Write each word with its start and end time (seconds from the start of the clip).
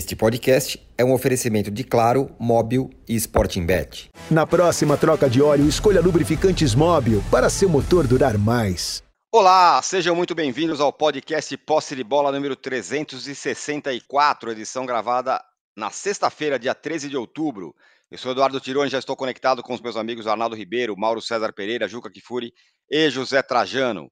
Este 0.00 0.16
podcast 0.16 0.80
é 0.96 1.04
um 1.04 1.12
oferecimento 1.12 1.70
de 1.70 1.84
Claro, 1.84 2.34
Móbil 2.38 2.88
e 3.06 3.14
Sporting 3.16 3.66
Bet. 3.66 4.08
Na 4.30 4.46
próxima 4.46 4.96
troca 4.96 5.28
de 5.28 5.42
óleo, 5.42 5.68
escolha 5.68 6.00
lubrificantes 6.00 6.74
Móbil 6.74 7.22
para 7.30 7.50
seu 7.50 7.68
motor 7.68 8.06
durar 8.06 8.38
mais. 8.38 9.02
Olá, 9.30 9.82
sejam 9.82 10.16
muito 10.16 10.34
bem-vindos 10.34 10.80
ao 10.80 10.90
podcast 10.90 11.54
Posse 11.58 11.94
de 11.94 12.02
Bola 12.02 12.32
número 12.32 12.56
364, 12.56 14.52
edição 14.52 14.86
gravada 14.86 15.38
na 15.76 15.90
sexta-feira, 15.90 16.58
dia 16.58 16.74
13 16.74 17.10
de 17.10 17.18
outubro. 17.18 17.74
Eu 18.10 18.16
sou 18.16 18.32
Eduardo 18.32 18.58
Tironi, 18.58 18.88
já 18.88 18.98
estou 18.98 19.14
conectado 19.14 19.62
com 19.62 19.74
os 19.74 19.82
meus 19.82 19.98
amigos 19.98 20.26
Arnaldo 20.26 20.56
Ribeiro, 20.56 20.96
Mauro 20.96 21.20
César 21.20 21.52
Pereira, 21.52 21.86
Juca 21.86 22.10
Kifuri 22.10 22.54
e 22.90 23.10
José 23.10 23.42
Trajano. 23.42 24.10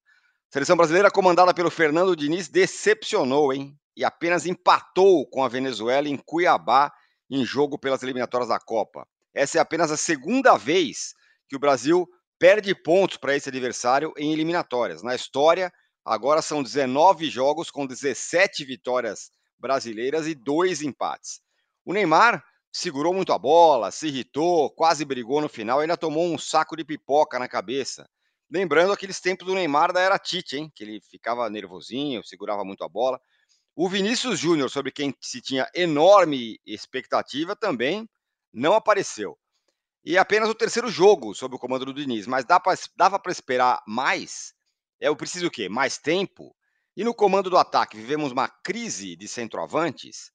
Seleção 0.53 0.77
brasileira 0.77 1.11
comandada 1.11 1.55
pelo 1.55 1.71
Fernando 1.71 2.15
Diniz 2.15 2.47
decepcionou, 2.47 3.55
hein? 3.55 3.75
E 3.99 4.05
apenas 4.05 4.47
empatou 4.47 5.27
com 5.27 5.43
a 5.43 5.49
Venezuela 5.49 6.09
em 6.09 6.17
Cuiabá 6.17 6.93
em 7.29 7.45
jogo 7.45 7.77
pelas 7.77 8.01
eliminatórias 8.01 8.49
da 8.49 8.61
Copa. 8.61 9.05
Essa 9.35 9.59
é 9.59 9.61
apenas 9.61 9.91
a 9.91 9.97
segunda 9.97 10.57
vez 10.57 11.15
que 11.49 11.57
o 11.57 11.59
Brasil 11.59 12.09
perde 12.39 12.73
pontos 12.77 13.17
para 13.17 13.35
esse 13.35 13.49
adversário 13.49 14.15
em 14.17 14.33
eliminatórias. 14.33 15.03
Na 15.03 15.17
história, 15.17 15.73
agora 16.05 16.41
são 16.41 16.63
19 16.63 17.29
jogos 17.29 17.73
com 17.73 17.85
17 17.89 18.65
vitórias 18.65 19.33
brasileiras 19.59 20.29
e 20.29 20.35
dois 20.37 20.81
empates. 20.81 21.41
O 21.85 21.93
Neymar 21.93 22.45
segurou 22.71 23.13
muito 23.13 23.33
a 23.33 23.39
bola, 23.39 23.91
se 23.91 24.07
irritou, 24.07 24.71
quase 24.71 25.05
brigou 25.05 25.41
no 25.41 25.49
final, 25.49 25.81
ainda 25.81 25.97
tomou 25.97 26.33
um 26.33 26.39
saco 26.39 26.77
de 26.77 26.85
pipoca 26.85 27.37
na 27.37 27.49
cabeça. 27.49 28.09
Lembrando 28.49 28.93
aqueles 28.93 29.21
tempos 29.21 29.45
do 29.45 29.57
Neymar 29.57 29.93
da 29.93 30.01
era 30.01 30.21
Tite, 30.21 30.57
hein? 30.57 30.73
Que 30.73 30.85
ele 30.85 31.01
ficava 31.01 31.51
nervosinho, 31.51 32.23
segurava 32.23 32.65
muito 32.65 32.85
a 32.85 32.89
bola. 32.89 33.21
O 33.81 33.89
Vinícius 33.89 34.41
Júnior, 34.41 34.69
sobre 34.69 34.91
quem 34.91 35.15
se 35.21 35.41
tinha 35.41 35.71
enorme 35.73 36.61
expectativa, 36.67 37.55
também 37.55 38.11
não 38.53 38.75
apareceu. 38.75 39.39
E 40.05 40.19
apenas 40.19 40.49
o 40.49 40.55
terceiro 40.55 40.89
jogo 40.89 41.33
sob 41.33 41.55
o 41.55 41.61
comando 41.61 41.85
do 41.85 41.95
Diniz, 41.95 42.27
mas 42.27 42.45
dava 42.45 43.21
para 43.21 43.31
esperar 43.31 43.81
mais? 43.87 44.53
É 44.99 45.09
o 45.09 45.15
preciso 45.15 45.47
o 45.47 45.51
quê? 45.51 45.69
Mais 45.69 45.97
tempo? 45.97 46.57
E 46.97 47.05
no 47.05 47.15
comando 47.15 47.49
do 47.49 47.57
ataque, 47.57 47.97
vivemos 47.97 48.33
uma 48.33 48.49
crise 48.49 49.15
de 49.15 49.29
centroavantes? 49.29 50.33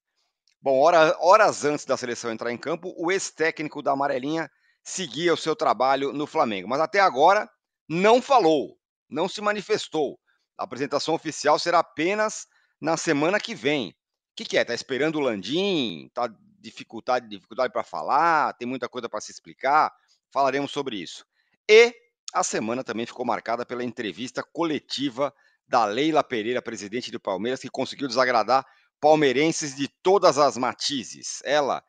Bom, 0.62 0.80
hora, 0.80 1.14
horas 1.20 1.66
antes 1.66 1.84
da 1.84 1.98
seleção 1.98 2.32
entrar 2.32 2.50
em 2.50 2.58
campo, 2.58 2.94
o 2.96 3.12
ex-técnico 3.12 3.82
da 3.82 3.92
Amarelinha 3.92 4.50
seguia 4.82 5.34
o 5.34 5.38
seu 5.38 5.54
trabalho 5.54 6.14
no 6.14 6.26
Flamengo. 6.26 6.70
Mas 6.70 6.80
até 6.80 7.02
agora 7.02 7.50
não 7.90 8.22
falou, 8.22 8.80
não 9.10 9.28
se 9.28 9.42
manifestou. 9.42 10.18
A 10.58 10.64
apresentação 10.64 11.14
oficial 11.14 11.60
será 11.60 11.80
apenas 11.80 12.48
na 12.84 12.98
semana 12.98 13.40
que 13.40 13.56
vem. 13.56 13.92
O 13.92 14.36
que, 14.36 14.44
que 14.44 14.58
é? 14.58 14.66
Tá 14.66 14.74
esperando 14.74 15.16
o 15.16 15.22
Landim? 15.22 16.12
Tá 16.14 16.30
dificuldade, 16.60 17.30
dificuldade 17.30 17.72
para 17.72 17.82
falar? 17.82 18.54
Tem 18.56 18.68
muita 18.68 18.90
coisa 18.90 19.08
para 19.08 19.22
se 19.22 19.32
explicar? 19.32 19.90
Falaremos 20.30 20.70
sobre 20.70 20.98
isso. 20.98 21.26
E 21.70 21.96
a 22.34 22.44
semana 22.44 22.84
também 22.84 23.06
ficou 23.06 23.26
marcada 23.26 23.66
pela 23.66 23.86
entrevista 23.86 24.44
coletiva 24.44 25.34
da 25.66 25.86
Leila 25.86 26.22
Pereira, 26.26 26.62
presidente 26.62 27.10
do 27.10 27.22
Palmeiras, 27.22 27.62
que 27.62 27.70
conseguiu 27.70 28.06
desagradar 28.06 28.66
palmeirenses 29.00 29.74
de 29.74 29.88
todas 29.88 30.38
as 30.38 30.58
matizes. 30.58 31.42
Ela 31.46 31.82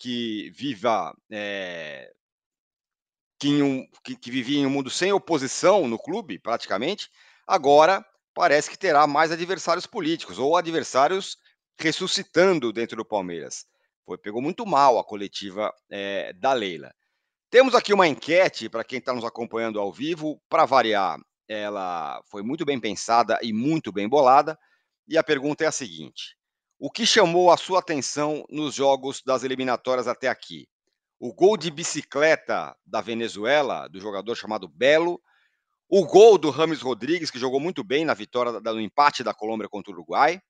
que 0.00 0.50
viva 0.50 1.16
é, 1.30 2.12
que, 3.38 3.62
um, 3.62 3.86
que, 4.02 4.16
que, 4.16 4.32
vivia 4.32 4.58
em 4.58 4.66
um 4.66 4.70
mundo 4.70 4.90
sem 4.90 5.12
oposição 5.12 5.86
no 5.86 5.98
clube, 5.98 6.40
praticamente, 6.40 7.08
agora 7.46 8.04
parece 8.40 8.70
que 8.70 8.78
terá 8.78 9.06
mais 9.06 9.30
adversários 9.30 9.86
políticos 9.86 10.38
ou 10.38 10.56
adversários 10.56 11.36
ressuscitando 11.78 12.72
dentro 12.72 12.96
do 12.96 13.04
Palmeiras. 13.04 13.66
Foi, 14.06 14.16
pegou 14.16 14.40
muito 14.40 14.64
mal 14.64 14.98
a 14.98 15.04
coletiva 15.04 15.70
é, 15.90 16.32
da 16.32 16.54
Leila. 16.54 16.90
Temos 17.50 17.74
aqui 17.74 17.92
uma 17.92 18.08
enquete 18.08 18.66
para 18.66 18.82
quem 18.82 18.98
está 18.98 19.12
nos 19.12 19.26
acompanhando 19.26 19.78
ao 19.78 19.92
vivo. 19.92 20.40
Para 20.48 20.64
variar, 20.64 21.20
ela 21.46 22.22
foi 22.30 22.42
muito 22.42 22.64
bem 22.64 22.80
pensada 22.80 23.38
e 23.42 23.52
muito 23.52 23.92
bem 23.92 24.08
bolada. 24.08 24.58
E 25.06 25.18
a 25.18 25.22
pergunta 25.22 25.64
é 25.64 25.66
a 25.66 25.72
seguinte: 25.72 26.34
o 26.78 26.90
que 26.90 27.04
chamou 27.04 27.50
a 27.50 27.58
sua 27.58 27.80
atenção 27.80 28.46
nos 28.48 28.74
jogos 28.74 29.20
das 29.22 29.44
eliminatórias 29.44 30.08
até 30.08 30.28
aqui? 30.28 30.66
O 31.18 31.34
gol 31.34 31.58
de 31.58 31.70
bicicleta 31.70 32.74
da 32.86 33.02
Venezuela, 33.02 33.86
do 33.86 34.00
jogador 34.00 34.34
chamado 34.34 34.66
Belo, 34.66 35.20
o 35.92 36.06
gol 36.06 36.38
do 36.38 36.50
Rames 36.50 36.80
Rodrigues, 36.80 37.32
que 37.32 37.38
jogou 37.38 37.58
muito 37.58 37.82
bem 37.82 38.04
na 38.04 38.14
vitória, 38.14 38.52
no 38.60 38.80
empate 38.80 39.24
da 39.24 39.34
Colômbia 39.34 39.68
contra 39.68 39.90
o 39.90 39.94
Uruguai, 39.94 40.40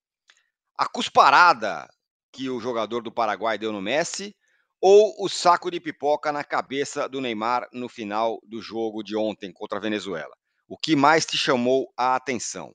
a 0.76 0.86
cusparada 0.86 1.88
que 2.30 2.50
o 2.50 2.60
jogador 2.60 3.02
do 3.02 3.10
Paraguai 3.10 3.56
deu 3.56 3.72
no 3.72 3.80
Messi, 3.80 4.36
ou 4.82 5.14
o 5.18 5.28
saco 5.30 5.70
de 5.70 5.80
pipoca 5.80 6.30
na 6.30 6.44
cabeça 6.44 7.08
do 7.08 7.22
Neymar 7.22 7.66
no 7.72 7.88
final 7.88 8.38
do 8.44 8.60
jogo 8.60 9.02
de 9.02 9.16
ontem 9.16 9.50
contra 9.50 9.78
a 9.78 9.80
Venezuela? 9.80 10.34
O 10.68 10.76
que 10.76 10.94
mais 10.94 11.24
te 11.24 11.38
chamou 11.38 11.90
a 11.96 12.14
atenção? 12.14 12.74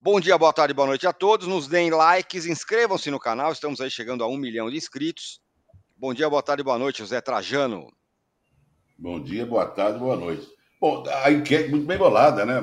Bom 0.00 0.20
dia, 0.20 0.38
boa 0.38 0.52
tarde, 0.52 0.72
boa 0.72 0.86
noite 0.86 1.06
a 1.06 1.12
todos. 1.12 1.48
Nos 1.48 1.66
deem 1.66 1.90
likes, 1.90 2.46
inscrevam-se 2.46 3.10
no 3.10 3.18
canal. 3.18 3.50
Estamos 3.50 3.80
aí 3.80 3.90
chegando 3.90 4.22
a 4.22 4.28
um 4.28 4.36
milhão 4.36 4.70
de 4.70 4.76
inscritos. 4.76 5.40
Bom 5.96 6.14
dia, 6.14 6.30
boa 6.30 6.42
tarde, 6.42 6.62
boa 6.62 6.78
noite, 6.78 6.98
José 6.98 7.20
Trajano. 7.20 7.92
Bom 8.96 9.20
dia, 9.20 9.44
boa 9.44 9.66
tarde, 9.66 9.98
boa 9.98 10.16
noite. 10.16 10.55
Bom, 10.80 11.04
a 11.08 11.30
enquete 11.30 11.70
muito 11.70 11.86
bem 11.86 11.96
bolada, 11.96 12.44
né? 12.44 12.60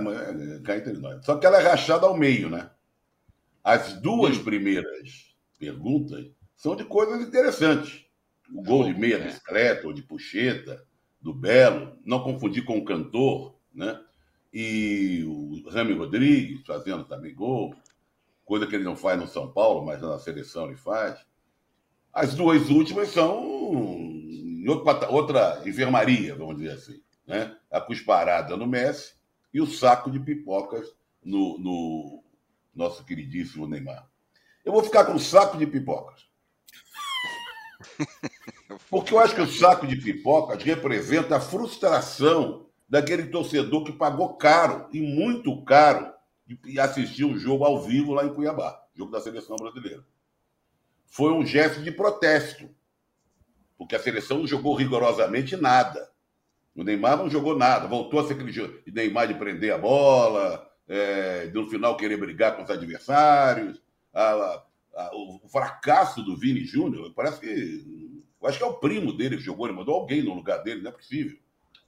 Cá 0.64 0.78
entre 0.78 0.94
nós. 0.94 1.26
Só 1.26 1.38
que 1.38 1.46
ela 1.46 1.60
é 1.60 1.64
rachada 1.68 2.06
ao 2.06 2.16
meio, 2.16 2.50
né? 2.50 2.70
As 3.64 3.94
duas 3.94 4.36
Sim. 4.36 4.44
primeiras 4.44 5.36
perguntas 5.58 6.26
são 6.56 6.76
de 6.76 6.84
coisas 6.86 7.22
interessantes. 7.22 8.06
O 8.54 8.62
gol 8.62 8.86
de 8.86 9.00
meia 9.00 9.20
bicicleta 9.20 9.88
ou 9.88 9.94
de 9.94 10.04
puxeta, 10.04 10.84
do 11.20 11.34
Belo, 11.34 11.98
não 12.06 12.24
confundir 12.24 12.66
com 12.66 12.78
o 12.78 12.86
cantor, 12.86 13.56
né? 13.74 14.00
e 14.54 15.24
o 15.26 15.68
Rami 15.70 15.94
Rodrigues 15.94 16.62
fazendo 16.66 17.04
também 17.06 17.34
gol, 17.34 17.74
coisa 18.46 18.68
que 18.68 18.76
ele 18.76 18.84
não 18.84 18.96
faz 18.96 19.20
no 19.20 19.28
São 19.28 19.52
Paulo, 19.52 19.84
mas 19.84 20.00
na 20.02 20.20
seleção 20.20 20.68
ele 20.68 20.76
faz. 20.76 21.20
As 22.14 22.36
duas 22.36 22.70
últimas 22.70 23.10
são 23.10 23.52
outra 25.10 25.64
enfermaria, 25.66 26.36
vamos 26.36 26.58
dizer 26.58 26.74
assim. 26.74 27.02
Né? 27.26 27.56
A 27.72 27.80
cusparada 27.80 28.58
no 28.58 28.68
Messi 28.68 29.14
e 29.54 29.62
o 29.62 29.68
saco 29.68 30.12
de 30.12 30.20
pipocas 30.20 30.94
no, 31.24 31.58
no 31.58 32.24
nosso 32.74 33.04
queridíssimo 33.06 33.68
Neymar. 33.68 34.08
Eu 34.66 34.72
vou 34.72 34.84
ficar 34.84 35.06
com 35.06 35.14
o 35.14 35.20
saco 35.20 35.58
de 35.58 35.68
pipocas. 35.68 36.28
Porque 38.90 39.14
eu 39.14 39.20
acho 39.20 39.36
que 39.36 39.42
o 39.42 39.52
saco 39.52 39.86
de 39.86 39.96
pipocas 39.96 40.62
representa 40.64 41.38
a 41.38 41.42
frustração 41.42 42.68
daquele 42.88 43.26
torcedor 43.28 43.84
que 43.84 43.92
pagou 43.92 44.36
caro, 44.36 44.88
e 44.94 45.02
muito 45.02 45.64
caro, 45.64 46.14
e 46.66 46.80
assistiu 46.80 47.30
um 47.30 47.38
jogo 47.38 47.64
ao 47.64 47.82
vivo 47.82 48.14
lá 48.14 48.26
em 48.26 48.34
Cuiabá, 48.34 48.86
jogo 48.96 49.12
da 49.12 49.20
seleção 49.20 49.56
brasileira. 49.56 50.06
Foi 51.06 51.32
um 51.32 51.46
gesto 51.46 51.82
de 51.82 51.92
protesto, 51.92 52.70
porque 53.78 53.96
a 53.96 54.00
seleção 54.00 54.40
não 54.40 54.48
jogou 54.48 54.76
rigorosamente 54.76 55.56
nada. 55.56 56.12
O 56.76 56.84
Neymar 56.84 57.18
não 57.18 57.30
jogou 57.30 57.58
nada, 57.58 57.88
voltou 57.88 58.20
a 58.20 58.28
ser 58.28 58.34
aquele 58.34 58.52
de 58.52 58.92
Neymar 58.92 59.28
de 59.28 59.36
prender 59.36 59.74
a 59.74 59.78
bola, 59.78 60.68
é, 60.88 61.46
no 61.54 61.70
final 61.70 61.96
querer 61.96 62.18
brigar 62.18 62.56
com 62.56 62.64
os 62.64 62.70
adversários. 62.70 63.82
A, 64.14 64.64
a, 64.96 65.12
o 65.14 65.48
fracasso 65.50 66.24
do 66.24 66.36
Vini 66.36 66.66
Júnior, 66.66 67.14
parece 67.16 67.40
que. 67.40 68.04
Eu 68.42 68.50
acho 68.50 68.58
que 68.58 68.64
é 68.64 68.68
o 68.68 68.74
primo 68.74 69.14
dele 69.14 69.38
que 69.38 69.44
jogou, 69.44 69.68
ele 69.68 69.76
mandou 69.76 69.96
alguém 69.96 70.22
no 70.22 70.34
lugar 70.34 70.64
dele, 70.64 70.82
não 70.82 70.90
é 70.90 70.94
possível. 70.94 71.38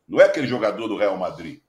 Não 0.08 0.22
é 0.22 0.26
aquele 0.26 0.48
jogador 0.48 0.88
do 0.88 0.98
Real 0.98 1.18
Madrid. 1.18 1.60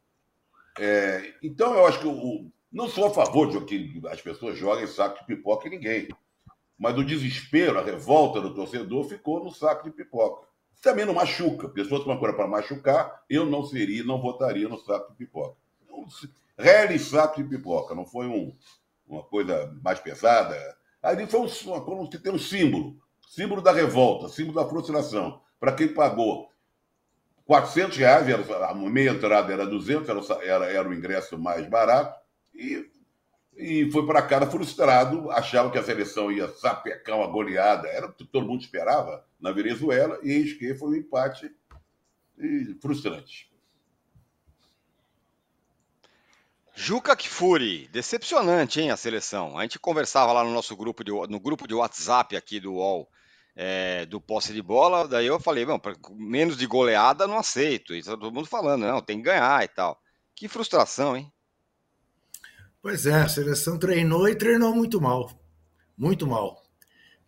É, 0.78 1.34
então, 1.42 1.74
eu 1.74 1.86
acho 1.86 1.98
que 1.98 2.06
o, 2.06 2.50
não 2.70 2.88
sou 2.88 3.06
a 3.06 3.10
favor 3.10 3.48
de 3.48 3.64
que 3.64 4.00
as 4.08 4.20
pessoas 4.20 4.58
joguem 4.58 4.86
saco 4.86 5.18
de 5.20 5.26
pipoca 5.26 5.66
em 5.66 5.70
ninguém. 5.70 6.08
Mas 6.78 6.96
o 6.96 7.04
desespero, 7.04 7.78
a 7.78 7.82
revolta 7.82 8.40
do 8.40 8.54
torcedor 8.54 9.08
ficou 9.08 9.42
no 9.42 9.50
saco 9.50 9.84
de 9.84 9.90
pipoca. 9.90 10.45
Também 10.82 11.04
não 11.04 11.14
machuca. 11.14 11.68
Pessoas 11.68 12.04
com 12.04 12.10
uma 12.10 12.18
coisa 12.18 12.34
para 12.34 12.46
machucar, 12.46 13.22
eu 13.28 13.46
não 13.46 13.64
seria, 13.64 14.04
não 14.04 14.20
votaria 14.20 14.68
no 14.68 14.78
saco 14.78 15.10
de 15.12 15.18
pipoca. 15.18 15.56
Então, 15.84 16.06
saco 16.98 17.42
de 17.42 17.48
pipoca, 17.48 17.94
não 17.94 18.04
foi 18.04 18.26
um, 18.26 18.54
uma 19.08 19.22
coisa 19.22 19.74
mais 19.82 19.98
pesada. 20.00 20.56
Ali 21.02 21.26
foi 21.26 21.40
um, 21.40 21.48
uma, 21.66 22.10
tem 22.10 22.32
um 22.32 22.38
símbolo. 22.38 22.96
Símbolo 23.28 23.60
da 23.60 23.72
revolta, 23.72 24.28
símbolo 24.28 24.62
da 24.62 24.68
frustração. 24.68 25.40
Para 25.58 25.72
quem 25.72 25.88
pagou 25.88 26.50
400 27.46 27.96
reais, 27.96 28.28
era, 28.28 28.66
a 28.66 28.74
meia 28.74 29.10
entrada 29.10 29.52
era 29.52 29.64
200, 29.64 30.08
era, 30.08 30.44
era, 30.44 30.64
era 30.66 30.88
o 30.88 30.94
ingresso 30.94 31.38
mais 31.38 31.66
barato, 31.68 32.18
e, 32.52 32.90
e 33.56 33.90
foi 33.92 34.04
para 34.04 34.22
casa 34.22 34.50
frustrado, 34.50 35.30
achava 35.30 35.70
que 35.70 35.78
a 35.78 35.82
seleção 35.82 36.30
ia 36.30 36.48
sapecar 36.48 37.16
uma 37.16 37.28
goleada, 37.28 37.88
era 37.88 38.06
o 38.06 38.12
que 38.12 38.24
todo 38.24 38.46
mundo 38.46 38.62
esperava 38.62 39.24
na 39.46 39.52
Venezuela, 39.52 40.18
e 40.24 40.32
eis 40.32 40.54
que 40.54 40.74
foi 40.74 40.88
um 40.88 40.94
empate 40.96 41.48
frustrante. 42.80 43.48
Juca 46.74 47.14
Kfouri, 47.14 47.88
decepcionante, 47.92 48.80
hein, 48.80 48.90
a 48.90 48.96
seleção. 48.96 49.56
A 49.56 49.62
gente 49.62 49.78
conversava 49.78 50.32
lá 50.32 50.42
no 50.42 50.50
nosso 50.50 50.76
grupo 50.76 51.04
de, 51.04 51.12
no 51.12 51.38
grupo 51.38 51.68
de 51.68 51.74
WhatsApp 51.74 52.36
aqui 52.36 52.58
do 52.58 52.74
UOL, 52.74 53.08
é, 53.54 54.04
do 54.06 54.20
posse 54.20 54.52
de 54.52 54.60
bola, 54.60 55.06
daí 55.06 55.26
eu 55.26 55.38
falei, 55.38 55.64
bom, 55.64 55.80
menos 56.16 56.56
de 56.56 56.66
goleada 56.66 57.28
não 57.28 57.38
aceito. 57.38 57.94
E 57.94 58.02
tá 58.02 58.10
todo 58.10 58.32
mundo 58.32 58.48
falando, 58.48 58.82
não, 58.82 59.00
tem 59.00 59.18
que 59.18 59.22
ganhar 59.22 59.64
e 59.64 59.68
tal. 59.68 59.96
Que 60.34 60.48
frustração, 60.48 61.16
hein? 61.16 61.32
Pois 62.82 63.06
é, 63.06 63.14
a 63.14 63.28
seleção 63.28 63.78
treinou 63.78 64.28
e 64.28 64.34
treinou 64.34 64.74
muito 64.74 65.00
mal. 65.00 65.30
Muito 65.96 66.26
mal. 66.26 66.62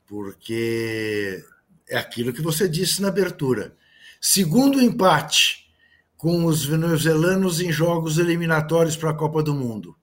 Porque 0.04 1.42
é 1.88 1.96
aquilo 1.96 2.32
que 2.32 2.42
você 2.42 2.68
disse 2.68 3.00
na 3.00 3.08
abertura. 3.08 3.76
Segundo 4.20 4.80
empate 4.80 5.68
com 6.16 6.44
os 6.44 6.64
venezuelanos 6.64 7.60
em 7.60 7.70
jogos 7.70 8.18
eliminatórios 8.18 8.96
para 8.96 9.10
a 9.10 9.14
Copa 9.14 9.42
do 9.42 9.54
Mundo. 9.54 9.96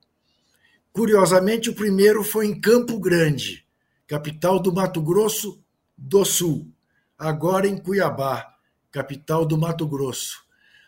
Curiosamente, 0.92 1.68
o 1.68 1.74
primeiro 1.74 2.24
foi 2.24 2.46
em 2.46 2.58
Campo 2.58 2.98
Grande, 2.98 3.66
capital 4.06 4.58
do 4.58 4.72
Mato 4.72 5.02
Grosso 5.02 5.62
do 5.96 6.24
Sul, 6.24 6.72
agora 7.18 7.68
em 7.68 7.76
Cuiabá, 7.76 8.54
capital 8.90 9.44
do 9.44 9.58
Mato 9.58 9.86
Grosso. 9.86 10.42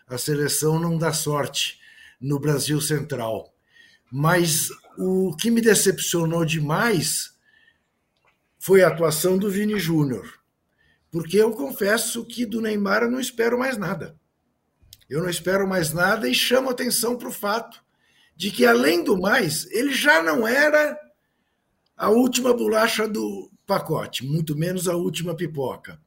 A 0.07 0.17
seleção 0.17 0.79
não 0.79 0.97
dá 0.97 1.13
sorte 1.13 1.79
no 2.19 2.39
Brasil 2.39 2.81
Central. 2.81 3.53
Mas 4.11 4.69
o 4.97 5.35
que 5.35 5.51
me 5.51 5.61
decepcionou 5.61 6.43
demais 6.43 7.35
foi 8.57 8.81
a 8.81 8.87
atuação 8.87 9.37
do 9.37 9.49
Vini 9.49 9.79
Júnior. 9.79 10.38
Porque 11.11 11.37
eu 11.37 11.51
confesso 11.51 12.25
que 12.25 12.45
do 12.45 12.61
Neymar 12.61 13.03
eu 13.03 13.11
não 13.11 13.19
espero 13.19 13.57
mais 13.57 13.77
nada. 13.77 14.15
Eu 15.09 15.21
não 15.21 15.29
espero 15.29 15.67
mais 15.67 15.91
nada 15.91 16.29
e 16.29 16.35
chamo 16.35 16.69
atenção 16.69 17.17
para 17.17 17.29
o 17.29 17.31
fato 17.31 17.83
de 18.35 18.51
que, 18.51 18.65
além 18.65 19.03
do 19.03 19.19
mais, 19.19 19.69
ele 19.71 19.91
já 19.91 20.21
não 20.21 20.47
era 20.47 20.97
a 21.97 22.09
última 22.09 22.53
bolacha 22.53 23.07
do 23.07 23.51
pacote, 23.65 24.25
muito 24.25 24.55
menos 24.55 24.87
a 24.87 24.95
última 24.95 25.35
pipoca. 25.35 25.99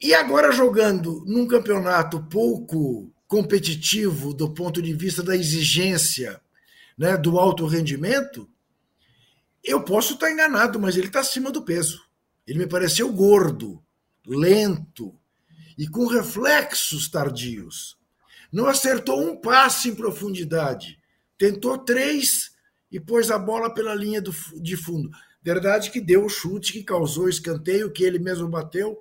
E 0.00 0.14
agora 0.14 0.52
jogando 0.52 1.24
num 1.26 1.46
campeonato 1.46 2.22
pouco 2.26 3.12
competitivo 3.26 4.32
do 4.32 4.54
ponto 4.54 4.80
de 4.80 4.94
vista 4.94 5.22
da 5.22 5.36
exigência, 5.36 6.40
né, 6.96 7.16
do 7.16 7.38
alto 7.38 7.66
rendimento, 7.66 8.48
eu 9.62 9.82
posso 9.82 10.14
estar 10.14 10.30
enganado, 10.30 10.78
mas 10.78 10.96
ele 10.96 11.08
está 11.08 11.20
acima 11.20 11.50
do 11.50 11.62
peso. 11.62 12.07
Ele 12.48 12.60
me 12.60 12.66
pareceu 12.66 13.12
gordo, 13.12 13.78
lento, 14.26 15.14
e 15.76 15.86
com 15.86 16.06
reflexos 16.06 17.06
tardios. 17.10 17.98
Não 18.50 18.66
acertou 18.66 19.20
um 19.20 19.38
passe 19.38 19.90
em 19.90 19.94
profundidade. 19.94 20.98
Tentou 21.36 21.76
três 21.76 22.52
e 22.90 22.98
pôs 22.98 23.30
a 23.30 23.38
bola 23.38 23.72
pela 23.72 23.94
linha 23.94 24.22
do, 24.22 24.32
de 24.62 24.78
fundo. 24.78 25.10
Verdade 25.42 25.90
que 25.90 26.00
deu 26.00 26.24
o 26.24 26.28
chute 26.30 26.72
que 26.72 26.82
causou 26.82 27.26
o 27.26 27.28
escanteio, 27.28 27.92
que 27.92 28.02
ele 28.02 28.18
mesmo 28.18 28.48
bateu, 28.48 28.98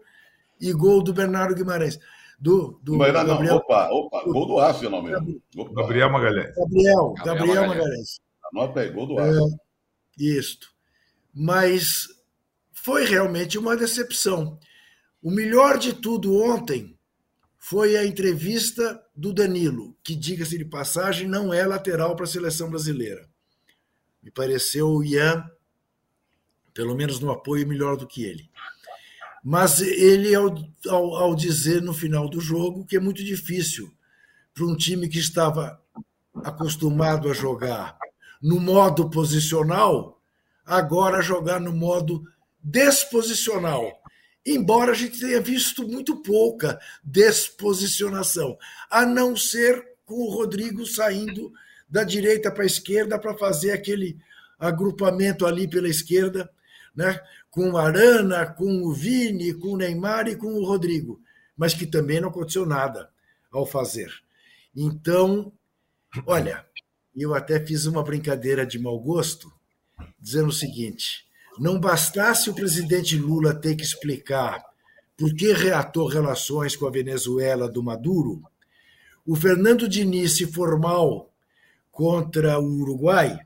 e 0.60 0.74
gol 0.74 1.02
do 1.02 1.14
Bernardo 1.14 1.56
Guimarães. 1.56 1.98
Do, 2.38 2.78
do 2.84 2.98
Mas, 2.98 3.14
não, 3.14 3.26
Gabriel, 3.26 3.56
opa, 3.56 3.90
opa, 3.90 4.24
gol 4.26 4.46
do 4.46 4.60
Aço, 4.60 4.90
não 4.90 5.02
mesmo. 5.02 5.42
Gabriel 5.74 6.12
Magalhães. 6.12 6.54
Gabriel, 6.54 7.14
Gabriel, 7.14 7.36
Gabriel 7.38 7.68
Magalhães. 7.68 8.20
Anota 8.52 8.82
aí, 8.82 8.92
gol 8.92 9.08
do 9.08 9.18
Aço. 9.18 9.58
É, 10.20 10.24
isto. 10.24 10.68
Mas 11.34 12.17
foi 12.88 13.04
realmente 13.04 13.57
uma 13.57 13.75
decepção. 13.75 14.57
O 15.22 15.30
melhor 15.30 15.78
de 15.78 15.92
tudo 15.92 16.42
ontem 16.42 16.98
foi 17.57 17.98
a 17.98 18.06
entrevista 18.06 19.04
do 19.13 19.34
Danilo, 19.34 19.94
que, 20.01 20.16
diga-se 20.16 20.57
de 20.57 20.63
passagem, 20.63 21.28
não 21.28 21.54
é 21.54 21.68
lateral 21.68 22.16
para 22.16 22.24
a 22.24 22.30
seleção 22.30 22.69
brasileira. 22.69 23.28
Me 24.24 24.31
pareceu 24.31 24.88
o 24.88 25.04
Ian, 25.04 25.45
pelo 26.74 26.95
menos 26.95 27.19
no 27.19 27.30
apoio, 27.30 27.68
melhor 27.68 27.98
do 27.98 28.07
que 28.07 28.24
ele. 28.24 28.50
Mas 29.44 29.81
ele, 29.81 30.34
ao, 30.34 30.56
ao, 30.88 31.16
ao 31.16 31.36
dizer 31.36 31.81
no 31.81 31.94
final 31.94 32.30
do 32.30 32.39
jogo 32.39 32.86
que 32.86 32.95
é 32.95 33.01
muito 33.01 33.22
difícil 33.22 33.94
para 34.54 34.66
um 34.66 34.78
time 34.78 35.10
que 35.10 35.19
estava 35.19 35.78
acostumado 36.42 37.30
a 37.30 37.34
jogar 37.34 37.98
no 38.42 38.62
modo 38.62 39.10
posicional, 39.10 40.22
agora 40.66 41.22
jogar 41.22 41.60
no 41.60 41.74
modo 41.74 42.24
desposicional 42.69 44.02
embora 44.48 44.94
a 44.94 44.96
gente 44.96 45.19
tenha 45.19 45.42
visto 45.42 45.86
muito 45.86 46.16
pouca 46.24 46.80
desposicionação, 47.04 48.58
a 48.90 49.06
não 49.06 49.36
ser 49.36 49.86
com 50.06 50.16
o 50.16 50.30
Rodrigo 50.30 50.86
saindo 50.86 51.52
da 51.90 52.04
direita 52.04 52.50
para 52.50 52.64
a 52.64 52.66
esquerda 52.66 53.19
para 53.19 53.38
fazer 53.38 53.72
aquele 53.72 54.18
agrupamento 54.58 55.46
ali 55.46 55.68
pela 55.68 55.90
esquerda, 55.90 56.50
né? 56.96 57.19
com 57.52 57.72
o 57.72 57.78
Arana, 57.78 58.46
com 58.46 58.84
o 58.84 58.94
Vini, 58.94 59.54
com 59.54 59.70
o 59.70 59.78
Neymar 59.78 60.28
e 60.30 60.36
com 60.36 60.54
o 60.54 60.66
Rodrigo, 60.66 61.22
mas 61.56 61.74
que 61.74 61.86
também 61.86 62.22
não 62.22 62.30
aconteceu 62.30 62.66
nada 62.66 63.10
ao 63.52 63.66
fazer. 63.66 64.12
Então, 64.74 65.52
olha, 66.25 66.66
eu 67.16 67.34
até 67.34 67.60
fiz 67.60 67.86
uma 67.86 68.04
brincadeira 68.04 68.66
de 68.66 68.80
mau 68.80 68.98
gosto, 69.00 69.52
dizendo 70.20 70.50
o 70.50 70.54
seguinte: 70.54 71.26
não 71.59 71.80
bastasse 71.80 72.50
o 72.50 72.54
presidente 72.54 73.18
Lula 73.18 73.54
ter 73.54 73.75
que 73.75 73.83
explicar 73.83 74.63
por 75.18 75.33
que 75.33 75.51
reatou 75.51 76.07
relações 76.07 76.75
com 76.75 76.86
a 76.86 76.92
Venezuela 76.92 77.68
do 77.68 77.81
Maduro, 77.81 78.44
o 79.25 79.36
Fernando 79.36 79.88
Diniz, 79.88 80.39
formal 80.54 81.33
contra 81.92 82.59
o 82.59 82.81
Uruguai, 82.81 83.39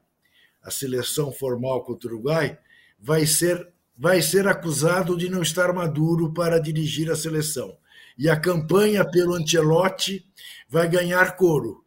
a 0.61 0.69
seleção 0.69 1.31
formal 1.31 1.83
contra 1.83 2.09
o 2.09 2.13
Uruguai, 2.13 2.57
vai 2.99 3.25
ser, 3.25 3.69
vai 3.97 4.21
ser 4.21 4.47
acusado 4.47 5.17
de 5.17 5.29
não 5.29 5.41
estar 5.41 5.73
maduro 5.73 6.33
para 6.33 6.59
dirigir 6.59 7.09
a 7.09 7.15
seleção. 7.15 7.77
E 8.17 8.29
a 8.29 8.39
campanha 8.39 9.09
pelo 9.09 9.33
Ancelotti 9.33 10.25
vai 10.69 10.87
ganhar 10.87 11.37
coro, 11.37 11.83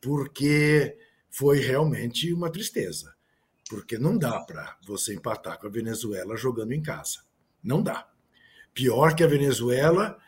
porque 0.00 0.96
foi 1.30 1.60
realmente 1.60 2.32
uma 2.34 2.50
tristeza 2.50 3.14
porque 3.70 3.96
não 3.96 4.18
dá 4.18 4.40
para 4.40 4.76
você 4.84 5.14
empatar 5.14 5.56
com 5.56 5.68
a 5.68 5.70
Venezuela 5.70 6.36
jogando 6.36 6.72
em 6.72 6.82
casa. 6.82 7.20
Não 7.62 7.80
dá. 7.80 8.08
Pior 8.74 9.14
que 9.14 9.22
a 9.22 9.28
Venezuela, 9.28 10.18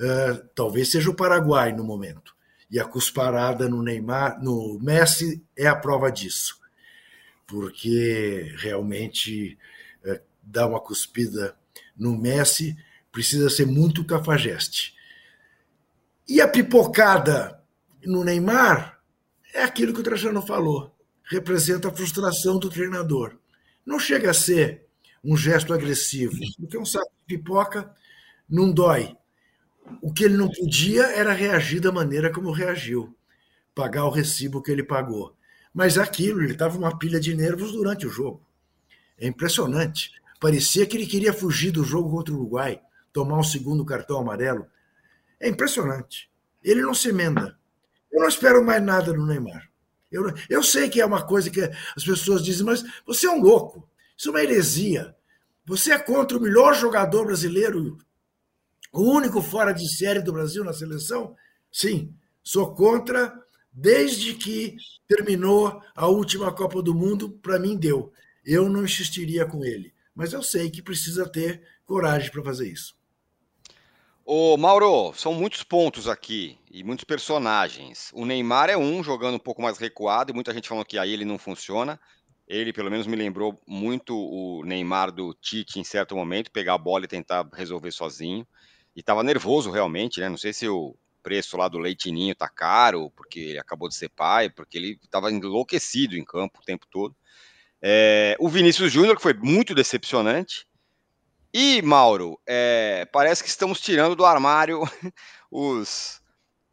uh, 0.00 0.48
talvez 0.52 0.90
seja 0.90 1.08
o 1.08 1.14
Paraguai 1.14 1.72
no 1.72 1.84
momento. 1.84 2.34
E 2.68 2.80
a 2.80 2.84
cusparada 2.84 3.68
no 3.68 3.84
Neymar, 3.84 4.42
no 4.42 4.80
Messi 4.80 5.40
é 5.56 5.68
a 5.68 5.76
prova 5.76 6.10
disso. 6.10 6.58
Porque 7.46 8.52
realmente 8.58 9.56
uh, 10.04 10.20
dar 10.42 10.66
uma 10.66 10.80
cuspida 10.80 11.56
no 11.96 12.18
Messi 12.18 12.76
precisa 13.12 13.48
ser 13.48 13.68
muito 13.68 14.04
cafajeste. 14.04 14.92
E 16.28 16.40
a 16.40 16.48
pipocada 16.48 17.62
no 18.04 18.24
Neymar 18.24 19.00
é 19.54 19.62
aquilo 19.62 19.94
que 19.94 20.00
o 20.00 20.04
Trajano 20.04 20.42
falou 20.42 20.97
representa 21.28 21.88
a 21.88 21.94
frustração 21.94 22.58
do 22.58 22.70
treinador. 22.70 23.36
Não 23.84 23.98
chega 23.98 24.30
a 24.30 24.34
ser 24.34 24.86
um 25.22 25.36
gesto 25.36 25.72
agressivo, 25.74 26.36
porque 26.58 26.78
um 26.78 26.84
saco 26.84 27.10
de 27.26 27.36
pipoca 27.36 27.94
não 28.48 28.72
dói. 28.72 29.14
O 30.02 30.12
que 30.12 30.24
ele 30.24 30.36
não 30.36 30.50
podia 30.50 31.04
era 31.06 31.32
reagir 31.32 31.80
da 31.80 31.92
maneira 31.92 32.32
como 32.32 32.50
reagiu, 32.50 33.16
pagar 33.74 34.04
o 34.04 34.10
recibo 34.10 34.62
que 34.62 34.70
ele 34.70 34.82
pagou. 34.82 35.36
Mas 35.72 35.98
aquilo, 35.98 36.42
ele 36.42 36.52
estava 36.52 36.78
uma 36.78 36.98
pilha 36.98 37.20
de 37.20 37.34
nervos 37.34 37.72
durante 37.72 38.06
o 38.06 38.10
jogo. 38.10 38.42
É 39.18 39.26
impressionante. 39.26 40.12
Parecia 40.40 40.86
que 40.86 40.96
ele 40.96 41.06
queria 41.06 41.32
fugir 41.32 41.70
do 41.70 41.84
jogo 41.84 42.10
contra 42.10 42.32
o 42.32 42.36
Uruguai, 42.36 42.80
tomar 43.12 43.38
um 43.38 43.42
segundo 43.42 43.84
cartão 43.84 44.20
amarelo. 44.20 44.66
É 45.40 45.48
impressionante. 45.48 46.30
Ele 46.62 46.82
não 46.82 46.94
se 46.94 47.08
emenda. 47.08 47.58
Eu 48.10 48.20
não 48.20 48.28
espero 48.28 48.64
mais 48.64 48.82
nada 48.82 49.12
do 49.12 49.26
Neymar. 49.26 49.68
Eu, 50.10 50.32
eu 50.48 50.62
sei 50.62 50.88
que 50.88 51.00
é 51.00 51.06
uma 51.06 51.26
coisa 51.26 51.50
que 51.50 51.60
as 51.60 52.04
pessoas 52.04 52.42
dizem, 52.42 52.64
mas 52.64 52.82
você 53.06 53.26
é 53.26 53.30
um 53.30 53.42
louco. 53.42 53.88
Isso 54.16 54.28
é 54.28 54.30
uma 54.30 54.42
heresia. 54.42 55.14
Você 55.66 55.92
é 55.92 55.98
contra 55.98 56.36
o 56.36 56.40
melhor 56.40 56.74
jogador 56.74 57.26
brasileiro, 57.26 57.98
o 58.92 59.02
único 59.02 59.42
fora 59.42 59.72
de 59.72 59.86
série 59.96 60.22
do 60.22 60.32
Brasil 60.32 60.64
na 60.64 60.72
seleção? 60.72 61.36
Sim, 61.70 62.14
sou 62.42 62.74
contra 62.74 63.32
desde 63.70 64.34
que 64.34 64.76
terminou 65.06 65.80
a 65.94 66.08
última 66.08 66.52
Copa 66.52 66.82
do 66.82 66.94
Mundo, 66.94 67.30
para 67.30 67.58
mim 67.58 67.76
deu. 67.76 68.12
Eu 68.44 68.68
não 68.68 68.84
insistiria 68.84 69.46
com 69.46 69.64
ele, 69.64 69.92
mas 70.14 70.32
eu 70.32 70.42
sei 70.42 70.70
que 70.70 70.82
precisa 70.82 71.28
ter 71.28 71.62
coragem 71.84 72.30
para 72.32 72.42
fazer 72.42 72.68
isso. 72.68 72.97
Ô, 74.30 74.58
Mauro, 74.58 75.14
são 75.14 75.32
muitos 75.32 75.62
pontos 75.62 76.06
aqui 76.06 76.58
e 76.70 76.84
muitos 76.84 77.02
personagens. 77.02 78.10
O 78.12 78.26
Neymar 78.26 78.68
é 78.68 78.76
um, 78.76 79.02
jogando 79.02 79.36
um 79.36 79.38
pouco 79.38 79.62
mais 79.62 79.78
recuado, 79.78 80.30
e 80.30 80.34
muita 80.34 80.52
gente 80.52 80.68
falando 80.68 80.84
que 80.84 80.98
aí 80.98 81.14
ele 81.14 81.24
não 81.24 81.38
funciona. 81.38 81.98
Ele, 82.46 82.70
pelo 82.70 82.90
menos, 82.90 83.06
me 83.06 83.16
lembrou 83.16 83.58
muito 83.66 84.14
o 84.14 84.62
Neymar 84.66 85.10
do 85.10 85.32
Tite 85.32 85.80
em 85.80 85.84
certo 85.84 86.14
momento, 86.14 86.50
pegar 86.50 86.74
a 86.74 86.78
bola 86.78 87.06
e 87.06 87.08
tentar 87.08 87.48
resolver 87.54 87.90
sozinho. 87.90 88.46
E 88.94 89.00
estava 89.00 89.22
nervoso 89.22 89.70
realmente, 89.70 90.20
né? 90.20 90.28
Não 90.28 90.36
sei 90.36 90.52
se 90.52 90.68
o 90.68 90.94
preço 91.22 91.56
lá 91.56 91.66
do 91.66 91.78
leitinho 91.78 92.34
tá 92.34 92.50
caro, 92.50 93.10
porque 93.16 93.40
ele 93.40 93.58
acabou 93.58 93.88
de 93.88 93.94
ser 93.94 94.10
pai, 94.10 94.50
porque 94.50 94.76
ele 94.76 94.98
estava 95.02 95.32
enlouquecido 95.32 96.14
em 96.14 96.22
campo 96.22 96.58
o 96.60 96.64
tempo 96.66 96.86
todo. 96.90 97.16
É, 97.80 98.36
o 98.38 98.46
Vinícius 98.46 98.92
Júnior, 98.92 99.16
que 99.16 99.22
foi 99.22 99.32
muito 99.32 99.74
decepcionante. 99.74 100.67
E, 101.52 101.80
Mauro, 101.80 102.38
é, 102.46 103.06
parece 103.06 103.42
que 103.42 103.48
estamos 103.48 103.80
tirando 103.80 104.14
do 104.14 104.24
armário 104.24 104.82
os, 105.50 106.20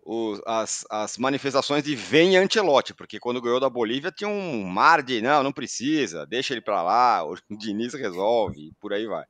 os, 0.04 0.42
as, 0.46 0.86
as, 0.90 1.18
manifestações 1.18 1.84
de 1.84 1.96
vem 1.96 2.36
Antelote, 2.36 2.94
porque 2.94 3.20
quando 3.20 3.42
ganhou 3.42 3.60
da 3.60 3.70
Bolívia 3.70 4.12
tinha 4.12 4.30
um 4.30 4.64
mar 4.64 5.02
de 5.02 5.22
não, 5.22 5.44
não 5.44 5.54
precisa, 5.54 6.26
deixa 6.26 6.54
ele 6.54 6.62
para 6.62 6.84
lá, 6.84 7.24
o 7.26 7.36
Diniz 7.52 7.94
resolve, 7.94 8.74
por 8.80 8.92
aí 8.92 9.06
vai. 9.06 9.26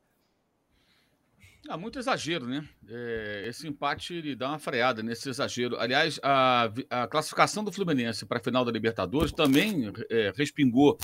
Ah, 1.68 1.78
muito 1.78 1.98
exagero, 1.98 2.46
né? 2.46 2.68
É, 2.88 3.46
esse 3.48 3.68
empate 3.68 4.14
ele 4.14 4.36
dá 4.36 4.50
uma 4.50 4.60
freada 4.60 5.02
nesse 5.02 5.30
exagero. 5.30 5.80
Aliás, 5.80 6.20
a, 6.22 6.70
a 6.92 7.08
classificação 7.08 7.64
do 7.64 7.72
Fluminense 7.72 8.24
para 8.24 8.38
a 8.38 8.44
final 8.44 8.64
da 8.64 8.72
Libertadores 8.72 9.32
também 9.32 9.92
é, 10.12 10.32
respingou 10.36 10.96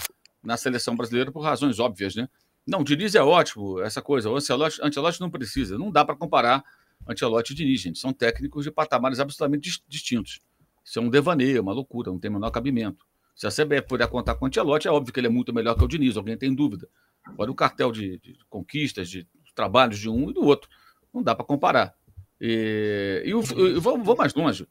na 0.44 0.58
seleção 0.58 0.96
brasileira 0.96 1.32
por 1.32 1.42
razões 1.42 1.80
óbvias, 1.80 2.16
né? 2.16 2.28
Não, 2.66 2.82
o 2.82 2.84
Diniz 2.84 3.16
é 3.16 3.22
ótimo, 3.22 3.82
essa 3.82 4.02
coisa. 4.02 4.30
O 4.30 4.36
Ancelotti, 4.36 4.80
Ancelotti 4.82 5.20
não 5.20 5.30
precisa. 5.30 5.78
Não 5.78 5.92
dá 5.92 6.06
para 6.06 6.16
comparar 6.16 6.64
Ancelotti 7.08 7.54
e 7.54 7.56
Diniz, 7.56 7.82
gente. 7.82 8.00
São 8.00 8.14
técnicos 8.14 8.64
de 8.64 8.72
patamares 8.72 9.20
absolutamente 9.20 9.82
distintos. 9.88 10.40
Isso 10.84 11.00
é 11.00 11.02
um 11.02 11.10
devaneio, 11.10 11.62
uma 11.62 11.74
loucura, 11.74 12.12
não 12.12 12.20
tem 12.20 12.30
o 12.30 12.34
menor 12.34 12.52
cabimento. 12.52 13.06
Se 13.36 13.48
a 13.48 13.50
CBF 13.50 13.88
puder 13.88 14.08
contar 14.08 14.36
com 14.36 14.46
o 14.46 14.48
Ancelotti, 14.48 14.88
é 14.88 14.92
óbvio 14.92 15.14
que 15.14 15.20
ele 15.20 15.28
é 15.28 15.30
muito 15.30 15.54
melhor 15.54 15.76
que 15.76 15.84
o 15.84 15.88
Diniz, 15.88 16.18
alguém 16.18 16.38
tem 16.38 16.54
dúvida. 16.54 16.88
Agora, 17.24 17.52
o 17.52 17.56
cartel 17.56 17.92
de, 17.92 18.20
de 18.20 18.38
conquistas, 18.50 19.10
de 19.10 19.28
trabalhos 19.56 20.00
de 20.00 20.10
um 20.10 20.30
e 20.30 20.34
do 20.34 20.44
outro, 20.44 20.70
não 21.14 21.22
dá 21.22 21.36
para 21.36 21.46
comparar. 21.46 21.96
E, 22.40 23.24
e, 23.26 23.30
e 23.30 23.80
vou, 23.80 23.98
vou, 24.02 24.16
mais 24.16 24.34
longe. 24.34 24.68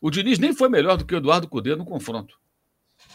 O 0.00 0.10
Diniz 0.10 0.38
nem 0.38 0.52
foi 0.52 0.68
melhor 0.68 0.96
do 0.96 1.04
que 1.04 1.14
o 1.14 1.18
Eduardo 1.18 1.48
Cudê 1.48 1.76
no 1.76 1.84
confronto. 1.84 2.38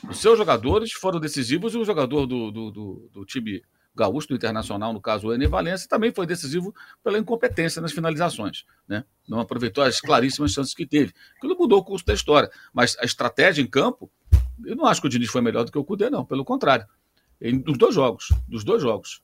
Os 0.10 0.18
seus 0.18 0.38
jogadores 0.38 0.92
foram 0.94 1.20
decisivos 1.20 1.74
e 1.74 1.78
o 1.78 1.86
jogador 1.86 2.26
do, 2.26 2.52
do, 2.52 2.72
do, 2.72 3.10
do 3.12 3.26
time 3.26 3.62
gaúcho 3.98 4.30
do 4.30 4.36
Internacional, 4.36 4.94
no 4.94 5.02
caso 5.02 5.28
o 5.28 5.34
Enem 5.34 5.48
Valência, 5.48 5.90
também 5.90 6.14
foi 6.14 6.26
decisivo 6.26 6.74
pela 7.04 7.18
incompetência 7.18 7.82
nas 7.82 7.92
finalizações. 7.92 8.64
Né? 8.88 9.04
Não 9.28 9.40
aproveitou 9.40 9.84
as 9.84 10.00
claríssimas 10.00 10.54
chances 10.54 10.74
que 10.74 10.86
teve. 10.86 11.14
Aquilo 11.38 11.58
mudou 11.58 11.80
o 11.80 11.84
curso 11.84 12.06
da 12.06 12.14
história. 12.14 12.50
Mas 12.74 12.96
a 13.00 13.06
estratégia 13.06 13.62
em 13.62 13.68
campo, 13.68 14.10
eu 14.64 14.76
não 14.76 14.86
acho 14.86 15.02
que 15.02 15.08
o 15.08 15.10
Diniz 15.10 15.30
foi 15.30 15.42
melhor 15.42 15.66
do 15.66 15.72
que 15.72 15.78
o 15.78 15.84
Cudê, 15.84 16.10
não. 16.10 16.24
Pelo 16.24 16.46
contrário. 16.46 16.86
Em, 17.42 17.60
dos 17.60 17.78
dois 17.78 17.94
jogos. 17.94 18.30
Dos 18.48 18.64
dois 18.64 18.82
jogos. 18.82 19.22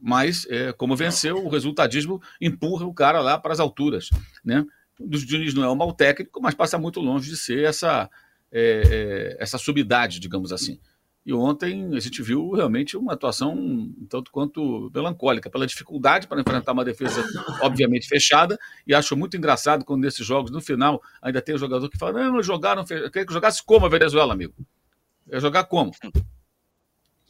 Mas, 0.00 0.46
é, 0.48 0.72
como 0.72 0.96
venceu, 0.96 1.44
o 1.44 1.48
resultadismo 1.48 2.20
empurra 2.40 2.86
o 2.86 2.94
cara 2.94 3.20
lá 3.20 3.38
para 3.38 3.52
as 3.52 3.60
alturas. 3.60 4.08
Né? 4.44 4.64
O 4.98 5.06
Diniz 5.08 5.54
não 5.54 5.64
é 5.64 5.70
um 5.70 5.76
mau 5.76 5.92
técnico, 5.92 6.40
mas 6.40 6.54
passa 6.54 6.78
muito 6.78 7.00
longe 7.00 7.28
de 7.28 7.36
ser 7.36 7.64
essa, 7.64 8.10
é, 8.50 8.82
é, 8.84 9.42
essa 9.42 9.58
subidade, 9.58 10.20
digamos 10.20 10.52
assim. 10.52 10.78
E 11.24 11.32
ontem 11.32 11.94
a 11.94 12.00
gente 12.00 12.20
viu 12.20 12.50
realmente 12.50 12.96
uma 12.96 13.12
atuação 13.12 13.88
tanto 14.08 14.32
quanto 14.32 14.90
melancólica, 14.92 15.48
pela 15.48 15.66
dificuldade 15.66 16.26
para 16.26 16.40
enfrentar 16.40 16.72
uma 16.72 16.84
defesa, 16.84 17.24
obviamente, 17.62 18.08
fechada. 18.08 18.58
E 18.84 18.92
acho 18.92 19.16
muito 19.16 19.36
engraçado 19.36 19.84
quando 19.84 20.02
nesses 20.02 20.26
jogos, 20.26 20.50
no 20.50 20.60
final, 20.60 21.00
ainda 21.20 21.40
tem 21.40 21.54
um 21.54 21.58
jogador 21.58 21.88
que 21.88 21.96
fala: 21.96 22.24
não, 22.24 22.42
jogaram, 22.42 22.84
queria 22.84 23.24
que 23.24 23.32
jogasse 23.32 23.62
como 23.64 23.86
a 23.86 23.88
Venezuela, 23.88 24.32
amigo. 24.32 24.54
É 25.30 25.38
jogar 25.38 25.64
como? 25.64 25.92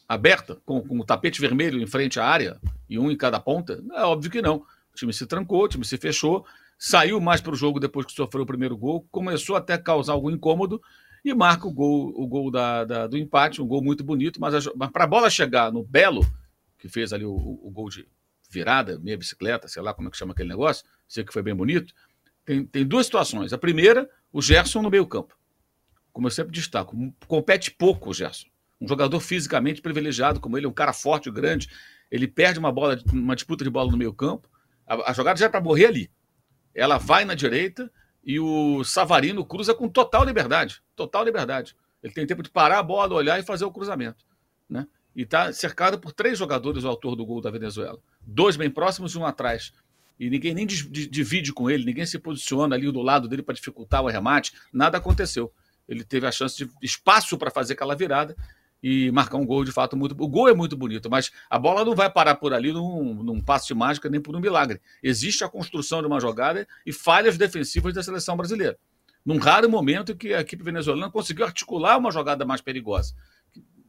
Aberta, 0.09 0.59
com, 0.65 0.81
com 0.81 0.99
o 0.99 1.05
tapete 1.05 1.39
vermelho 1.39 1.79
em 1.79 1.87
frente 1.87 2.19
à 2.19 2.25
área 2.25 2.59
e 2.89 2.97
um 2.97 3.11
em 3.11 3.15
cada 3.15 3.39
ponta? 3.39 3.83
É 3.93 4.01
óbvio 4.03 4.31
que 4.31 4.41
não. 4.41 4.57
O 4.57 4.95
time 4.95 5.13
se 5.13 5.27
trancou, 5.27 5.63
o 5.63 5.67
time 5.67 5.85
se 5.85 5.97
fechou, 5.97 6.45
saiu 6.77 7.21
mais 7.21 7.41
para 7.41 7.53
o 7.53 7.55
jogo 7.55 7.79
depois 7.79 8.05
que 8.05 8.11
sofreu 8.11 8.43
o 8.43 8.47
primeiro 8.47 8.75
gol, 8.75 9.07
começou 9.11 9.55
até 9.55 9.73
a 9.73 9.77
causar 9.77 10.13
algum 10.13 10.31
incômodo 10.31 10.81
e 11.23 11.33
marca 11.33 11.67
o 11.67 11.71
gol, 11.71 12.13
o 12.15 12.27
gol 12.27 12.51
da, 12.51 12.83
da 12.83 13.07
do 13.07 13.17
empate, 13.17 13.61
um 13.61 13.67
gol 13.67 13.81
muito 13.81 14.03
bonito, 14.03 14.41
mas, 14.41 14.67
mas 14.75 14.91
para 14.91 15.05
a 15.05 15.07
bola 15.07 15.29
chegar 15.29 15.71
no 15.71 15.83
Belo, 15.83 16.21
que 16.77 16.89
fez 16.89 17.13
ali 17.13 17.23
o, 17.23 17.33
o, 17.33 17.71
gol 17.71 17.89
de 17.89 18.05
virada, 18.49 18.99
meia 18.99 19.17
bicicleta, 19.17 19.67
sei 19.67 19.81
lá 19.81 19.93
como 19.93 20.09
é 20.09 20.11
que 20.11 20.17
chama 20.17 20.33
aquele 20.33 20.49
negócio, 20.49 20.85
sei 21.07 21.23
que 21.23 21.31
foi 21.31 21.41
bem 21.41 21.55
bonito, 21.55 21.93
tem, 22.43 22.65
tem 22.65 22.85
duas 22.85 23.05
situações. 23.05 23.53
A 23.53 23.57
primeira, 23.57 24.09
o 24.31 24.41
Gerson 24.41 24.81
no 24.81 24.89
meio 24.89 25.07
campo. 25.07 25.37
Como 26.11 26.27
eu 26.27 26.31
sempre 26.31 26.51
destaco, 26.51 26.95
compete 27.25 27.71
pouco 27.71 28.09
o 28.09 28.13
Gerson. 28.13 28.47
Um 28.81 28.87
jogador 28.87 29.19
fisicamente 29.21 29.81
privilegiado 29.81 30.41
como 30.41 30.57
ele, 30.57 30.67
um 30.67 30.73
cara 30.73 30.91
forte, 30.91 31.31
grande, 31.31 31.69
ele 32.11 32.27
perde 32.27 32.59
uma 32.59 32.71
bola, 32.71 32.99
uma 33.13 33.33
disputa 33.33 33.63
de 33.63 33.69
bola 33.69 33.89
no 33.89 33.97
meio 33.97 34.13
campo, 34.13 34.49
a, 34.85 35.11
a 35.11 35.13
jogada 35.13 35.39
já 35.39 35.45
é 35.45 35.49
para 35.49 35.61
morrer 35.61 35.85
ali. 35.85 36.11
Ela 36.75 36.97
vai 36.97 37.23
na 37.23 37.33
direita, 37.33 37.89
e 38.23 38.39
o 38.39 38.83
Savarino 38.83 39.45
cruza 39.45 39.73
com 39.73 39.89
total 39.89 40.23
liberdade. 40.23 40.81
Total 40.95 41.23
liberdade. 41.23 41.75
Ele 42.01 42.13
tem 42.13 42.25
tempo 42.25 42.41
de 42.41 42.49
parar 42.49 42.79
a 42.79 42.83
bola, 42.83 43.13
olhar 43.13 43.39
e 43.39 43.43
fazer 43.43 43.65
o 43.65 43.71
cruzamento. 43.71 44.25
Né? 44.69 44.87
E 45.15 45.23
está 45.23 45.51
cercado 45.51 45.99
por 45.99 46.11
três 46.13 46.37
jogadores, 46.37 46.83
o 46.83 46.87
autor 46.87 47.15
do 47.15 47.25
gol 47.25 47.41
da 47.41 47.51
Venezuela. 47.51 47.99
Dois 48.21 48.55
bem 48.55 48.69
próximos 48.69 49.13
e 49.13 49.17
um 49.17 49.25
atrás. 49.25 49.73
E 50.19 50.29
ninguém 50.29 50.53
nem 50.53 50.65
divide 50.65 51.51
com 51.51 51.69
ele, 51.69 51.85
ninguém 51.85 52.05
se 52.05 52.17
posiciona 52.17 52.75
ali 52.75 52.89
do 52.91 53.01
lado 53.01 53.27
dele 53.27 53.41
para 53.41 53.55
dificultar 53.55 54.03
o 54.03 54.07
remate. 54.07 54.53
Nada 54.71 54.97
aconteceu. 54.97 55.51
Ele 55.87 56.03
teve 56.03 56.25
a 56.25 56.31
chance 56.31 56.55
de 56.57 56.69
espaço 56.81 57.37
para 57.37 57.51
fazer 57.51 57.73
aquela 57.73 57.95
virada 57.95 58.35
e 58.83 59.09
marcar 59.11 59.37
um 59.37 59.45
gol 59.45 59.63
de 59.63 59.71
fato 59.71 59.95
muito. 59.95 60.13
O 60.21 60.27
gol 60.27 60.49
é 60.49 60.53
muito 60.53 60.75
bonito, 60.75 61.09
mas 61.09 61.31
a 61.49 61.57
bola 61.57 61.85
não 61.85 61.95
vai 61.95 62.11
parar 62.11 62.35
por 62.35 62.53
ali 62.53 62.73
num, 62.73 63.23
num 63.23 63.39
passo 63.39 63.67
de 63.67 63.73
mágica 63.73 64.09
nem 64.09 64.19
por 64.19 64.35
um 64.35 64.41
milagre. 64.41 64.81
Existe 65.01 65.43
a 65.45 65.49
construção 65.49 66.01
de 66.01 66.07
uma 66.07 66.19
jogada 66.19 66.67
e 66.85 66.91
falhas 66.91 67.37
defensivas 67.37 67.93
da 67.93 68.03
seleção 68.03 68.35
brasileira. 68.35 68.77
Num 69.25 69.37
raro 69.37 69.69
momento 69.69 70.13
que 70.17 70.33
a 70.33 70.41
equipe 70.41 70.61
venezuelana 70.61 71.09
conseguiu 71.09 71.45
articular 71.45 71.97
uma 71.97 72.11
jogada 72.11 72.45
mais 72.45 72.59
perigosa. 72.59 73.15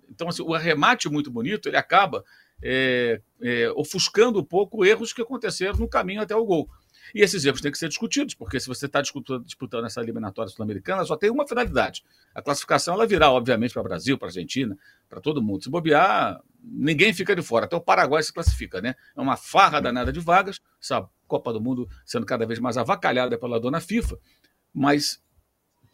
Então, 0.08 0.28
assim, 0.28 0.42
o 0.42 0.54
arremate 0.54 1.08
muito 1.08 1.28
bonito 1.28 1.68
ele 1.68 1.76
acaba 1.76 2.24
é, 2.62 3.20
é, 3.42 3.70
ofuscando 3.72 4.38
um 4.38 4.44
pouco 4.44 4.84
erros 4.84 5.12
que 5.12 5.20
aconteceram 5.20 5.76
no 5.76 5.88
caminho 5.88 6.22
até 6.22 6.36
o 6.36 6.44
gol. 6.44 6.70
E 7.12 7.23
esses 7.23 7.44
erros 7.44 7.61
têm 7.61 7.73
que 7.73 7.78
ser 7.78 7.88
discutidos, 7.88 8.34
porque 8.34 8.61
se 8.61 8.68
você 8.68 8.87
está 8.87 9.02
disputando, 9.02 9.84
essa 9.84 10.00
eliminatória 10.00 10.50
sul-americana, 10.50 11.04
só 11.04 11.16
tem 11.16 11.30
uma 11.30 11.46
finalidade. 11.46 12.04
A 12.34 12.40
classificação 12.40 12.94
ela 12.94 13.06
virá, 13.06 13.30
obviamente, 13.30 13.73
para 13.73 13.80
o 13.80 13.84
Brasil, 13.84 14.16
para 14.16 14.28
a 14.28 14.30
Argentina, 14.30 14.78
para 15.08 15.20
todo 15.20 15.42
mundo. 15.42 15.64
Se 15.64 15.70
bobear, 15.70 16.40
ninguém 16.62 17.12
fica 17.12 17.34
de 17.34 17.42
fora. 17.42 17.64
Até 17.66 17.75
o 17.75 17.80
Paraguai 17.80 18.23
se 18.23 18.32
classifica, 18.32 18.80
né? 18.80 18.94
É 19.16 19.20
uma 19.20 19.37
farra 19.37 19.80
danada 19.80 20.12
de 20.12 20.20
vagas, 20.20 20.61
essa 20.80 21.08
Copa 21.26 21.52
do 21.52 21.61
Mundo 21.61 21.88
sendo 22.04 22.26
cada 22.26 22.46
vez 22.46 22.58
mais 22.58 22.76
avacalhada 22.76 23.37
pela 23.38 23.58
dona 23.58 23.80
FIFA, 23.80 24.18
mas 24.73 25.23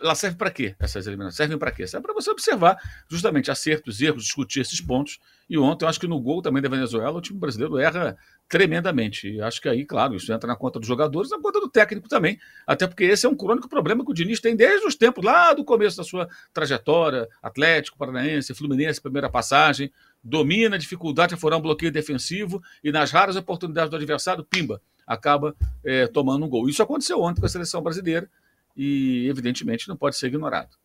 ela 0.01 0.15
serve 0.15 0.37
para 0.37 0.51
quê? 0.51 0.75
Essas 0.79 1.07
eliminações 1.07 1.37
servem 1.37 1.59
para 1.59 1.71
quê? 1.71 1.87
Serve 1.87 2.07
para 2.07 2.15
você 2.15 2.31
observar 2.31 2.77
justamente 3.09 3.51
acertos, 3.51 4.01
erros, 4.01 4.25
discutir 4.25 4.61
esses 4.61 4.81
pontos. 4.81 5.19
E 5.51 5.59
ontem, 5.59 5.85
eu 5.85 5.89
acho 5.89 5.99
que 5.99 6.07
no 6.07 6.21
gol 6.21 6.41
também 6.41 6.63
da 6.63 6.69
Venezuela, 6.69 7.19
o 7.19 7.21
time 7.21 7.37
brasileiro 7.37 7.77
erra 7.77 8.17
tremendamente. 8.49 9.29
E 9.29 9.41
acho 9.41 9.61
que 9.61 9.69
aí, 9.69 9.85
claro, 9.85 10.15
isso 10.15 10.33
entra 10.33 10.47
na 10.47 10.55
conta 10.55 10.79
dos 10.79 10.87
jogadores, 10.87 11.29
na 11.29 11.41
conta 11.41 11.59
do 11.59 11.69
técnico 11.69 12.09
também. 12.09 12.39
Até 12.65 12.87
porque 12.87 13.03
esse 13.03 13.27
é 13.27 13.29
um 13.29 13.35
crônico 13.35 13.69
problema 13.69 14.05
que 14.05 14.13
o 14.13 14.15
Diniz 14.15 14.39
tem 14.39 14.55
desde 14.55 14.87
os 14.87 14.95
tempos 14.95 15.25
lá 15.25 15.53
do 15.53 15.65
começo 15.65 15.97
da 15.97 16.05
sua 16.05 16.29
trajetória, 16.55 17.29
Atlético, 17.43 17.99
Paranaense, 17.99 18.55
Fluminense, 18.55 19.01
primeira 19.01 19.29
passagem, 19.29 19.93
domina, 20.23 20.79
dificuldade 20.79 21.35
a 21.35 21.37
furar 21.37 21.59
um 21.59 21.63
bloqueio 21.63 21.91
defensivo 21.91 22.63
e 22.85 22.93
nas 22.93 23.11
raras 23.11 23.35
oportunidades 23.35 23.91
do 23.91 23.97
adversário, 23.97 24.45
pimba, 24.45 24.81
acaba 25.05 25.57
é, 25.83 26.07
tomando 26.07 26.47
um 26.47 26.49
gol. 26.49 26.69
Isso 26.69 26.81
aconteceu 26.81 27.21
ontem 27.21 27.41
com 27.41 27.47
a 27.47 27.51
seleção 27.51 27.83
brasileira 27.83 28.31
e, 28.77 29.27
evidentemente, 29.29 29.89
não 29.89 29.97
pode 29.97 30.17
ser 30.17 30.29
ignorado. 30.29 30.77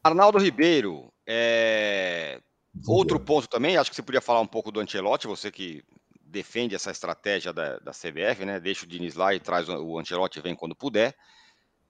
Arnaldo 0.00 0.38
Ribeiro, 0.38 1.12
é... 1.26 2.40
outro 2.86 3.20
ponto 3.20 3.48
também, 3.48 3.76
acho 3.76 3.90
que 3.90 3.96
você 3.96 4.02
podia 4.02 4.20
falar 4.20 4.40
um 4.40 4.46
pouco 4.46 4.72
do 4.72 4.80
Ancelotti, 4.80 5.26
você 5.26 5.50
que 5.50 5.84
defende 6.24 6.74
essa 6.74 6.90
estratégia 6.90 7.52
da, 7.52 7.78
da 7.78 7.92
CBF, 7.92 8.44
né? 8.44 8.58
Deixa 8.58 8.84
o 8.84 8.88
Diniz 8.88 9.14
lá 9.14 9.34
e 9.34 9.40
traz 9.40 9.68
o 9.68 9.98
Ancelotti, 9.98 10.40
vem 10.40 10.54
quando 10.54 10.74
puder. 10.74 11.14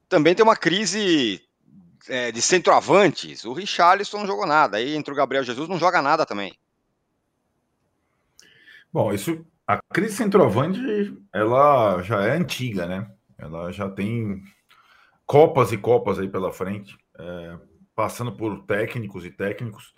Também 0.07 0.35
tem 0.35 0.43
uma 0.43 0.55
crise 0.55 1.41
é, 2.07 2.31
de 2.31 2.41
centroavantes. 2.41 3.43
O 3.43 3.53
Richarlison 3.53 4.19
não 4.19 4.27
jogou 4.27 4.45
nada. 4.45 4.77
Aí 4.77 4.95
entre 4.95 5.11
o 5.11 5.17
Gabriel 5.17 5.43
Jesus 5.43 5.67
não 5.67 5.79
joga 5.79 6.01
nada 6.01 6.25
também. 6.25 6.53
Bom, 8.93 9.11
isso 9.11 9.43
a 9.67 9.79
crise 9.91 10.15
centroavante 10.15 10.79
ela 11.33 12.01
já 12.03 12.23
é 12.23 12.37
antiga, 12.37 12.85
né? 12.85 13.11
Ela 13.37 13.71
já 13.71 13.89
tem 13.89 14.43
copas 15.25 15.71
e 15.71 15.77
copas 15.77 16.19
aí 16.19 16.29
pela 16.29 16.53
frente, 16.53 16.95
é, 17.17 17.57
passando 17.95 18.31
por 18.31 18.63
técnicos 18.65 19.25
e 19.25 19.31
técnicos. 19.31 19.93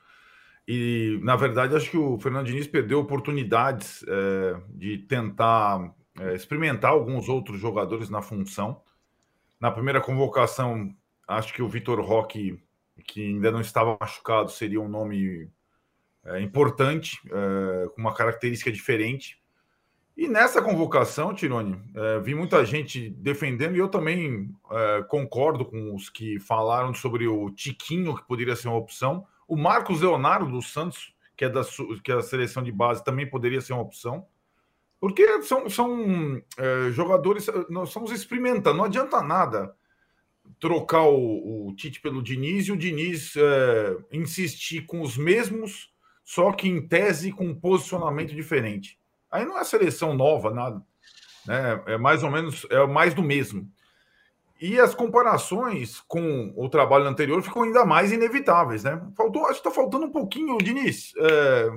E, 0.67 1.19
na 1.23 1.35
verdade, 1.35 1.75
acho 1.75 1.89
que 1.89 1.97
o 1.97 2.19
Fernando 2.19 2.47
Diniz 2.47 2.67
perdeu 2.67 2.99
oportunidades 2.99 4.03
é, 4.07 4.59
de 4.69 4.97
tentar 4.97 5.93
é, 6.19 6.35
experimentar 6.35 6.91
alguns 6.91 7.29
outros 7.29 7.59
jogadores 7.59 8.09
na 8.09 8.21
função. 8.21 8.81
Na 9.59 9.71
primeira 9.71 10.01
convocação, 10.01 10.93
acho 11.27 11.53
que 11.53 11.61
o 11.61 11.69
Vitor 11.69 12.01
Roque, 12.01 12.61
que 13.05 13.27
ainda 13.27 13.51
não 13.51 13.61
estava 13.61 13.97
machucado, 13.99 14.51
seria 14.51 14.81
um 14.81 14.89
nome 14.89 15.49
é, 16.25 16.41
importante, 16.41 17.17
é, 17.27 17.87
com 17.89 18.01
uma 18.01 18.13
característica 18.13 18.71
diferente 18.71 19.39
E 20.17 20.27
nessa 20.27 20.61
convocação, 20.61 21.33
Tirone, 21.33 21.79
é, 21.95 22.19
vi 22.19 22.33
muita 22.35 22.65
gente 22.65 23.09
defendendo 23.09 23.75
e 23.75 23.79
eu 23.79 23.87
também 23.87 24.49
é, 24.71 25.03
concordo 25.03 25.63
com 25.63 25.95
os 25.95 26.09
que 26.09 26.39
falaram 26.39 26.93
sobre 26.93 27.27
o 27.27 27.51
Tiquinho, 27.51 28.15
que 28.15 28.27
poderia 28.27 28.55
ser 28.55 28.67
uma 28.67 28.77
opção. 28.77 29.25
O 29.47 29.55
Marcos 29.55 30.01
Leonardo 30.01 30.51
dos 30.51 30.71
Santos, 30.71 31.15
que 31.35 31.45
é 31.45 31.49
da, 31.49 31.61
que 32.03 32.11
é 32.11 32.15
da 32.15 32.21
seleção 32.21 32.63
de 32.63 32.71
base, 32.71 33.03
também 33.03 33.29
poderia 33.29 33.61
ser 33.61 33.73
uma 33.73 33.81
opção. 33.81 34.25
Porque 34.99 35.41
são, 35.43 35.69
são 35.69 36.41
é, 36.57 36.91
jogadores, 36.91 37.47
nós 37.69 37.89
estamos 37.89 38.11
experimentando, 38.11 38.77
não 38.77 38.85
adianta 38.85 39.21
nada 39.21 39.75
trocar 40.59 41.03
o, 41.03 41.67
o 41.67 41.75
Tite 41.75 41.99
pelo 42.01 42.23
Diniz 42.23 42.67
e 42.67 42.71
o 42.71 42.77
Diniz 42.77 43.35
é, 43.35 43.97
insistir 44.11 44.85
com 44.85 45.01
os 45.01 45.17
mesmos, 45.17 45.91
só 46.23 46.51
que 46.51 46.67
em 46.67 46.85
tese 46.87 47.31
com 47.31 47.45
um 47.45 47.55
posicionamento 47.55 48.33
diferente. 48.33 48.99
Aí 49.29 49.45
não 49.45 49.57
é 49.57 49.63
seleção 49.63 50.13
nova, 50.13 50.51
nada. 50.51 50.81
Né? 51.45 51.83
É 51.85 51.97
mais 51.97 52.23
ou 52.23 52.31
menos, 52.31 52.65
é 52.69 52.85
mais 52.85 53.13
do 53.13 53.21
mesmo. 53.21 53.69
E 54.59 54.79
as 54.79 54.95
comparações 54.95 55.99
com 56.07 56.51
o 56.55 56.67
trabalho 56.67 57.05
anterior 57.05 57.41
ficam 57.43 57.63
ainda 57.63 57.85
mais 57.85 58.11
inevitáveis, 58.11 58.83
né? 58.83 58.99
Faltou, 59.15 59.43
acho 59.43 59.61
que 59.61 59.67
está 59.67 59.71
faltando 59.71 60.05
um 60.05 60.11
pouquinho, 60.11 60.57
Diniz. 60.57 61.13
É, 61.19 61.69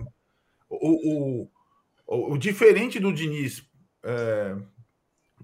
o, 0.68 1.48
o, 2.06 2.32
o, 2.32 2.38
diferente 2.38 2.98
do 2.98 3.12
Diniz 3.12 3.68
é, 4.02 4.56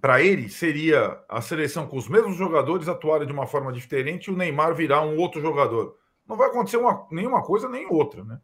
para 0.01 0.23
ele 0.23 0.49
seria 0.49 1.21
a 1.29 1.43
seleção 1.43 1.87
com 1.87 1.99
os 1.99 2.09
mesmos 2.09 2.37
jogadores 2.37 2.89
atuarem 2.89 3.27
de 3.27 3.33
uma 3.33 3.47
forma 3.47 3.73
diferente 3.73 4.29
e 4.29 4.33
o 4.33 4.37
Neymar 4.37 4.75
virar 4.75 5.03
um 5.03 5.19
outro 5.19 5.41
jogador. 5.41 5.97
Não 6.27 6.37
vai 6.37 6.49
acontecer 6.49 6.79
uma, 6.79 7.07
nenhuma 7.11 7.43
coisa 7.43 7.69
nem 7.69 7.87
outra, 7.87 8.25
né? 8.25 8.41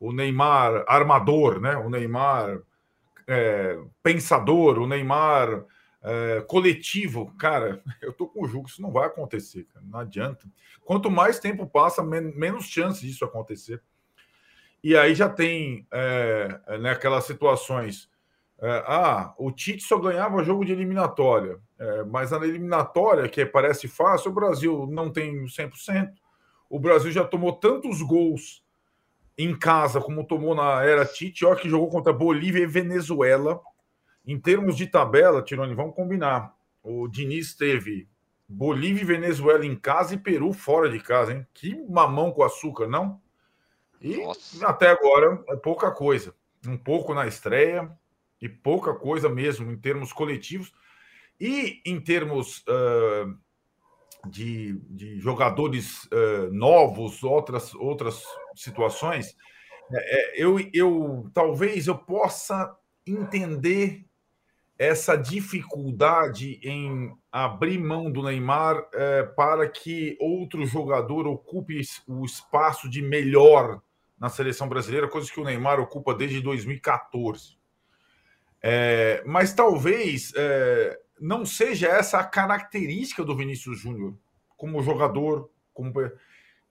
O 0.00 0.12
Neymar 0.12 0.84
armador, 0.88 1.60
né? 1.60 1.76
O 1.76 1.88
Neymar 1.88 2.58
é, 3.26 3.78
pensador, 4.02 4.78
o 4.78 4.86
Neymar 4.86 5.64
é, 6.02 6.40
coletivo, 6.42 7.32
cara, 7.38 7.82
eu 8.02 8.12
tô 8.12 8.26
com 8.26 8.44
o 8.44 8.48
jogo, 8.48 8.68
isso 8.68 8.82
não 8.82 8.90
vai 8.90 9.06
acontecer, 9.06 9.64
cara, 9.72 9.84
não 9.88 10.00
adianta. 10.00 10.46
Quanto 10.84 11.10
mais 11.10 11.38
tempo 11.38 11.66
passa, 11.66 12.02
men 12.02 12.32
menos 12.34 12.64
chance 12.64 13.06
disso 13.06 13.24
acontecer. 13.24 13.80
E 14.82 14.96
aí 14.96 15.14
já 15.14 15.28
tem 15.28 15.86
é, 15.92 16.78
né, 16.80 16.90
aquelas 16.90 17.24
situações. 17.24 18.10
É, 18.60 18.84
ah, 18.86 19.32
o 19.38 19.52
Tite 19.52 19.84
só 19.84 19.96
ganhava 19.98 20.42
jogo 20.44 20.64
de 20.64 20.72
eliminatória, 20.72 21.58
mas 22.10 22.30
na 22.30 22.38
eliminatória, 22.38 23.28
que 23.28 23.44
parece 23.44 23.88
fácil, 23.88 24.30
o 24.30 24.34
Brasil 24.34 24.86
não 24.88 25.10
tem 25.10 25.44
100%. 25.46 26.12
O 26.70 26.78
Brasil 26.78 27.10
já 27.10 27.24
tomou 27.24 27.52
tantos 27.52 28.00
gols 28.02 28.62
em 29.36 29.56
casa, 29.58 30.00
como 30.00 30.24
tomou 30.24 30.54
na 30.54 30.82
era 30.82 31.04
Tite, 31.04 31.44
ó, 31.44 31.54
que 31.54 31.68
jogou 31.68 31.88
contra 31.88 32.12
Bolívia 32.12 32.62
e 32.62 32.66
Venezuela. 32.66 33.60
Em 34.26 34.38
termos 34.38 34.76
de 34.76 34.86
tabela, 34.86 35.42
Tironi, 35.42 35.74
vamos 35.74 35.94
combinar. 35.94 36.54
O 36.82 37.08
Diniz 37.08 37.54
teve 37.54 38.08
Bolívia 38.48 39.02
e 39.02 39.06
Venezuela 39.06 39.64
em 39.64 39.74
casa 39.74 40.14
e 40.14 40.18
Peru 40.18 40.52
fora 40.52 40.90
de 40.90 41.00
casa, 41.00 41.32
hein? 41.32 41.46
Que 41.54 41.74
mamão 41.88 42.30
com 42.30 42.42
açúcar, 42.42 42.86
não? 42.86 43.20
E 44.00 44.18
Nossa. 44.18 44.66
até 44.66 44.90
agora 44.90 45.42
é 45.48 45.56
pouca 45.56 45.90
coisa. 45.90 46.34
Um 46.66 46.76
pouco 46.76 47.14
na 47.14 47.26
estreia 47.26 47.90
e 48.40 48.48
pouca 48.48 48.94
coisa 48.94 49.28
mesmo 49.28 49.70
em 49.70 49.76
termos 49.76 50.12
coletivos. 50.12 50.72
E 51.40 51.80
em 51.84 52.00
termos 52.00 52.64
uh, 52.68 53.36
de, 54.28 54.78
de 54.90 55.18
jogadores 55.18 56.04
uh, 56.04 56.52
novos, 56.52 57.22
outras, 57.24 57.74
outras 57.74 58.22
situações, 58.54 59.36
é, 59.92 60.40
é, 60.40 60.44
eu, 60.44 60.58
eu 60.72 61.30
talvez 61.32 61.86
eu 61.86 61.96
possa 61.96 62.76
entender 63.06 64.04
essa 64.82 65.14
dificuldade 65.14 66.58
em 66.60 67.16
abrir 67.30 67.78
mão 67.78 68.10
do 68.10 68.20
Neymar 68.20 68.84
é, 68.92 69.22
para 69.22 69.68
que 69.68 70.16
outro 70.20 70.66
jogador 70.66 71.24
ocupe 71.28 71.80
o 72.08 72.24
espaço 72.24 72.90
de 72.90 73.00
melhor 73.00 73.80
na 74.18 74.28
seleção 74.28 74.68
brasileira, 74.68 75.06
coisa 75.06 75.30
que 75.30 75.38
o 75.38 75.44
Neymar 75.44 75.78
ocupa 75.78 76.12
desde 76.12 76.40
2014. 76.40 77.56
É, 78.60 79.22
mas 79.24 79.54
talvez 79.54 80.32
é, 80.34 80.98
não 81.20 81.46
seja 81.46 81.86
essa 81.86 82.18
a 82.18 82.24
característica 82.24 83.22
do 83.22 83.36
Vinícius 83.36 83.78
Júnior 83.78 84.16
como 84.56 84.82
jogador, 84.82 85.48
como 85.72 85.92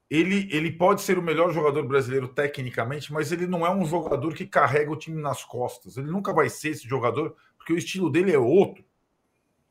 ele, 0.10 0.50
ele 0.52 0.74
pode 0.74 1.02
ser 1.02 1.18
o 1.18 1.22
melhor 1.24 1.54
jogador 1.54 1.88
brasileiro 1.88 2.28
tecnicamente, 2.28 3.14
mas 3.14 3.32
ele 3.32 3.48
não 3.48 3.66
é 3.66 3.74
um 3.74 3.86
jogador 3.86 4.34
que 4.34 4.46
carrega 4.46 4.92
o 4.92 4.98
time 4.98 5.22
nas 5.22 5.42
costas. 5.46 5.96
Ele 5.96 6.12
nunca 6.12 6.34
vai 6.34 6.50
ser 6.50 6.72
esse 6.72 6.86
jogador, 6.86 7.34
porque 7.72 7.74
o 7.74 7.78
estilo 7.78 8.10
dele 8.10 8.34
é 8.34 8.38
outro. 8.38 8.84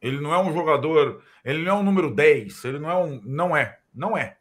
Ele 0.00 0.20
não 0.20 0.32
é 0.32 0.38
um 0.38 0.52
jogador, 0.52 1.22
ele 1.44 1.62
não 1.62 1.76
é 1.76 1.80
um 1.80 1.82
número 1.82 2.14
10, 2.14 2.64
ele 2.64 2.78
não 2.78 2.90
é 2.90 2.96
um, 2.96 3.20
não 3.22 3.56
é, 3.56 3.78
não 3.94 4.16
é. 4.16 4.38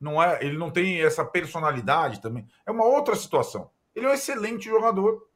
Não 0.00 0.20
é, 0.20 0.38
ele 0.42 0.58
não 0.58 0.70
tem 0.70 1.00
essa 1.00 1.24
personalidade 1.24 2.20
também. 2.20 2.46
É 2.66 2.70
uma 2.70 2.84
outra 2.84 3.14
situação. 3.14 3.70
Ele 3.94 4.06
é 4.06 4.08
um 4.08 4.14
excelente 4.14 4.64
jogador, 4.64 5.28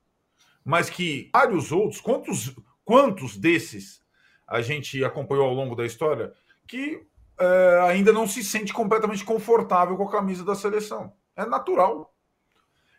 mas 0.65 0.91
que 0.91 1.31
vários 1.33 1.71
outros, 1.71 2.01
quantos 2.01 2.57
quantos 2.85 3.37
desses 3.37 4.01
a 4.47 4.61
gente 4.61 5.05
acompanhou 5.05 5.45
ao 5.45 5.55
longo 5.55 5.77
da 5.77 5.85
história 5.85 6.33
que 6.67 7.07
é, 7.39 7.81
ainda 7.89 8.13
não 8.13 8.27
se 8.27 8.43
sente 8.43 8.73
completamente 8.73 9.25
confortável 9.25 9.97
com 9.97 10.09
a 10.09 10.11
camisa 10.11 10.45
da 10.45 10.55
seleção. 10.55 11.13
É 11.37 11.45
natural. 11.45 12.16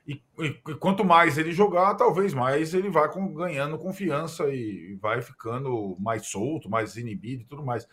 E, 0.07 0.23
e, 0.39 0.45
e 0.45 0.75
quanto 0.75 1.03
mais 1.03 1.37
ele 1.37 1.51
jogar, 1.51 1.93
talvez 1.95 2.33
mais 2.33 2.73
ele 2.73 2.89
vai 2.89 3.11
com, 3.11 3.33
ganhando 3.33 3.77
confiança 3.77 4.47
e, 4.47 4.97
vai 5.01 5.21
ficando 5.21 5.97
mais 5.99 6.27
solto, 6.27 6.69
mais 6.69 6.95
inibido 6.95 7.43
e 7.43 7.45
tudo 7.45 7.61
mais. 7.61 7.85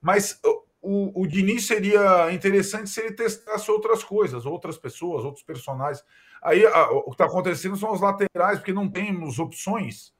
Mas 0.00 0.40
o, 0.80 1.22
o 1.22 1.26
Diniz 1.26 1.66
seria 1.66 2.32
interessante 2.32 2.88
se 2.88 3.00
ele 3.00 3.12
testasse 3.12 3.70
outras 3.70 4.02
coisas, 4.02 4.46
outras 4.46 4.78
pessoas, 4.78 5.24
outros 5.24 5.44
personagens. 5.44 6.02
Aí 6.42 6.64
a, 6.64 6.90
o 6.90 7.04
que 7.04 7.10
está 7.12 7.26
acontecendo 7.26 7.76
são 7.76 7.92
os 7.92 8.00
laterais, 8.00 8.58
porque 8.58 8.72
não 8.72 8.88
temos 8.88 9.38
opções. 9.38 10.14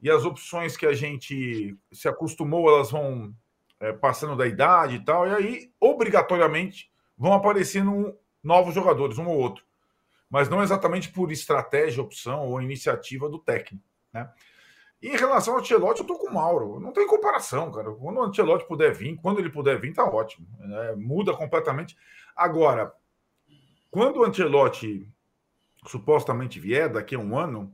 E 0.00 0.10
as 0.10 0.24
opções 0.24 0.76
que 0.76 0.86
a 0.86 0.92
gente 0.92 1.76
se 1.90 2.08
acostumou, 2.08 2.68
elas 2.68 2.90
vão 2.90 3.34
é, 3.80 3.92
passando 3.92 4.36
da 4.36 4.46
idade 4.46 4.96
e 4.96 5.04
tal, 5.04 5.26
e 5.26 5.34
aí, 5.34 5.72
obrigatoriamente, 5.80 6.90
vão 7.16 7.32
aparecendo 7.32 8.16
novos 8.42 8.74
jogadores, 8.74 9.18
um 9.18 9.26
ou 9.26 9.38
outro. 9.38 9.64
Mas 10.32 10.48
não 10.48 10.62
exatamente 10.62 11.10
por 11.10 11.30
estratégia, 11.30 12.02
opção 12.02 12.48
ou 12.48 12.62
iniciativa 12.62 13.28
do 13.28 13.38
técnico. 13.38 13.84
Né? 14.10 14.26
E 15.02 15.08
em 15.08 15.16
relação 15.16 15.52
ao 15.52 15.60
Ancelotti, 15.60 16.00
eu 16.00 16.06
tô 16.06 16.16
com 16.16 16.28
o 16.28 16.32
Mauro. 16.32 16.80
Não 16.80 16.90
tem 16.90 17.06
comparação, 17.06 17.70
cara. 17.70 17.92
Quando 17.92 18.16
o 18.16 18.22
Ancelotti 18.22 18.66
puder 18.66 18.94
vir, 18.94 19.14
quando 19.16 19.40
ele 19.40 19.50
puder 19.50 19.78
vir, 19.78 19.92
tá 19.92 20.06
ótimo. 20.06 20.46
Né? 20.58 20.94
Muda 20.96 21.34
completamente. 21.34 21.94
Agora, 22.34 22.90
quando 23.90 24.20
o 24.20 24.24
Ancelotti 24.24 25.06
supostamente 25.86 26.58
vier 26.58 26.88
daqui 26.88 27.14
a 27.14 27.18
um 27.18 27.38
ano, 27.38 27.70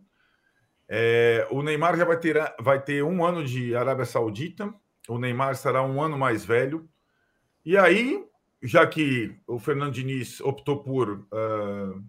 é, 0.89 1.47
o 1.53 1.63
Neymar 1.63 1.97
já 1.97 2.05
vai 2.05 2.19
ter, 2.19 2.55
vai 2.59 2.83
ter 2.83 3.05
um 3.05 3.25
ano 3.25 3.45
de 3.45 3.77
Arábia 3.77 4.05
Saudita, 4.05 4.75
o 5.09 5.17
Neymar 5.17 5.55
será 5.55 5.85
um 5.85 6.03
ano 6.03 6.19
mais 6.19 6.45
velho. 6.45 6.89
E 7.65 7.79
aí, 7.79 8.27
já 8.61 8.85
que 8.85 9.39
o 9.47 9.61
Fernando 9.61 9.93
Diniz 9.93 10.41
optou 10.41 10.83
por 10.83 11.11
uh, 11.11 12.05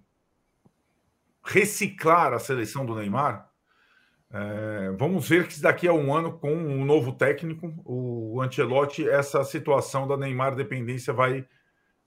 reciclar 1.43 2.33
a 2.33 2.39
seleção 2.39 2.85
do 2.85 2.95
Neymar, 2.95 3.49
uh, 4.31 4.97
vamos 4.97 5.27
ver 5.27 5.47
que 5.47 5.59
daqui 5.61 5.87
a 5.87 5.93
um 5.93 6.13
ano, 6.13 6.37
com 6.37 6.53
um 6.53 6.85
novo 6.85 7.13
técnico, 7.13 7.73
o 7.85 8.41
Ancelotti, 8.41 9.07
essa 9.07 9.43
situação 9.43 10.07
da 10.07 10.17
Neymar 10.17 10.55
dependência 10.55 11.13
vai 11.13 11.47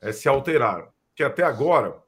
uh, 0.02 0.12
se 0.12 0.28
alterar. 0.28 0.88
Que 1.14 1.22
até 1.22 1.42
agora 1.42 2.00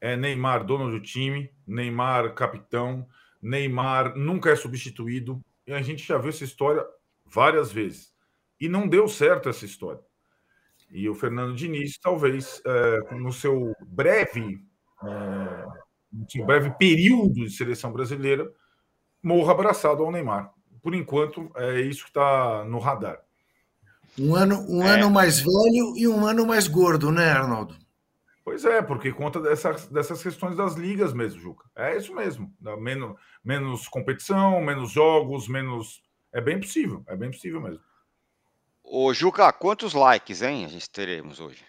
é 0.00 0.16
Neymar 0.16 0.64
dono 0.64 0.90
do 0.90 1.00
time, 1.00 1.50
Neymar 1.66 2.34
capitão, 2.34 3.06
Neymar 3.40 4.16
nunca 4.16 4.50
é 4.50 4.56
substituído. 4.56 5.40
E 5.66 5.72
a 5.72 5.80
gente 5.80 6.06
já 6.06 6.18
viu 6.18 6.30
essa 6.30 6.44
história 6.44 6.84
várias 7.24 7.72
vezes. 7.72 8.12
E 8.60 8.68
não 8.68 8.88
deu 8.88 9.08
certo 9.08 9.48
essa 9.48 9.64
história. 9.64 10.00
E 10.90 11.08
o 11.08 11.14
Fernando 11.14 11.54
Diniz, 11.54 11.98
talvez, 11.98 12.62
é, 12.64 13.14
no 13.14 13.32
seu 13.32 13.74
breve, 13.86 14.64
é, 15.02 15.83
seu 16.28 16.44
breve 16.44 16.70
período 16.78 17.44
de 17.44 17.50
seleção 17.50 17.92
brasileira, 17.92 18.50
morra 19.22 19.52
abraçado 19.52 20.02
ao 20.02 20.12
Neymar. 20.12 20.52
Por 20.82 20.94
enquanto, 20.94 21.50
é 21.56 21.80
isso 21.80 22.02
que 22.04 22.10
está 22.10 22.64
no 22.64 22.78
radar. 22.78 23.20
Um 24.18 24.34
ano, 24.34 24.64
um 24.68 24.82
é. 24.82 24.90
ano 24.90 25.10
mais 25.10 25.40
velho 25.40 25.96
e 25.96 26.06
um 26.06 26.24
ano 26.24 26.46
mais 26.46 26.68
gordo, 26.68 27.10
né, 27.10 27.30
Arnaldo? 27.30 27.76
Pois 28.44 28.64
é, 28.64 28.82
porque 28.82 29.10
conta 29.10 29.40
dessas, 29.40 29.86
dessas 29.86 30.22
questões 30.22 30.56
das 30.56 30.74
ligas 30.74 31.14
mesmo, 31.14 31.40
Juca. 31.40 31.64
É 31.74 31.96
isso 31.96 32.14
mesmo. 32.14 32.54
Menos, 32.78 33.18
menos 33.42 33.88
competição, 33.88 34.60
menos 34.60 34.92
jogos, 34.92 35.48
menos 35.48 36.02
é 36.32 36.40
bem 36.40 36.60
possível, 36.60 37.02
é 37.06 37.16
bem 37.16 37.30
possível 37.30 37.60
mesmo. 37.60 37.80
Ô, 38.82 39.14
Juca, 39.14 39.50
quantos 39.50 39.94
likes, 39.94 40.42
hein, 40.42 40.66
a 40.66 40.68
gente 40.68 40.90
teremos 40.90 41.40
hoje? 41.40 41.64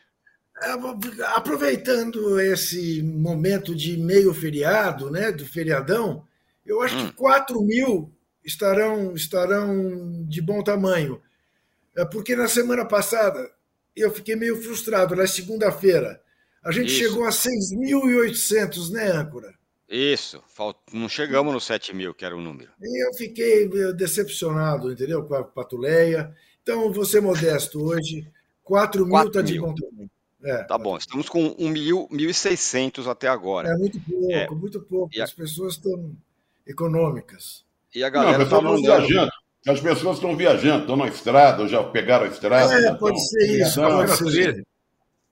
Aproveitando 1.35 2.39
esse 2.39 3.03
momento 3.03 3.75
de 3.75 3.97
meio 3.97 4.33
feriado, 4.33 5.11
né, 5.11 5.31
do 5.31 5.45
feriadão, 5.45 6.25
eu 6.65 6.81
acho 6.81 6.97
hum. 6.97 7.07
que 7.07 7.13
4 7.13 7.61
mil 7.61 8.11
estarão, 8.43 9.13
estarão 9.13 10.23
de 10.27 10.41
bom 10.41 10.63
tamanho. 10.63 11.21
É 11.95 12.05
porque 12.05 12.35
na 12.35 12.47
semana 12.47 12.85
passada 12.85 13.51
eu 13.95 14.11
fiquei 14.11 14.35
meio 14.35 14.61
frustrado, 14.61 15.15
na 15.15 15.27
segunda-feira. 15.27 16.21
A 16.63 16.71
gente 16.71 16.87
Isso. 16.87 16.97
chegou 16.97 17.25
a 17.25 17.31
6.800, 17.31 18.89
né, 18.91 19.11
âncora? 19.11 19.53
Isso, 19.87 20.43
falt- 20.47 20.77
não 20.91 21.07
chegamos 21.07 21.53
no 21.53 21.61
7 21.61 21.93
mil, 21.93 22.13
que 22.13 22.25
era 22.25 22.35
o 22.35 22.41
número. 22.41 22.71
E 22.81 23.07
eu 23.07 23.13
fiquei 23.13 23.65
eh, 23.65 23.93
decepcionado, 23.93 24.91
entendeu? 24.91 25.23
Com 25.23 25.35
a 25.35 25.43
Patuleia. 25.43 26.35
Então, 26.63 26.91
vou 26.91 27.05
ser 27.05 27.21
modesto 27.21 27.83
hoje. 27.83 28.27
4 28.63 29.05
mil 29.05 29.27
está 29.27 29.43
de 29.43 29.59
bom 29.59 29.75
tamanho. 29.75 30.09
É, 30.45 30.63
Tá 30.63 30.77
bom, 30.77 30.95
estamos 30.97 31.27
com 31.27 31.55
1 31.57 31.69
mil, 31.69 32.07
1.600 32.11 33.07
até 33.07 33.27
agora. 33.27 33.69
é 33.69 33.75
muito 33.75 33.99
pouco, 33.99 34.31
É. 34.31 34.49
muito 34.49 34.81
pouco. 34.81 35.19
A- 35.19 35.23
As 35.23 35.33
pessoas 35.33 35.73
estão 35.73 36.11
econômicas. 36.67 37.63
E 37.93 38.03
a 38.03 38.09
galera 38.09 38.43
as 38.43 38.49
tá 38.49 38.55
pessoas 38.57 38.79
estão 38.79 38.91
mandando. 38.93 39.07
viajando. 39.07 39.31
As 39.67 39.79
pessoas 39.79 40.15
estão 40.17 40.37
viajando, 40.37 40.81
estão 40.81 40.95
na 40.95 41.07
estrada, 41.07 41.61
ou 41.63 41.67
já 41.67 41.83
pegaram 41.83 42.25
a 42.25 42.27
estrada. 42.27 42.73
É, 42.73 42.81
já 42.83 42.95
pode 42.95 43.17
estão- 43.17 43.39
ser 43.41 43.61
isso, 43.61 43.81
Não, 43.81 43.89
pode 43.89 44.17
ser. 44.17 44.23
13. 44.23 44.63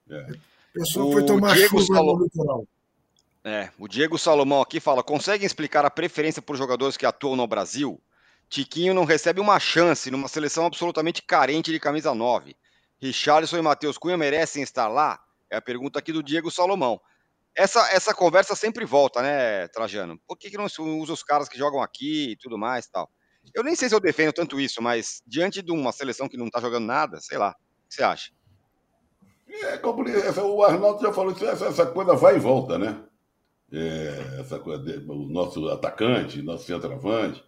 A 0.10 0.74
pessoa 0.74 1.06
O 1.06 1.12
foi 1.12 1.26
tomar 1.26 1.54
Diego 1.56 1.80
chuva 1.80 1.96
falou- 1.96 2.18
no 2.18 2.24
litoral. 2.24 2.68
É, 3.44 3.70
o 3.78 3.88
Diego 3.88 4.18
Salomão 4.18 4.62
aqui 4.62 4.80
fala: 4.80 5.04
conseguem 5.04 5.46
explicar 5.46 5.86
a 5.86 5.90
preferência 5.92 6.42
por 6.42 6.56
jogadores 6.56 6.98
que 6.98 7.06
atuam 7.06 7.36
no 7.36 7.46
Brasil? 7.46 8.00
Tiquinho 8.50 8.94
não 8.94 9.04
recebe 9.06 9.40
uma 9.42 9.60
chance 9.60 10.10
numa 10.10 10.28
seleção 10.28 10.66
absolutamente 10.66 11.22
carente 11.22 11.72
de 11.72 11.80
camisa 11.80 12.14
9. 12.16 12.56
Richarlison 13.08 13.58
e 13.58 13.62
Matheus 13.62 13.98
Cunha 13.98 14.18
merecem 14.18 14.64
estar 14.64 14.88
lá? 14.88 15.20
É 15.52 15.58
a 15.58 15.62
pergunta 15.62 16.00
aqui 16.00 16.14
do 16.14 16.24
Diego 16.24 16.50
Salomão. 16.50 17.00
Essa, 17.54 17.92
essa 17.92 18.14
conversa 18.14 18.56
sempre 18.56 18.86
volta, 18.86 19.22
né, 19.22 19.68
Trajano? 19.68 20.18
Por 20.26 20.38
que, 20.38 20.50
que 20.50 20.58
não 20.58 20.66
usa 21.00 21.12
os 21.14 21.22
caras 21.22 21.50
que 21.50 21.58
jogam 21.58 21.82
aqui 21.84 22.32
e 22.32 22.36
tudo 22.38 22.58
mais 22.58 22.88
tal? 22.88 23.12
Eu 23.54 23.62
nem 23.62 23.76
sei 23.76 23.90
se 23.90 23.94
eu 23.96 24.00
defendo 24.00 24.32
tanto 24.32 24.58
isso, 24.60 24.82
mas 24.82 25.22
diante 25.28 25.62
de 25.62 25.72
uma 25.72 25.92
seleção 25.92 26.30
que 26.30 26.38
não 26.38 26.50
tá 26.50 26.62
jogando 26.62 26.86
nada, 26.86 27.20
sei 27.20 27.38
lá. 27.38 27.50
O 27.52 27.90
que 27.90 27.96
você 27.96 28.04
acha? 28.04 28.32
É 29.50 29.78
complicado. 29.78 30.24
Essa- 30.26 30.44
O 30.44 30.64
Arnaldo 30.64 31.02
já 31.02 31.12
falou 31.14 31.34
isso, 31.34 31.46
essa, 31.46 31.66
essa 31.66 31.86
coisa 31.86 32.16
vai 32.16 32.38
e 32.38 32.40
volta, 32.40 32.80
né? 32.80 33.04
É, 33.72 34.40
essa 34.40 34.58
coisa 34.60 34.82
de- 34.82 35.06
o 35.12 35.28
nosso 35.28 35.68
atacante, 35.68 36.42
nosso 36.42 36.64
centroavante. 36.66 37.44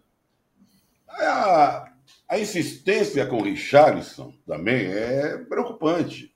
A, 1.08 1.90
a 2.28 2.38
insistência 2.38 3.24
com 3.26 3.36
o 3.36 3.42
Richarlison 3.42 4.34
também 4.46 4.86
é 4.86 5.38
preocupante. 5.38 6.34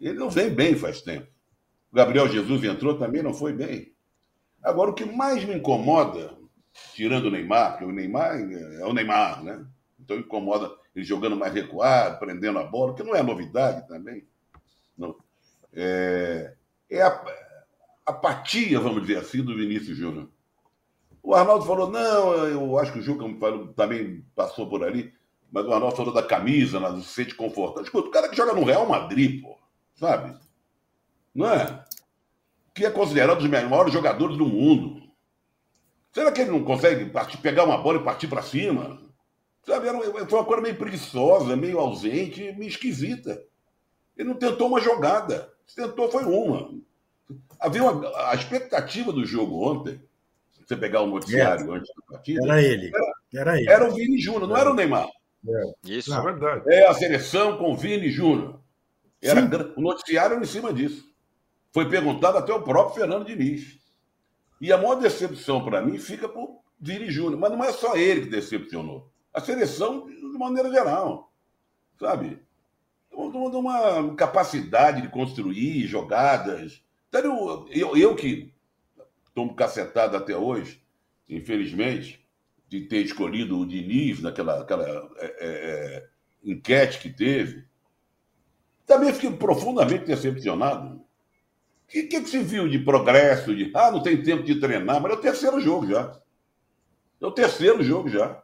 Ele 0.00 0.18
não 0.18 0.30
vem 0.30 0.50
bem 0.50 0.76
faz 0.76 1.00
tempo. 1.00 1.26
O 1.90 1.96
Gabriel 1.96 2.28
Jesus 2.28 2.62
entrou 2.64 2.98
também, 2.98 3.22
não 3.22 3.34
foi 3.34 3.52
bem. 3.52 3.92
Agora, 4.62 4.90
o 4.90 4.94
que 4.94 5.04
mais 5.04 5.44
me 5.44 5.54
incomoda, 5.54 6.36
tirando 6.94 7.26
o 7.26 7.30
Neymar, 7.30 7.72
porque 7.72 7.84
o 7.84 7.92
Neymar 7.92 8.38
é 8.40 8.84
o 8.86 8.92
Neymar, 8.92 9.42
né? 9.42 9.66
Então 9.98 10.16
incomoda 10.16 10.70
ele 10.94 11.04
jogando 11.04 11.36
mais 11.36 11.52
recuado, 11.52 12.18
prendendo 12.18 12.58
a 12.58 12.64
bola, 12.64 12.94
que 12.94 13.02
não 13.02 13.14
é 13.14 13.22
novidade 13.22 13.86
também. 13.88 14.24
Não. 14.96 15.16
É, 15.72 16.54
é 16.90 17.02
a 17.02 17.24
apatia, 18.06 18.78
vamos 18.78 19.02
dizer 19.02 19.18
assim, 19.18 19.42
do 19.42 19.56
Vinícius 19.56 19.96
Júnior. 19.96 20.28
O 21.22 21.34
Arnaldo 21.34 21.64
falou, 21.64 21.88
não, 21.88 22.34
eu 22.34 22.78
acho 22.78 22.92
que 22.92 22.98
o 22.98 23.02
Juca 23.02 23.24
também 23.76 24.24
passou 24.34 24.68
por 24.68 24.82
ali, 24.82 25.12
mas 25.50 25.64
o 25.64 25.72
Arnaldo 25.72 25.96
falou 25.96 26.12
da 26.12 26.22
camisa, 26.22 26.80
né, 26.80 26.90
do 26.90 27.00
se 27.00 27.12
sente 27.12 27.34
confortável. 27.34 27.84
Escuta, 27.84 28.08
o 28.08 28.10
cara 28.10 28.28
que 28.28 28.36
joga 28.36 28.52
no 28.52 28.64
Real 28.64 28.86
Madrid, 28.88 29.40
pô, 29.40 29.56
sabe? 29.94 30.36
Não 31.34 31.48
é? 31.48 31.84
Que 32.74 32.86
é 32.86 32.90
considerado 32.90 33.38
um 33.38 33.40
dos 33.42 33.50
maiores 33.50 33.92
jogadores 33.92 34.36
do 34.36 34.46
mundo. 34.46 35.02
Será 36.12 36.32
que 36.32 36.40
ele 36.40 36.50
não 36.50 36.64
consegue 36.64 37.06
partir, 37.06 37.38
pegar 37.38 37.64
uma 37.64 37.78
bola 37.78 37.98
e 37.98 38.04
partir 38.04 38.26
para 38.26 38.42
cima? 38.42 39.00
Sabe, 39.62 39.86
era, 39.86 39.98
foi 40.00 40.38
uma 40.38 40.44
coisa 40.44 40.62
meio 40.62 40.76
preguiçosa, 40.76 41.56
meio 41.56 41.78
ausente, 41.78 42.52
meio 42.52 42.68
esquisita. 42.68 43.42
Ele 44.16 44.28
não 44.28 44.36
tentou 44.36 44.68
uma 44.68 44.80
jogada. 44.80 45.52
Se 45.66 45.76
tentou, 45.76 46.10
foi 46.10 46.24
uma. 46.24 46.70
Havia 47.60 47.84
uma, 47.84 48.30
a 48.30 48.34
expectativa 48.34 49.12
do 49.12 49.24
jogo 49.24 49.64
ontem, 49.64 50.02
você 50.74 50.80
pegar 50.80 51.02
o 51.02 51.06
noticiário 51.06 51.72
antes 51.72 51.90
da 51.94 52.02
partida, 52.14 52.42
Era 52.44 52.62
ele. 52.62 52.90
Era 53.34 53.58
ele. 53.58 53.68
era 53.70 53.88
o 53.88 53.94
Vini 53.94 54.18
Júnior, 54.18 54.48
não 54.48 54.56
era 54.56 54.70
o 54.70 54.74
Neymar. 54.74 55.08
Isso. 55.84 56.10
Isso 56.10 56.14
é 56.14 56.22
verdade. 56.22 56.62
É 56.72 56.86
a 56.88 56.94
seleção 56.94 57.56
com 57.58 57.72
o 57.72 57.76
Vini 57.76 58.10
Júnior. 58.10 58.60
Era 59.20 59.40
Sim. 59.42 59.72
o 59.76 59.80
noticiário 59.80 60.34
era 60.36 60.42
em 60.44 60.46
cima 60.48 60.72
disso. 60.72 61.04
Foi 61.72 61.88
perguntado 61.88 62.38
até 62.38 62.52
o 62.52 62.62
próprio 62.62 62.96
Fernando 62.96 63.24
Diniz. 63.26 63.78
E 64.60 64.72
a 64.72 64.76
maior 64.76 64.96
decepção 64.96 65.64
para 65.64 65.82
mim 65.82 65.98
fica 65.98 66.28
por 66.28 66.60
Vini 66.80 67.10
Júnior. 67.10 67.38
Mas 67.40 67.50
não 67.50 67.64
é 67.64 67.72
só 67.72 67.96
ele 67.96 68.22
que 68.22 68.30
decepcionou. 68.30 69.10
A 69.32 69.40
seleção, 69.40 70.06
de 70.06 70.38
maneira 70.38 70.70
geral. 70.70 71.32
Sabe? 71.98 72.38
De 73.10 73.16
uma- 73.16 73.50
de 73.50 73.56
uma 73.56 74.14
capacidade 74.14 75.02
de 75.02 75.08
construir 75.08 75.86
jogadas. 75.86 76.82
Então, 77.08 77.20
Eu, 77.22 77.66
eu, 77.70 77.96
eu 77.96 78.14
que 78.16 78.51
tomo 79.34 79.54
cacetado 79.54 80.16
até 80.16 80.36
hoje, 80.36 80.82
infelizmente, 81.28 82.24
de 82.68 82.80
ter 82.82 83.02
escolhido 83.02 83.58
o 83.58 83.66
Diniz 83.66 84.20
naquela 84.20 84.60
aquela, 84.60 85.10
é, 85.18 85.26
é, 85.26 85.34
é, 85.40 86.08
enquete 86.44 86.98
que 86.98 87.10
teve, 87.10 87.64
também 88.86 89.12
fiquei 89.12 89.30
profundamente 89.32 90.06
decepcionado. 90.06 90.96
O 90.96 91.04
que, 91.88 92.04
que, 92.04 92.20
que 92.20 92.28
se 92.28 92.38
viu 92.38 92.68
de 92.68 92.78
progresso? 92.78 93.54
De, 93.54 93.70
ah, 93.74 93.90
não 93.90 94.02
tem 94.02 94.22
tempo 94.22 94.42
de 94.42 94.58
treinar, 94.58 95.00
mas 95.00 95.12
é 95.12 95.14
o 95.14 95.20
terceiro 95.20 95.60
jogo 95.60 95.86
já. 95.86 96.18
É 97.20 97.26
o 97.26 97.30
terceiro 97.30 97.82
jogo 97.82 98.08
já. 98.08 98.42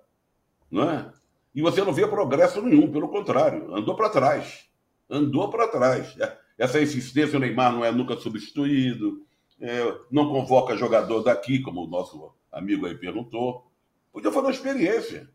Não 0.71 0.91
é? 0.91 1.11
E 1.55 1.63
você 1.63 1.83
não 1.83 1.93
vê 1.93 2.07
progresso 2.07 2.63
nenhum, 2.63 2.93
pelo 2.93 3.09
contrário, 3.09 3.75
andou 3.75 3.97
para 3.97 4.11
trás. 4.11 4.69
Andou 5.09 5.49
para 5.51 5.69
trás. 5.69 6.15
Essa 6.59 6.81
insistência, 6.81 7.37
o 7.37 7.41
Neymar 7.41 7.73
não 7.73 7.85
é 7.85 7.91
nunca 7.91 8.17
substituído, 8.17 9.25
é, 9.61 9.95
não 10.11 10.29
convoca 10.31 10.77
jogador 10.77 11.23
daqui, 11.23 11.61
como 11.61 11.85
o 11.85 11.87
nosso 11.89 12.33
amigo 12.51 12.87
aí 12.87 12.95
perguntou. 12.95 13.67
Podia 14.13 14.31
fazer 14.31 14.47
uma 14.47 14.53
experiência. 14.53 15.29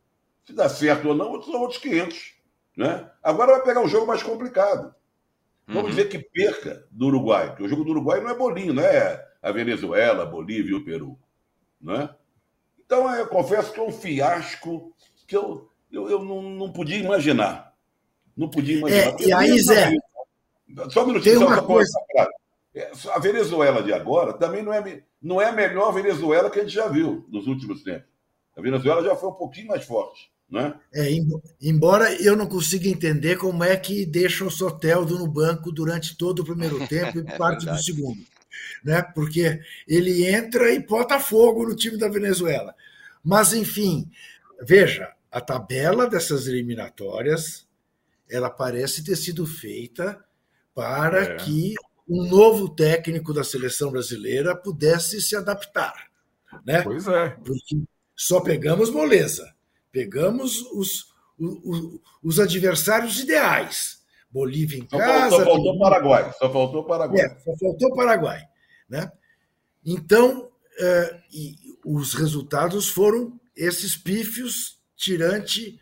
Se 0.46 0.54
dá 0.54 0.68
certo 0.68 1.10
ou 1.10 1.16
não, 1.16 1.42
são 1.42 1.62
outros 1.62 1.80
500. 1.80 2.34
Né? 2.76 3.10
Agora 3.22 3.54
vai 3.54 3.64
pegar 3.64 3.82
um 3.82 3.88
jogo 3.88 4.08
mais 4.08 4.24
complicado. 4.24 4.94
Vamos 5.68 5.84
Uhum. 5.84 5.90
dizer 5.90 6.10
que 6.10 6.20
perca 6.20 6.86
do 6.92 7.08
Uruguai, 7.08 7.50
porque 7.50 7.64
o 7.64 7.70
jogo 7.70 7.84
do 7.86 7.92
Uruguai 7.92 8.20
não 8.20 8.30
é 8.30 8.36
bolinho, 8.36 8.74
não 8.74 8.84
é 8.84 9.26
a 9.42 9.52
Venezuela, 9.52 10.24
a 10.24 10.26
Bolívia 10.26 10.72
e 10.72 10.76
o 10.76 10.84
Peru. 10.84 11.18
Né? 11.80 12.10
Então, 12.86 13.14
eu 13.16 13.28
confesso 13.28 13.72
que 13.72 13.80
é 13.80 13.84
um 13.84 13.92
fiasco 13.92 14.94
que 15.26 15.36
eu, 15.36 15.70
eu, 15.92 16.10
eu 16.10 16.24
não, 16.24 16.42
não 16.42 16.72
podia 16.72 16.98
imaginar. 16.98 17.74
Não 18.36 18.50
podia 18.50 18.78
imaginar. 18.78 19.22
É, 19.22 19.22
e 19.22 19.34
aí, 19.34 19.62
Zé, 19.62 19.92
Só 20.90 21.04
um 21.04 21.08
minutinho, 21.08 21.36
tem 21.36 21.42
só 21.42 21.48
uma 21.48 21.58
pra 21.58 21.66
coisa-. 21.66 22.00
É, 22.18 22.28
A 23.14 23.20
Venezuela 23.20 23.84
de 23.84 23.94
agora 23.94 24.34
também 24.34 24.64
não 24.64 24.74
é, 24.74 25.04
não 25.22 25.40
é 25.42 25.46
a 25.46 25.52
melhor 25.52 25.92
Venezuela 25.94 26.50
que 26.50 26.60
a 26.60 26.64
gente 26.64 26.74
já 26.74 26.88
viu 26.88 27.26
nos 27.30 27.46
últimos 27.48 27.84
tempos. 27.84 28.08
A 28.58 28.62
Venezuela 28.62 29.04
já 29.04 29.16
foi 29.16 29.30
um 29.30 29.34
pouquinho 29.34 29.68
mais 29.68 29.84
forte. 29.86 30.32
Né? 30.50 30.74
É, 30.94 31.10
em- 31.12 31.28
embora 31.62 32.14
eu 32.22 32.36
não 32.36 32.46
consiga 32.48 32.88
entender 32.88 33.38
como 33.38 33.64
é 33.64 33.76
que 33.76 34.06
deixa 34.06 34.44
o 34.46 34.52
Soteldo 34.52 35.18
no 35.18 35.28
banco 35.28 35.72
durante 35.72 36.16
todo 36.18 36.40
o 36.40 36.46
primeiro 36.46 36.78
tempo 36.88 37.20
e 37.20 37.38
parte 37.38 37.60
do 37.62 37.66
verdade. 37.66 37.86
segundo. 37.86 38.22
Né? 38.84 39.02
Porque 39.16 39.60
ele 39.88 40.26
entra 40.28 40.72
e 40.72 40.80
bota 40.86 41.20
fogo 41.20 41.66
no 41.68 41.76
time 41.76 41.98
da 41.98 42.08
Venezuela. 42.08 42.76
Mas, 43.24 43.54
enfim, 43.54 44.10
veja, 44.62 45.12
a 45.32 45.40
tabela 45.42 46.08
dessas 46.08 46.46
eliminatórias 46.48 47.66
ela 48.30 48.50
parece 48.50 49.04
ter 49.04 49.16
sido 49.16 49.46
feita 49.46 50.24
para 50.76 51.24
É. 51.24 51.36
que 51.38 51.74
um 52.08 52.26
novo 52.28 52.68
técnico 52.70 53.34
da 53.34 53.44
seleção 53.44 53.92
brasileira 53.92 54.56
pudesse 54.56 55.22
se 55.22 55.36
adaptar. 55.36 56.12
Né? 56.66 56.82
Pois 56.82 57.08
é. 57.08 57.30
porque 57.30 57.82
só 58.16 58.42
pegamos 58.42 58.90
moleza. 58.90 59.54
Pegamos 59.92 60.62
os, 60.72 61.14
o- 61.40 61.72
o- 61.96 62.02
os 62.22 62.40
adversários 62.40 63.20
ideais. 63.20 64.04
Bolívia 64.30 64.80
em 64.80 64.88
Só, 64.90 64.98
casa. 64.98 65.30
só 65.38 65.46
faltou 65.46 65.76
o 65.76 65.80
Paraguai. 65.80 66.34
Só 66.40 66.52
faltou 66.52 66.82
o 66.82 66.86
Paraguai. 66.86 67.26
É, 67.26 67.30
só 67.40 67.56
faltou 67.58 67.96
Paraguai. 67.96 68.44
Né? 68.90 69.12
Então, 69.86 70.50
eh, 70.80 71.22
e 71.32 71.56
os 71.86 72.14
resultados 72.14 72.90
foram 72.90 73.40
esses 73.56 73.96
pífios 73.96 74.80
tirante 74.96 75.80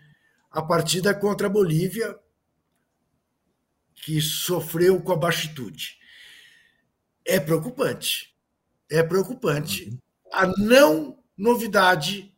a 0.51 0.61
partida 0.61 1.13
contra 1.13 1.47
a 1.47 1.49
Bolívia, 1.49 2.17
que 3.95 4.19
sofreu 4.21 5.01
com 5.01 5.11
a 5.13 5.15
baixitude. 5.17 5.97
É 7.25 7.39
preocupante. 7.39 8.33
É 8.89 9.01
preocupante 9.03 9.97
a 10.33 10.47
não 10.47 11.17
novidade 11.37 12.33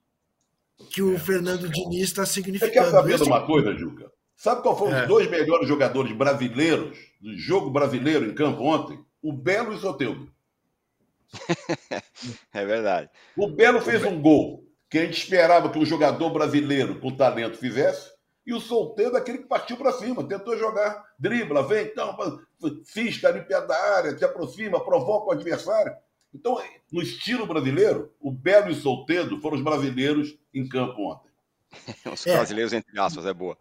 que 0.91 1.01
o 1.01 1.17
Fernando 1.17 1.69
Diniz 1.69 2.03
está 2.09 2.25
Você 2.25 2.33
significando. 2.33 2.73
quer 2.73 2.91
saber 2.91 3.17
de 3.17 3.23
uma 3.23 3.45
coisa, 3.45 3.73
Juca? 3.75 4.11
Sabe 4.35 4.61
qual 4.61 4.77
foram 4.77 4.95
É. 4.97 5.01
os 5.03 5.07
dois 5.07 5.29
melhores 5.29 5.67
jogadores 5.67 6.11
brasileiros 6.15 6.97
do 7.21 7.35
jogo 7.37 7.69
brasileiro 7.69 8.25
em 8.25 8.33
campo 8.35 8.61
ontem? 8.63 8.99
O 9.21 9.31
Belo 9.31 9.73
e 9.73 9.75
o 9.77 9.79
Soteldo. 9.79 10.31
É 12.53 12.65
verdade. 12.65 13.09
O 13.35 13.47
Belo 13.47 13.81
fez 13.81 14.03
um 14.03 14.21
gol 14.21 14.63
que 14.89 14.97
a 14.99 15.05
gente 15.05 15.17
esperava 15.17 15.69
que 15.69 15.79
um 15.79 15.85
jogador 15.85 16.29
brasileiro 16.29 16.99
com 16.99 17.15
talento 17.15 17.57
fizesse, 17.57 18.11
e 18.45 18.53
o 18.53 18.59
solteiro 18.59 19.15
é 19.15 19.19
aquele 19.19 19.39
que 19.39 19.47
partiu 19.47 19.77
para 19.77 19.93
cima, 19.93 20.27
tentou 20.27 20.57
jogar, 20.57 21.03
dribla, 21.17 21.65
vem, 21.65 21.85
então, 21.85 22.15
fisca 22.85 23.29
ali 23.29 23.41
perto 23.41 23.67
da 23.67 23.95
área, 23.95 24.17
se 24.17 24.25
aproxima, 24.25 24.83
provoca 24.83 25.27
o 25.27 25.31
adversário. 25.31 25.93
Então, 26.33 26.61
no 26.91 27.01
estilo 27.01 27.45
brasileiro, 27.45 28.13
o 28.19 28.31
Belo 28.31 28.69
e 28.69 28.73
o 28.73 28.75
Solteiro 28.75 29.39
foram 29.39 29.57
os 29.57 29.63
brasileiros 29.63 30.37
em 30.53 30.67
campo 30.67 31.11
ontem. 31.11 31.31
os 32.11 32.23
brasileiros, 32.23 32.73
é. 32.73 32.77
entre 32.77 32.99
aspas, 32.99 33.25
é 33.25 33.33
boa. 33.33 33.57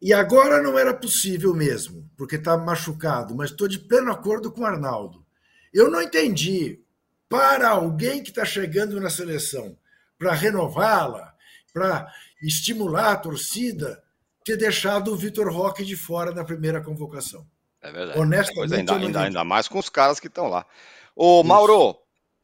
E 0.00 0.14
agora 0.14 0.62
não 0.62 0.78
era 0.78 0.94
possível 0.94 1.52
mesmo, 1.52 2.08
porque 2.16 2.36
está 2.36 2.56
machucado, 2.56 3.34
mas 3.34 3.50
estou 3.50 3.68
de 3.68 3.78
pleno 3.78 4.10
acordo 4.10 4.50
com 4.50 4.62
o 4.62 4.66
Arnaldo. 4.66 5.26
Eu 5.74 5.90
não 5.90 6.00
entendi, 6.00 6.82
para 7.28 7.68
alguém 7.68 8.22
que 8.22 8.30
está 8.30 8.44
chegando 8.44 8.98
na 8.98 9.10
seleção, 9.10 9.76
para 10.18 10.32
renová-la, 10.32 11.34
para 11.72 12.10
estimular 12.40 13.12
a 13.12 13.16
torcida, 13.16 14.02
ter 14.44 14.56
deixado 14.56 15.12
o 15.12 15.16
Vitor 15.16 15.52
Roque 15.52 15.84
de 15.84 15.96
fora 15.96 16.32
na 16.32 16.44
primeira 16.44 16.82
convocação. 16.82 17.46
É 17.82 17.90
verdade. 17.92 18.18
Honestamente, 18.18 18.74
ainda, 18.74 18.96
ainda, 18.96 19.20
ainda, 19.22 19.44
mais 19.44 19.68
com 19.68 19.78
os 19.78 19.88
caras 19.88 20.20
que 20.20 20.26
estão 20.26 20.48
lá. 20.48 20.66
Ô, 21.14 21.42
Mauro, 21.42 21.96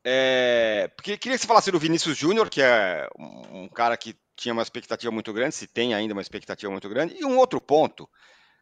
é, 0.05 0.89
porque 0.97 1.17
queria 1.17 1.37
que 1.37 1.43
você 1.43 1.49
falasse 1.49 1.71
do 1.71 1.79
Vinícius 1.79 2.17
Júnior, 2.17 2.49
que 2.49 2.63
é 2.63 3.09
um, 3.19 3.63
um 3.63 3.69
cara 3.69 3.97
que 3.97 4.17
tinha 4.37 4.53
uma 4.53 4.63
expectativa 4.63 5.11
muito 5.11 5.33
grande, 5.33 5.55
se 5.55 5.67
tem 5.67 5.95
ainda 5.95 6.15
uma 6.15 6.23
expectativa 6.23 6.71
muito 6.71 6.89
grande. 6.89 7.17
E 7.19 7.25
um 7.25 7.37
outro 7.39 7.61
ponto, 7.61 8.09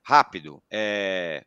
rápido, 0.03 0.63
é... 0.71 1.45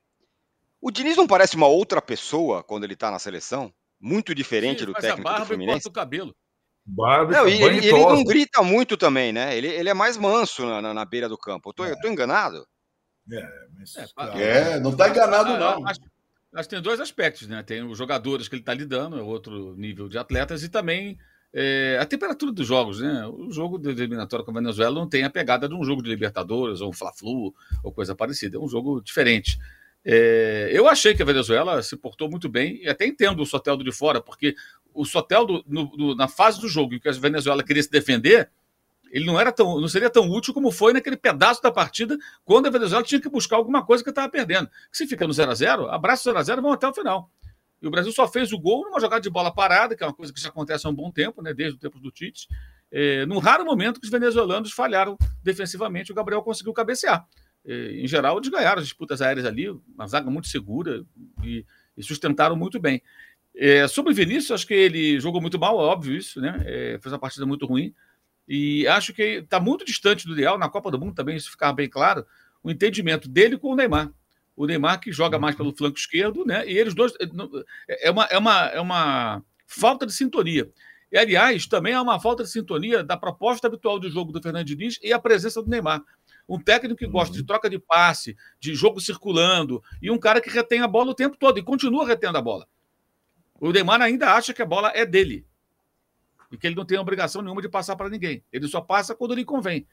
o 0.82 0.92
Diniz 0.92 1.18
não 1.18 1.26
parece 1.26 1.56
uma 1.56 1.68
outra 1.68 2.02
pessoa 2.02 2.64
quando 2.64 2.84
ele 2.84 2.94
está 2.94 3.10
na 3.10 3.20
seleção? 3.20 3.74
Muito 4.00 4.36
diferente 4.36 4.82
Sim, 4.82 4.86
do 4.86 4.94
técnico 4.94 5.34
do 5.34 5.46
Fluminense? 5.46 5.88
o 5.88 5.92
cabelo. 5.92 6.36
Barba, 6.90 7.34
não, 7.34 7.48
e, 7.50 7.62
ele, 7.62 7.86
ele, 7.86 7.92
não 7.92 8.24
grita 8.24 8.64
muito 8.64 8.96
também, 8.96 9.34
né? 9.34 9.58
Ele, 9.58 9.68
ele 9.68 9.90
é 9.90 9.94
mais 9.94 10.16
manso 10.16 10.66
na, 10.66 10.82
na, 10.82 10.94
na 10.94 11.04
beira 11.04 11.28
do 11.28 11.38
campo. 11.38 11.70
Eu 11.70 11.74
tô, 11.74 11.86
é. 11.86 11.92
eu 11.92 12.00
tô 12.00 12.08
enganado? 12.08 12.66
É, 13.30 13.50
mas... 13.78 13.96
é, 14.36 14.76
é 14.76 14.80
não 14.80 14.96
tá 14.96 15.10
enganado, 15.10 15.52
ah, 15.52 15.60
não. 15.60 15.86
Acho, 15.86 16.00
acho 16.54 16.70
que 16.70 16.76
tem 16.76 16.82
dois 16.82 17.02
aspectos, 17.02 17.46
né? 17.48 17.62
Tem 17.62 17.84
os 17.84 17.98
jogadores 17.98 18.48
que 18.48 18.56
ele 18.56 18.64
tá 18.64 18.74
lidando, 18.74 19.20
é 19.20 19.22
outro 19.22 19.76
nível 19.76 20.08
de 20.08 20.18
atletas, 20.18 20.64
e 20.64 20.70
também 20.70 21.18
é, 21.54 21.98
a 22.00 22.06
temperatura 22.06 22.52
dos 22.52 22.66
jogos, 22.66 23.02
né? 23.02 23.28
O 23.28 23.52
jogo 23.52 23.78
de 23.78 23.90
eliminatório 23.90 24.46
com 24.46 24.52
a 24.52 24.54
Venezuela 24.54 24.96
não 24.96 25.10
tem 25.10 25.24
a 25.24 25.30
pegada 25.30 25.68
de 25.68 25.76
um 25.76 25.84
jogo 25.84 26.02
de 26.02 26.10
Libertadores 26.10 26.80
ou 26.80 26.90
um 26.90 26.94
Fla-Flu 26.94 27.54
ou 27.84 27.92
coisa 27.92 28.16
parecida. 28.16 28.58
É 28.58 28.60
um 28.60 28.70
jogo 28.70 29.02
diferente. 29.02 29.60
É, 30.06 30.70
eu 30.72 30.88
achei 30.88 31.14
que 31.14 31.22
a 31.22 31.26
Venezuela 31.26 31.82
se 31.84 31.98
portou 31.98 32.30
muito 32.30 32.48
bem 32.48 32.82
e 32.82 32.88
até 32.88 33.06
entendo 33.06 33.42
o 33.42 33.46
Soteldo 33.46 33.84
de 33.84 33.92
fora, 33.92 34.22
porque 34.22 34.56
o 34.98 35.06
Soteldo, 35.06 35.64
no, 35.68 36.16
na 36.16 36.28
fase 36.28 36.60
do 36.60 36.68
jogo 36.68 36.96
em 36.96 37.00
que 37.00 37.08
a 37.08 37.12
Venezuela 37.12 37.64
queria 37.64 37.84
se 37.84 37.90
defender, 37.90 38.50
ele 39.12 39.26
não 39.26 39.40
era 39.40 39.52
tão, 39.52 39.80
não 39.80 39.88
seria 39.88 40.10
tão 40.10 40.30
útil 40.30 40.54
como 40.54 40.72
foi 40.72 40.92
naquele 40.94 41.16
pedaço 41.16 41.62
da 41.62 41.72
partida 41.72 42.18
quando 42.44 42.68
a 42.68 42.70
Venezuela 42.70 43.04
tinha 43.04 43.22
que 43.22 43.30
buscar 43.30 43.56
alguma 43.56 43.86
coisa 43.86 44.04
que 44.04 44.10
estava 44.10 44.30
perdendo. 44.30 44.70
Se 44.92 45.08
fica 45.08 45.26
no 45.26 45.34
0 45.34 45.52
a 45.52 45.56
0 45.56 45.90
abraço 45.90 46.24
0 46.24 46.38
a 46.38 46.44
0 46.44 46.62
vão 46.62 46.72
até 46.72 46.88
o 46.88 46.94
final. 46.94 47.30
E 47.82 47.88
o 47.88 47.92
Brasil 47.92 48.12
só 48.12 48.28
fez 48.28 48.52
o 48.52 48.60
gol 48.60 48.86
numa 48.86 49.00
jogada 49.00 49.22
de 49.22 49.30
bola 49.30 49.54
parada, 49.54 49.96
que 49.96 50.04
é 50.04 50.08
uma 50.08 50.14
coisa 50.14 50.34
que 50.34 50.42
já 50.42 50.50
acontece 50.50 50.88
há 50.88 50.90
um 50.90 50.96
bom 50.96 51.12
tempo, 51.12 51.42
né, 51.42 51.54
desde 51.54 51.78
o 51.78 51.80
tempo 51.80 52.00
do 52.00 52.12
Tite. 52.12 52.48
É, 52.92 53.26
num 53.26 53.38
raro 53.38 53.64
momento 53.64 54.00
que 54.00 54.06
os 54.06 54.12
venezuelanos 54.12 54.72
falharam 54.72 55.16
defensivamente, 55.44 56.12
o 56.12 56.16
Gabriel 56.16 56.42
conseguiu 56.42 56.74
cabecear. 56.74 57.26
É, 57.66 58.02
em 58.02 58.08
geral, 58.08 58.38
eles 58.38 58.50
ganharam 58.50 58.80
as 58.80 58.86
disputas 58.86 59.22
aéreas 59.22 59.46
ali, 59.46 59.70
uma 59.70 60.08
zaga 60.08 60.30
muito 60.30 60.48
segura 60.48 61.06
e, 61.44 61.66
e 61.96 62.04
sustentaram 62.04 62.56
muito 62.56 62.80
bem. 62.80 63.02
É, 63.58 63.88
sobre 63.88 64.12
o 64.12 64.16
Vinícius, 64.16 64.52
acho 64.52 64.68
que 64.68 64.74
ele 64.74 65.20
jogou 65.20 65.42
muito 65.42 65.58
mal, 65.58 65.80
é 65.80 65.84
óbvio 65.84 66.16
isso, 66.16 66.40
né? 66.40 66.64
É, 66.66 67.00
fez 67.02 67.12
uma 67.12 67.20
partida 67.20 67.46
muito 67.46 67.66
ruim. 67.66 67.94
E 68.48 68.88
acho 68.88 69.14
que 69.14 69.24
está 69.24 69.60
muito 69.60 69.84
distante 69.84 70.28
do 70.28 70.34
ideal, 70.34 70.58
na 70.58 70.70
Copa 70.70 70.92
do 70.92 71.00
Mundo 71.00 71.16
também, 71.16 71.36
isso 71.36 71.52
ficar 71.52 71.74
bem 71.74 71.90
claro, 71.90 72.26
o 72.64 72.72
entendimento 72.72 73.28
dele 73.28 73.58
com 73.58 73.72
o 73.72 73.76
Neymar 73.76 74.12
o 74.58 74.66
Neymar 74.66 75.00
que 75.00 75.12
joga 75.12 75.38
mais 75.38 75.56
pelo 75.56 75.72
flanco 75.72 76.00
esquerdo, 76.00 76.44
né? 76.44 76.68
E 76.68 76.76
eles 76.76 76.96
dois 76.96 77.14
é, 77.22 78.08
é 78.08 78.12
uma, 78.12 78.24
é 78.26 78.38
uma, 78.40 78.66
é 78.66 78.82
uma 78.82 79.44
falta 79.68 80.06
de 80.06 80.12
sintonia. 80.12 80.68
E, 81.12 81.18
aliás, 81.18 81.68
também 81.68 81.94
é 81.94 82.02
uma 82.02 82.20
falta 82.20 82.44
de 82.44 82.50
sintonia 82.50 83.04
da 83.04 83.16
proposta 83.16 83.68
habitual 83.68 84.00
de 84.00 84.10
jogo 84.10 84.32
do 84.32 84.42
Fernando 84.42 84.66
Diniz 84.66 85.00
e 85.02 85.14
a 85.14 85.20
presença 85.20 85.62
do 85.62 85.70
Neymar. 85.70 86.02
Um 86.50 86.60
técnico 86.60 86.98
que 86.98 87.06
gosta 87.06 87.32
de 87.32 87.42
uhum. 87.42 87.46
troca 87.46 87.70
de 87.70 87.78
passe, 87.78 88.36
de 88.60 88.74
jogo 88.74 89.00
circulando, 89.00 89.82
e 90.02 90.10
um 90.10 90.18
cara 90.18 90.42
que 90.42 90.50
retém 90.50 90.82
a 90.82 90.88
bola 90.88 91.12
o 91.12 91.16
tempo 91.16 91.38
todo 91.38 91.60
e 91.60 91.64
continua 91.64 92.08
retendo 92.08 92.38
a 92.38 92.42
bola. 92.42 92.68
O 93.60 93.72
Neymar 93.72 94.02
ainda 94.02 94.34
acha 94.34 94.54
que 94.54 94.62
a 94.62 94.66
bola 94.66 94.92
é 94.94 95.06
dele 95.06 95.46
e 96.52 96.58
que 96.58 96.68
ele 96.68 96.76
não 96.76 96.86
tem 96.86 96.98
obrigação 96.98 97.42
nenhuma 97.42 97.62
de 97.62 97.70
passar 97.70 97.96
para 97.96 98.10
ninguém. 98.10 98.44
Ele 98.52 98.68
só 98.68 98.82
passa 98.82 99.16
quando 99.16 99.34
lhe 99.34 99.44
convém. 99.44 99.86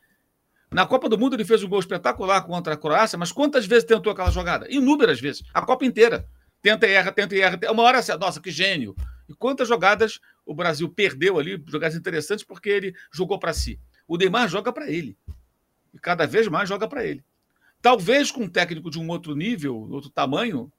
Na 0.71 0.87
Copa 0.87 1.09
do 1.09 1.19
Mundo 1.19 1.35
ele 1.37 1.45
fez 1.45 1.63
um 1.63 1.69
gol 1.69 1.81
espetacular 1.81 2.43
contra 2.43 2.75
a 2.75 2.77
Croácia, 2.77 3.19
mas 3.19 3.31
quantas 3.33 3.67
vezes 3.67 3.85
tentou 3.85 4.13
aquela 4.13 4.31
jogada? 4.31 4.67
Inúmeras 4.71 5.21
vezes. 5.21 5.45
A 5.53 5.63
Copa 5.63 5.85
inteira. 5.85 6.29
Tenta 6.61 6.87
e 6.87 6.93
erra, 6.93 7.13
tenta 7.13 7.37
e 7.37 7.41
erra. 7.41 7.59
Uma 7.71 7.83
hora 7.83 7.99
assim, 7.99 8.13
nossa, 8.17 8.41
que 8.41 8.51
gênio. 8.51 8.97
E 9.29 9.35
quantas 9.35 9.69
jogadas 9.69 10.19
o 10.45 10.55
Brasil 10.55 10.89
perdeu 10.89 11.39
ali, 11.39 11.63
jogadas 11.67 11.97
interessantes, 11.97 12.45
porque 12.45 12.69
ele 12.69 12.95
jogou 13.13 13.39
para 13.39 13.53
si. 13.53 13.79
O 14.09 14.17
Neymar 14.17 14.49
joga 14.49 14.73
para 14.73 14.91
ele. 14.91 15.17
E 15.93 15.99
cada 15.99 16.27
vez 16.27 16.49
mais 16.49 16.69
joga 16.69 16.89
para 16.89 17.05
ele. 17.05 17.23
Talvez 17.81 18.31
com 18.31 18.45
um 18.45 18.49
técnico 18.49 18.91
de 18.91 18.99
um 18.99 19.09
outro 19.09 19.35
nível, 19.37 19.77
outro 19.91 20.11
tamanho, 20.11 20.73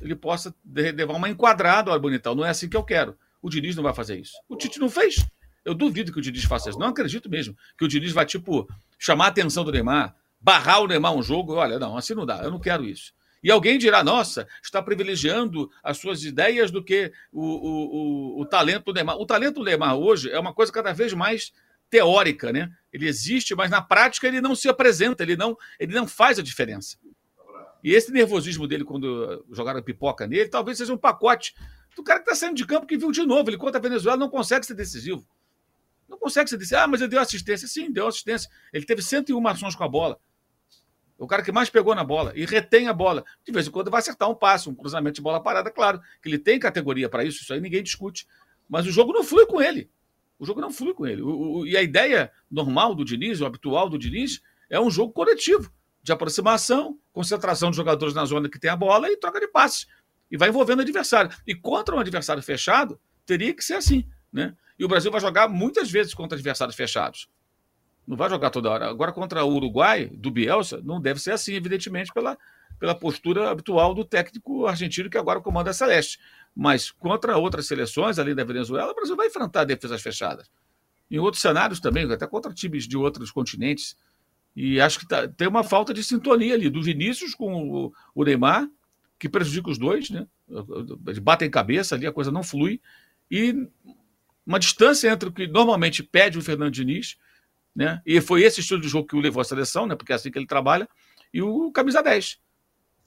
ele 0.00 0.14
possa 0.14 0.54
levar 0.64 1.14
uma 1.14 1.28
enquadrada, 1.28 1.90
olha, 1.90 2.00
bonitão, 2.00 2.34
não 2.34 2.44
é 2.44 2.50
assim 2.50 2.68
que 2.68 2.76
eu 2.76 2.82
quero. 2.82 3.16
O 3.42 3.48
Diniz 3.48 3.76
não 3.76 3.82
vai 3.82 3.94
fazer 3.94 4.18
isso. 4.18 4.34
O 4.48 4.56
Tite 4.56 4.78
não 4.78 4.88
fez. 4.88 5.24
Eu 5.64 5.74
duvido 5.74 6.12
que 6.12 6.18
o 6.18 6.22
Diniz 6.22 6.44
faça 6.44 6.70
isso. 6.70 6.78
Não 6.78 6.88
acredito 6.88 7.28
mesmo 7.28 7.56
que 7.76 7.84
o 7.84 7.88
Diniz 7.88 8.12
vai, 8.12 8.26
tipo, 8.26 8.68
chamar 8.98 9.26
a 9.26 9.28
atenção 9.28 9.64
do 9.64 9.72
Neymar, 9.72 10.14
barrar 10.40 10.80
o 10.80 10.86
Neymar 10.86 11.14
um 11.14 11.22
jogo. 11.22 11.54
Olha, 11.54 11.78
não, 11.78 11.96
assim 11.96 12.14
não 12.14 12.26
dá. 12.26 12.42
Eu 12.42 12.50
não 12.50 12.58
quero 12.58 12.84
isso. 12.84 13.12
E 13.42 13.50
alguém 13.50 13.78
dirá, 13.78 14.04
nossa, 14.04 14.46
está 14.62 14.82
privilegiando 14.82 15.70
as 15.82 15.96
suas 15.96 16.24
ideias 16.24 16.70
do 16.70 16.84
que 16.84 17.10
o, 17.32 17.42
o, 17.42 18.38
o, 18.38 18.40
o 18.40 18.46
talento 18.46 18.86
do 18.86 18.92
Neymar. 18.92 19.16
O 19.16 19.26
talento 19.26 19.56
do 19.56 19.64
Neymar 19.64 19.96
hoje 19.96 20.30
é 20.30 20.38
uma 20.38 20.52
coisa 20.52 20.70
cada 20.70 20.92
vez 20.92 21.14
mais 21.14 21.52
teórica, 21.88 22.52
né? 22.52 22.70
Ele 22.92 23.08
existe, 23.08 23.54
mas 23.54 23.70
na 23.70 23.80
prática 23.80 24.28
ele 24.28 24.40
não 24.40 24.54
se 24.54 24.68
apresenta, 24.68 25.22
ele 25.22 25.36
não, 25.36 25.56
ele 25.78 25.94
não 25.94 26.06
faz 26.06 26.38
a 26.38 26.42
diferença. 26.42 26.98
E 27.82 27.92
esse 27.94 28.12
nervosismo 28.12 28.66
dele 28.66 28.84
quando 28.84 29.44
jogaram 29.50 29.82
pipoca 29.82 30.26
nele, 30.26 30.48
talvez 30.48 30.78
seja 30.78 30.92
um 30.92 30.98
pacote 30.98 31.54
do 31.96 32.02
cara 32.02 32.20
que 32.20 32.30
está 32.30 32.34
saindo 32.34 32.56
de 32.56 32.66
campo 32.66 32.86
que 32.86 32.96
viu 32.96 33.10
de 33.10 33.24
novo. 33.24 33.50
Ele 33.50 33.56
contra 33.56 33.78
a 33.78 33.82
Venezuela 33.82 34.16
não 34.16 34.28
consegue 34.28 34.66
ser 34.66 34.74
decisivo. 34.74 35.26
Não 36.08 36.18
consegue 36.18 36.50
se 36.50 36.58
dizer, 36.58 36.76
ah, 36.76 36.86
mas 36.86 37.00
ele 37.00 37.10
deu 37.10 37.20
assistência. 37.20 37.68
Sim, 37.68 37.90
deu 37.90 38.06
assistência. 38.06 38.50
Ele 38.72 38.84
teve 38.84 39.02
101 39.02 39.46
ações 39.48 39.74
com 39.74 39.84
a 39.84 39.88
bola. 39.88 40.18
O 41.16 41.26
cara 41.26 41.42
que 41.42 41.52
mais 41.52 41.68
pegou 41.68 41.94
na 41.94 42.02
bola 42.02 42.32
e 42.34 42.46
retém 42.46 42.88
a 42.88 42.94
bola. 42.94 43.24
De 43.44 43.52
vez 43.52 43.68
em 43.68 43.70
quando 43.70 43.90
vai 43.90 44.00
acertar 44.00 44.28
um 44.30 44.34
passe, 44.34 44.68
um 44.68 44.74
cruzamento 44.74 45.16
de 45.16 45.20
bola 45.20 45.40
parada, 45.40 45.70
claro, 45.70 46.00
que 46.22 46.28
ele 46.28 46.38
tem 46.38 46.58
categoria 46.58 47.08
para 47.10 47.24
isso, 47.24 47.42
isso 47.42 47.52
aí 47.52 47.60
ninguém 47.60 47.82
discute. 47.82 48.26
Mas 48.68 48.86
o 48.86 48.90
jogo 48.90 49.12
não 49.12 49.22
flui 49.22 49.46
com 49.46 49.60
ele. 49.60 49.90
O 50.38 50.46
jogo 50.46 50.62
não 50.62 50.72
flui 50.72 50.94
com 50.94 51.06
ele. 51.06 51.20
O, 51.20 51.58
o, 51.58 51.66
e 51.66 51.76
a 51.76 51.82
ideia 51.82 52.32
normal 52.50 52.94
do 52.94 53.04
Diniz, 53.04 53.40
o 53.40 53.44
habitual 53.44 53.90
do 53.90 53.98
Diniz, 53.98 54.40
é 54.70 54.80
um 54.80 54.90
jogo 54.90 55.12
coletivo, 55.12 55.70
de 56.02 56.12
aproximação, 56.12 56.98
concentração 57.12 57.70
de 57.70 57.76
jogadores 57.76 58.14
na 58.14 58.24
zona 58.24 58.48
que 58.48 58.58
tem 58.58 58.70
a 58.70 58.76
bola 58.76 59.10
e 59.10 59.16
troca 59.16 59.40
de 59.40 59.48
passes. 59.48 59.86
E 60.30 60.36
vai 60.36 60.48
envolvendo 60.48 60.78
o 60.78 60.82
adversário. 60.82 61.30
E 61.46 61.54
contra 61.54 61.94
um 61.94 61.98
adversário 61.98 62.42
fechado, 62.42 63.00
teria 63.26 63.52
que 63.54 63.64
ser 63.64 63.74
assim. 63.74 64.08
Né? 64.32 64.54
E 64.78 64.84
o 64.84 64.88
Brasil 64.88 65.10
vai 65.10 65.20
jogar 65.20 65.48
muitas 65.48 65.90
vezes 65.90 66.14
contra 66.14 66.36
adversários 66.36 66.76
fechados. 66.76 67.28
Não 68.06 68.16
vai 68.16 68.30
jogar 68.30 68.50
toda 68.50 68.70
hora. 68.70 68.88
Agora, 68.88 69.12
contra 69.12 69.44
o 69.44 69.54
Uruguai, 69.54 70.10
do 70.12 70.30
Bielsa, 70.30 70.80
não 70.82 71.00
deve 71.00 71.20
ser 71.20 71.32
assim, 71.32 71.54
evidentemente, 71.54 72.12
pela, 72.12 72.36
pela 72.78 72.94
postura 72.94 73.50
habitual 73.50 73.94
do 73.94 74.04
técnico 74.04 74.66
argentino 74.66 75.10
que 75.10 75.18
agora 75.18 75.40
comanda 75.40 75.70
a 75.70 75.74
Celeste. 75.74 76.18
Mas 76.54 76.90
contra 76.90 77.36
outras 77.36 77.66
seleções, 77.66 78.18
além 78.18 78.34
da 78.34 78.42
Venezuela, 78.42 78.90
o 78.90 78.94
Brasil 78.94 79.14
vai 79.14 79.26
enfrentar 79.26 79.64
defesas 79.64 80.00
fechadas. 80.00 80.50
Em 81.10 81.18
outros 81.18 81.42
cenários 81.42 81.80
também, 81.80 82.10
até 82.10 82.26
contra 82.26 82.52
times 82.52 82.86
de 82.86 82.96
outros 82.96 83.30
continentes. 83.30 83.96
E 84.62 84.78
acho 84.78 84.98
que 84.98 85.08
tá, 85.08 85.26
tem 85.26 85.48
uma 85.48 85.64
falta 85.64 85.94
de 85.94 86.04
sintonia 86.04 86.52
ali, 86.52 86.68
do 86.68 86.82
Vinícius 86.82 87.34
com 87.34 87.86
o, 87.86 87.94
o 88.14 88.24
Neymar, 88.24 88.68
que 89.18 89.26
prejudica 89.26 89.70
os 89.70 89.78
dois, 89.78 90.10
né? 90.10 90.26
Eles 91.06 91.18
batem 91.18 91.50
cabeça 91.50 91.94
ali, 91.94 92.06
a 92.06 92.12
coisa 92.12 92.30
não 92.30 92.42
flui. 92.42 92.78
E 93.30 93.54
uma 94.44 94.58
distância 94.58 95.08
entre 95.08 95.30
o 95.30 95.32
que 95.32 95.46
normalmente 95.46 96.02
pede 96.02 96.36
o 96.36 96.42
Fernando 96.42 96.74
Diniz, 96.74 97.16
né? 97.74 98.02
E 98.04 98.20
foi 98.20 98.42
esse 98.42 98.60
estilo 98.60 98.82
de 98.82 98.88
jogo 98.88 99.08
que 99.08 99.16
o 99.16 99.20
levou 99.20 99.40
à 99.40 99.44
seleção, 99.44 99.86
né? 99.86 99.96
Porque 99.96 100.12
é 100.12 100.16
assim 100.16 100.30
que 100.30 100.38
ele 100.38 100.46
trabalha, 100.46 100.86
e 101.32 101.40
o 101.40 101.72
camisa 101.72 102.02
10. 102.02 102.38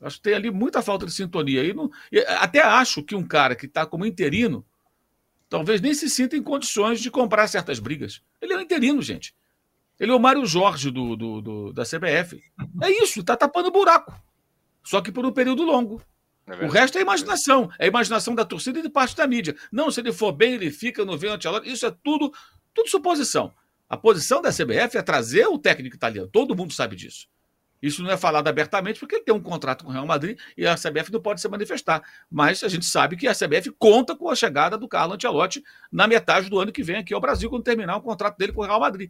Acho 0.02 0.18
que 0.18 0.24
tem 0.24 0.34
ali 0.34 0.50
muita 0.50 0.82
falta 0.82 1.06
de 1.06 1.12
sintonia. 1.12 1.64
E, 1.64 1.72
não, 1.72 1.92
e 2.12 2.18
até 2.18 2.64
acho 2.64 3.04
que 3.04 3.14
um 3.14 3.24
cara 3.24 3.56
que 3.56 3.68
está 3.68 3.86
como 3.86 4.08
interino 4.08 4.66
talvez 5.48 5.80
nem 5.82 5.94
se 5.94 6.10
sinta 6.10 6.36
em 6.36 6.42
condições 6.42 7.00
de 7.00 7.12
comprar 7.12 7.48
certas 7.48 7.78
brigas. 7.78 8.24
Ele 8.42 8.54
é 8.54 8.58
um 8.58 8.62
interino, 8.62 9.04
gente. 9.04 9.36
Ele 10.04 10.12
é 10.12 10.16
o 10.16 10.20
Mário 10.20 10.46
Jorge 10.46 10.92
do, 10.92 11.16
do, 11.16 11.42
do 11.42 11.72
da 11.72 11.84
CBF. 11.84 12.44
É 12.82 12.90
isso, 12.90 13.22
está 13.22 13.38
tapando 13.38 13.72
buraco. 13.72 14.14
Só 14.84 15.00
que 15.00 15.14
por 15.14 15.26
um 15.26 15.32
período 15.32 15.64
longo. 15.64 16.02
É 16.46 16.66
o 16.66 16.68
resto 16.68 16.98
é 16.98 17.02
imaginação. 17.02 17.72
É 17.80 17.88
imaginação 17.88 18.36
da 18.36 18.44
torcida 18.44 18.80
e 18.80 18.82
de 18.82 18.90
parte 18.90 19.16
da 19.16 19.26
mídia. 19.26 19.56
Não, 19.72 19.90
se 19.90 20.02
ele 20.02 20.12
for 20.12 20.34
bem, 20.34 20.56
ele 20.56 20.70
fica 20.72 21.06
no 21.06 21.18
vento. 21.18 21.48
Isso 21.64 21.86
é 21.86 21.96
tudo 22.04 22.34
Tudo 22.74 22.90
suposição. 22.90 23.54
A 23.88 23.96
posição 23.96 24.42
da 24.42 24.50
CBF 24.50 24.98
é 24.98 25.02
trazer 25.02 25.48
o 25.48 25.58
técnico 25.58 25.96
italiano. 25.96 26.28
Todo 26.28 26.54
mundo 26.54 26.74
sabe 26.74 26.98
disso. 26.98 27.30
Isso 27.82 28.04
não 28.04 28.12
é 28.12 28.18
falado 28.18 28.50
abertamente 28.50 29.00
porque 29.00 29.16
ele 29.16 29.24
tem 29.24 29.34
um 29.34 29.42
contrato 29.42 29.86
com 29.86 29.90
o 29.90 29.94
Real 29.94 30.06
Madrid 30.06 30.38
e 30.58 30.68
a 30.68 30.76
CBF 30.76 31.14
não 31.14 31.22
pode 31.22 31.40
se 31.40 31.48
manifestar. 31.48 32.04
Mas 32.30 32.62
a 32.62 32.68
gente 32.68 32.86
sabe 32.86 33.16
que 33.16 33.26
a 33.26 33.34
CBF 33.34 33.72
conta 33.80 34.18
com 34.18 34.30
a 34.30 34.36
chegada 34.36 34.78
do 34.78 34.88
Carlo 34.88 35.14
Ancelotti 35.14 35.64
na 35.90 36.08
metade 36.08 36.50
do 36.50 36.60
ano 36.60 36.74
que 36.74 36.84
vem 36.84 36.98
aqui 36.98 37.14
ao 37.14 37.22
Brasil, 37.22 37.50
quando 37.50 37.64
terminar 37.64 37.96
o 37.96 38.02
contrato 38.02 38.38
dele 38.38 38.52
com 38.52 38.62
o 38.62 38.66
Real 38.66 38.82
Madrid. 38.82 39.10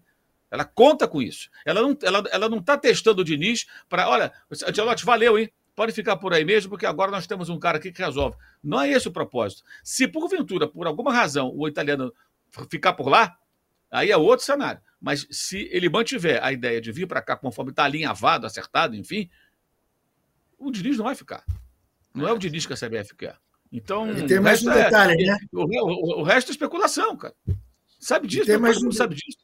Ela 0.53 0.65
conta 0.65 1.07
com 1.07 1.19
isso. 1.19 1.49
Ela 1.65 1.81
não 1.81 1.93
está 1.93 2.05
ela, 2.05 2.23
ela 2.31 2.47
não 2.47 2.61
tá 2.61 2.77
testando 2.77 3.23
o 3.23 3.25
Diniz 3.25 3.65
para. 3.89 4.07
Olha, 4.07 4.31
Ancelotti, 4.51 5.03
valeu, 5.03 5.39
hein? 5.39 5.51
Pode 5.75 5.91
ficar 5.93 6.15
por 6.17 6.31
aí 6.31 6.45
mesmo, 6.45 6.69
porque 6.69 6.85
agora 6.85 7.09
nós 7.09 7.25
temos 7.25 7.49
um 7.49 7.57
cara 7.57 7.79
aqui 7.79 7.91
que 7.91 8.03
resolve. 8.03 8.37
Não 8.63 8.79
é 8.79 8.91
esse 8.91 9.07
o 9.07 9.11
propósito. 9.11 9.63
Se 9.83 10.07
porventura, 10.07 10.67
por 10.67 10.85
alguma 10.85 11.11
razão, 11.11 11.51
o 11.55 11.67
italiano 11.67 12.13
ficar 12.69 12.93
por 12.93 13.07
lá, 13.09 13.35
aí 13.89 14.11
é 14.11 14.15
outro 14.15 14.45
cenário. 14.45 14.79
Mas 15.01 15.25
se 15.31 15.67
ele 15.71 15.89
mantiver 15.89 16.39
a 16.43 16.53
ideia 16.53 16.79
de 16.79 16.91
vir 16.91 17.07
para 17.07 17.19
cá 17.19 17.35
conforme 17.35 17.71
está 17.71 17.85
alinhavado, 17.85 18.45
acertado, 18.45 18.95
enfim, 18.95 19.27
o 20.59 20.69
Diniz 20.69 20.97
não 20.99 21.05
vai 21.05 21.15
ficar. 21.15 21.43
Não 22.13 22.27
é 22.27 22.31
o 22.31 22.37
Diniz 22.37 22.67
que 22.67 22.73
a 22.73 22.77
CBF 22.77 23.15
quer. 23.15 23.37
Então. 23.71 24.15
E 24.15 24.27
tem 24.27 24.39
mais 24.39 24.63
um 24.63 24.69
é 24.69 24.83
detalhe, 24.83 25.23
é, 25.23 25.25
né? 25.25 25.37
O, 25.51 25.63
o, 25.63 26.19
o, 26.19 26.23
resto 26.23 26.49
é 26.49 26.51
especulação, 26.51 27.17
cara. 27.17 27.33
Sabe 27.99 28.27
disso? 28.27 28.45
Tem 28.45 28.59
mais 28.59 28.77
um... 28.83 28.91
sabe 28.91 29.15
disso. 29.15 29.39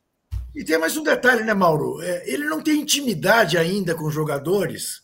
E 0.56 0.64
tem 0.64 0.78
mais 0.80 0.98
um 0.98 1.04
detalhe, 1.04 1.44
né, 1.44 1.54
Mauro? 1.54 2.02
É, 2.02 2.28
ele 2.28 2.46
não 2.46 2.62
tem 2.62 2.82
intimidade 2.82 3.58
ainda 3.58 3.94
com 3.94 4.06
os 4.06 4.14
jogadores 4.14 4.98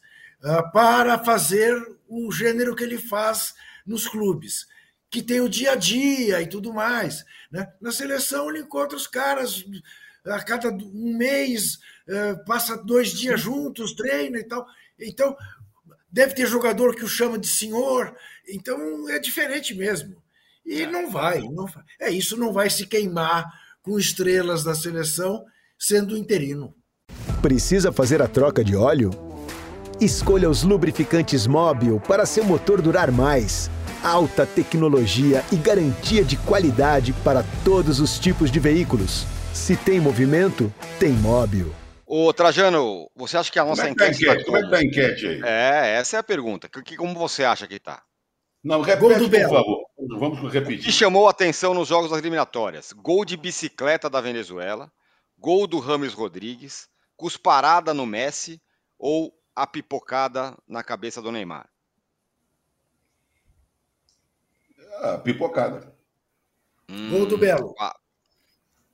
uh, 0.44 0.72
para 0.72 1.24
fazer 1.24 1.76
o 2.08 2.32
gênero 2.32 2.76
que 2.76 2.84
ele 2.84 2.98
faz 2.98 3.54
nos 3.86 4.08
clubes, 4.08 4.66
que 5.10 5.22
tem 5.22 5.40
o 5.42 5.50
dia 5.50 5.74
a 5.74 5.76
dia 5.76 6.42
e 6.42 6.48
tudo 6.48 6.74
mais. 6.74 7.24
Né? 7.52 7.72
Na 7.80 7.92
seleção, 7.92 8.50
ele 8.50 8.60
encontra 8.60 8.98
os 8.98 9.06
caras 9.06 9.64
a 10.26 10.42
cada 10.44 10.70
um 10.70 11.16
mês, 11.16 11.76
uh, 12.08 12.44
passa 12.46 12.76
dois 12.76 13.10
dias 13.12 13.40
juntos, 13.40 13.94
treina 13.94 14.40
e 14.40 14.44
tal. 14.44 14.66
Então, 15.00 15.38
deve 16.12 16.34
ter 16.34 16.48
jogador 16.48 16.96
que 16.96 17.06
o 17.06 17.10
chama 17.10 17.38
de 17.38 17.48
senhor. 17.48 18.16
Então, 18.50 19.08
é 19.10 19.20
diferente 19.20 19.76
mesmo. 19.76 20.24
E 20.66 20.88
não 20.88 21.12
vai, 21.12 21.42
não 21.42 21.68
vai. 21.68 21.84
É 22.00 22.10
isso, 22.10 22.36
não 22.36 22.52
vai 22.52 22.68
se 22.72 22.88
queimar 22.88 23.46
com 23.86 24.00
estrelas 24.00 24.64
da 24.64 24.74
seleção 24.74 25.46
sendo 25.78 26.18
interino. 26.18 26.74
Precisa 27.42 27.92
fazer 27.92 28.20
a 28.22 28.28
troca 28.28 28.64
de 28.64 28.76
óleo? 28.76 29.12
Escolha 30.02 30.50
os 30.50 30.64
lubrificantes 30.64 31.46
Móbil 31.46 32.00
para 32.00 32.26
seu 32.26 32.44
motor 32.44 32.82
durar 32.82 33.12
mais. 33.12 33.70
Alta 34.04 34.46
tecnologia 34.46 35.44
e 35.52 35.56
garantia 35.56 36.24
de 36.24 36.36
qualidade 36.38 37.14
para 37.24 37.46
todos 37.64 38.00
os 38.00 38.18
tipos 38.18 38.52
de 38.52 38.60
veículos. 38.60 39.26
Se 39.54 39.78
tem 39.78 40.00
movimento, 40.00 40.74
tem 41.00 41.12
Móbil. 41.12 41.72
Ô, 42.06 42.34
Trajano, 42.34 43.10
você 43.16 43.38
acha 43.38 43.52
que 43.52 43.60
a 43.60 43.66
nossa 43.66 43.84
como 43.84 43.92
é 43.92 43.94
que 43.94 44.00
tá 44.00 44.08
enquete. 44.10 44.28
a 44.28 44.34
enquete? 44.34 44.46
Como 44.46 44.58
é 44.58 44.64
que 44.64 44.70
tá 44.70 44.78
a 44.78 44.84
enquete 44.84 45.28
aí? 45.28 45.42
É, 45.44 45.96
essa 45.98 46.18
é 46.18 46.20
a 46.20 46.24
pergunta. 46.24 46.68
Que, 46.68 46.98
como 46.98 47.14
você 47.14 47.44
acha 47.44 47.68
que 47.68 47.80
tá? 47.80 48.02
Não, 48.64 48.82
repete, 48.82 49.30
por 49.30 49.50
favor. 49.50 49.85
Vamos 50.08 50.52
repetir. 50.52 50.82
O 50.82 50.84
que 50.84 50.92
chamou 50.92 51.28
a 51.28 51.32
atenção 51.32 51.74
nos 51.74 51.88
jogos 51.88 52.10
das 52.10 52.20
eliminatórias? 52.20 52.94
Gol 52.94 53.26
de 53.26 53.36
bicicleta 53.36 54.10
da 54.10 54.22
Venezuela, 54.22 54.92
gol 55.38 55.68
do 55.68 55.80
Rames 55.80 56.14
Rodrigues, 56.14 56.88
cusparada 57.16 57.94
no 57.94 58.06
Messi 58.06 58.62
ou 58.98 59.34
a 59.56 59.66
pipocada 59.66 60.56
na 60.68 60.84
cabeça 60.84 61.22
do 61.22 61.32
Neymar? 61.32 61.68
Ah, 65.02 65.18
pipocada. 65.18 65.94
Hum, 66.90 67.10
gol 67.10 67.26
do 67.26 67.38
Belo. 67.38 67.74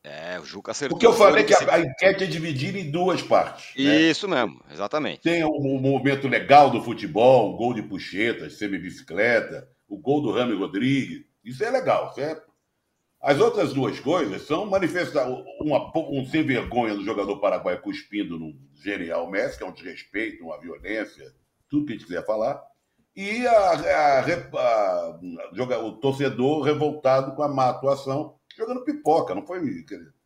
É, 0.03 0.39
o 0.39 0.45
Juca 0.45 0.71
acertou. 0.71 0.97
Porque 0.97 1.05
eu 1.05 1.13
falei 1.13 1.43
que 1.43 1.53
a, 1.53 1.75
a, 1.75 1.79
enquete 1.79 2.23
é 2.23 2.27
dividida 2.27 2.79
em 2.79 2.89
duas 2.89 3.21
partes. 3.21 3.75
Né? 3.75 4.01
Isso 4.01 4.27
né? 4.27 4.43
mesmo, 4.43 4.63
exatamente. 4.71 5.21
Tem 5.21 5.43
o, 5.43 5.51
o 5.51 5.79
momento 5.79 6.27
legal 6.27 6.71
do 6.71 6.81
futebol, 6.81 7.53
o 7.53 7.57
gol 7.57 7.73
de 7.73 7.83
puxetas, 7.83 8.57
semi-bicicleta, 8.57 9.67
o 9.91 9.97
gol 9.97 10.21
do 10.21 10.31
Rami 10.31 10.55
Rodrigues. 10.55 11.25
Isso 11.43 11.63
é 11.63 11.69
legal, 11.69 12.13
certo? 12.13 12.49
As 13.19 13.39
outras 13.39 13.73
duas 13.73 13.99
coisas 13.99 14.43
são 14.43 14.65
manifestar 14.65 15.27
uma, 15.59 15.91
um 15.95 16.25
sem 16.25 16.43
vergonha 16.43 16.95
do 16.95 17.03
jogador 17.03 17.37
paraguaio 17.39 17.81
cuspindo 17.81 18.39
no 18.39 18.55
genial 18.73 19.29
Messi, 19.29 19.57
que 19.57 19.63
é 19.63 19.67
um 19.67 19.73
desrespeito, 19.73 20.45
uma 20.45 20.59
violência, 20.59 21.31
tudo 21.69 21.85
que 21.85 21.91
a 21.91 21.95
gente 21.97 22.07
quiser 22.07 22.25
falar, 22.25 22.63
e 23.13 23.45
a, 23.45 23.71
a, 23.71 24.25
a, 24.55 25.79
o 25.83 25.91
torcedor 25.97 26.61
revoltado 26.61 27.35
com 27.35 27.43
a 27.43 27.49
má 27.49 27.69
atuação 27.69 28.35
jogando 28.57 28.85
pipoca. 28.85 29.35
Não 29.35 29.45
foi. 29.45 29.59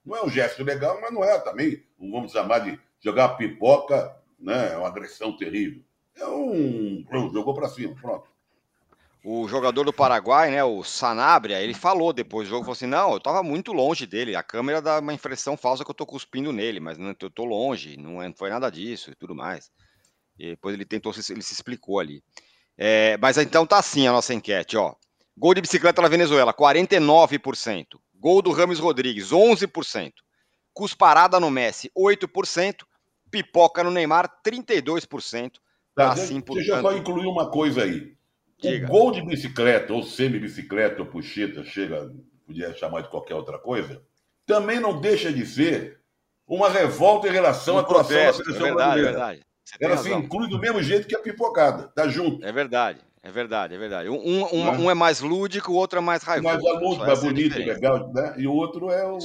Não 0.05 0.15
é 0.15 0.23
um 0.23 0.29
gesto 0.29 0.63
legal, 0.63 1.01
mas 1.01 1.11
não 1.11 1.23
é 1.23 1.39
também. 1.39 1.83
Vamos 1.99 2.31
chamar 2.31 2.59
de 2.59 2.79
jogar 2.99 3.29
pipoca, 3.29 4.15
né? 4.39 4.73
É 4.73 4.77
uma 4.77 4.87
agressão 4.87 5.35
terrível. 5.35 5.81
É 6.15 6.27
um. 6.27 7.03
Jogou 7.33 7.55
para 7.55 7.67
cima, 7.67 7.95
pronto. 7.95 8.34
O 9.27 9.47
jogador 9.47 9.83
do 9.83 9.91
Paraguai, 9.91 10.51
né, 10.51 10.63
o 10.63 10.83
Sanabria, 10.83 11.59
ele 11.59 11.73
falou 11.73 12.13
depois 12.13 12.47
do 12.47 12.51
jogo, 12.51 12.61
falou 12.61 12.73
assim, 12.73 12.85
não, 12.85 13.09
eu 13.09 13.17
estava 13.17 13.41
muito 13.41 13.73
longe 13.73 14.05
dele, 14.05 14.35
a 14.35 14.43
câmera 14.43 14.79
dá 14.79 14.99
uma 14.99 15.15
impressão 15.15 15.57
falsa 15.57 15.83
que 15.83 15.89
eu 15.89 15.93
estou 15.93 16.05
cuspindo 16.05 16.53
nele, 16.53 16.79
mas 16.79 16.99
não, 16.99 17.07
eu 17.19 17.27
estou 17.27 17.43
longe, 17.43 17.97
não, 17.97 18.21
é, 18.21 18.31
foi 18.37 18.51
nada 18.51 18.69
disso 18.69 19.09
e 19.09 19.15
tudo 19.15 19.33
mais. 19.33 19.71
E 20.37 20.51
depois 20.51 20.75
ele 20.75 20.85
tentou, 20.85 21.11
ele 21.11 21.41
se 21.41 21.53
explicou 21.53 21.99
ali. 21.99 22.21
É, 22.77 23.17
mas 23.17 23.39
então 23.39 23.65
tá 23.65 23.79
assim 23.79 24.05
a 24.05 24.11
nossa 24.11 24.31
enquete, 24.31 24.77
ó. 24.77 24.93
Gol 25.35 25.55
de 25.55 25.61
bicicleta 25.61 26.03
na 26.03 26.07
Venezuela, 26.07 26.53
49%. 26.53 27.85
Gol 28.13 28.43
do 28.43 28.51
Rames 28.51 28.77
Rodrigues, 28.77 29.31
11%. 29.31 30.11
Cusparada 30.71 31.39
no 31.39 31.49
Messi, 31.49 31.89
8%. 31.97 32.83
Pipoca 33.31 33.83
no 33.83 33.89
Neymar, 33.89 34.29
32%. 34.45 35.53
Tá, 35.95 36.11
assim, 36.11 36.39
portanto... 36.39 36.57
Deixa 36.57 36.75
eu 36.75 36.81
só 36.81 36.95
incluir 36.95 37.25
uma 37.25 37.49
coisa 37.49 37.83
aí. 37.83 38.15
Diga. 38.57 38.85
O 38.85 38.89
gol 38.89 39.11
de 39.11 39.21
bicicleta, 39.21 39.93
ou 39.93 40.03
semi-bicicleta, 40.03 41.01
ou 41.01 41.07
puxeta, 41.07 41.63
chega, 41.63 42.11
podia 42.45 42.73
chamar 42.73 43.01
de 43.01 43.09
qualquer 43.09 43.35
outra 43.35 43.59
coisa, 43.59 44.01
também 44.45 44.79
não 44.79 44.99
deixa 44.99 45.31
de 45.31 45.45
ser 45.45 45.99
uma 46.47 46.69
revolta 46.69 47.27
em 47.27 47.31
relação 47.31 47.75
um 47.75 47.77
à 47.79 47.81
atuação 47.81 48.17
da 48.17 48.33
seleção 48.33 48.67
é 48.67 48.69
verdade, 48.69 48.75
brasileira. 48.75 49.09
É 49.09 49.11
verdade. 49.11 49.45
Ela 49.79 49.97
se 49.97 50.13
inclui 50.13 50.47
do 50.47 50.59
mesmo 50.59 50.81
jeito 50.81 51.07
que 51.07 51.15
a 51.15 51.19
pipocada, 51.19 51.91
tá 51.95 52.07
junto. 52.07 52.45
É 52.45 52.51
verdade. 52.51 52.99
É 53.25 53.31
verdade, 53.31 53.73
é 53.73 53.77
verdade. 53.79 54.07
Um, 54.07 54.19
um, 54.19 54.83
um, 54.83 54.91
é 54.91 54.93
mais 54.93 55.19
lúdico, 55.19 55.71
o 55.71 55.75
outro 55.75 55.97
é 55.97 56.01
mais 56.01 56.21
raivoso. 56.21 56.63
Mais 56.63 56.79
lúdico, 56.79 57.05
mais 57.07 57.21
bonito, 57.21 57.57
legal, 57.57 58.13
né? 58.13 58.35
E 58.37 58.45
o 58.45 58.53
outro 58.53 58.91
é 58.91 59.03
o. 59.03 59.17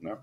Né? 0.00 0.16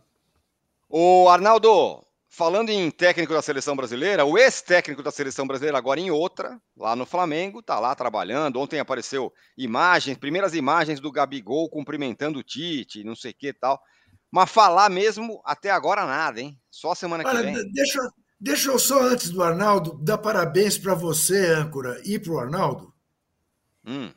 O 0.89 1.29
Arnaldo, 1.29 2.03
falando 2.29 2.69
em 2.69 2.89
técnico 2.91 3.33
da 3.33 3.41
seleção 3.41 3.75
brasileira, 3.75 4.23
o 4.23 4.37
ex-técnico 4.37 5.03
da 5.03 5.11
seleção 5.11 5.45
brasileira, 5.45 5.77
agora 5.77 5.99
em 5.99 6.11
outra, 6.11 6.61
lá 6.77 6.95
no 6.95 7.05
Flamengo, 7.05 7.61
tá 7.61 7.79
lá 7.79 7.93
trabalhando. 7.95 8.59
Ontem 8.59 8.79
apareceu 8.79 9.33
imagens, 9.57 10.17
primeiras 10.17 10.53
imagens 10.53 10.99
do 10.99 11.11
Gabigol 11.11 11.69
cumprimentando 11.69 12.39
o 12.39 12.43
Tite, 12.43 13.03
não 13.03 13.15
sei 13.15 13.31
o 13.31 13.35
que 13.35 13.51
tal. 13.51 13.81
Mas 14.31 14.49
falar 14.49 14.89
mesmo, 14.89 15.41
até 15.43 15.71
agora 15.71 16.05
nada, 16.05 16.39
hein? 16.39 16.57
Só 16.69 16.93
semana 16.93 17.23
que 17.23 17.29
Olha, 17.29 17.41
vem. 17.41 17.71
Deixa, 17.71 17.99
Deixa 18.39 18.71
eu 18.71 18.79
só, 18.79 19.01
antes 19.01 19.31
do 19.31 19.43
Arnaldo, 19.43 19.97
dar 20.01 20.17
parabéns 20.17 20.77
para 20.77 20.95
você, 20.95 21.47
âncora, 21.47 22.01
e 22.05 22.17
para 22.17 22.31
o 22.31 22.39
Arnaldo. 22.39 22.93
Hum. 23.85 24.13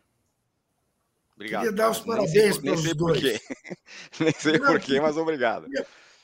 Obrigado. 1.35 1.63
Queria 1.63 1.77
dar 1.77 1.91
os 1.91 1.99
parabéns 1.99 2.57
para 2.57 2.73
os 2.73 2.95
dois. 2.95 3.41
nem 4.21 4.33
sei 4.33 4.61
porquê, 4.61 5.01
mas 5.03 5.17
obrigado. 5.17 5.67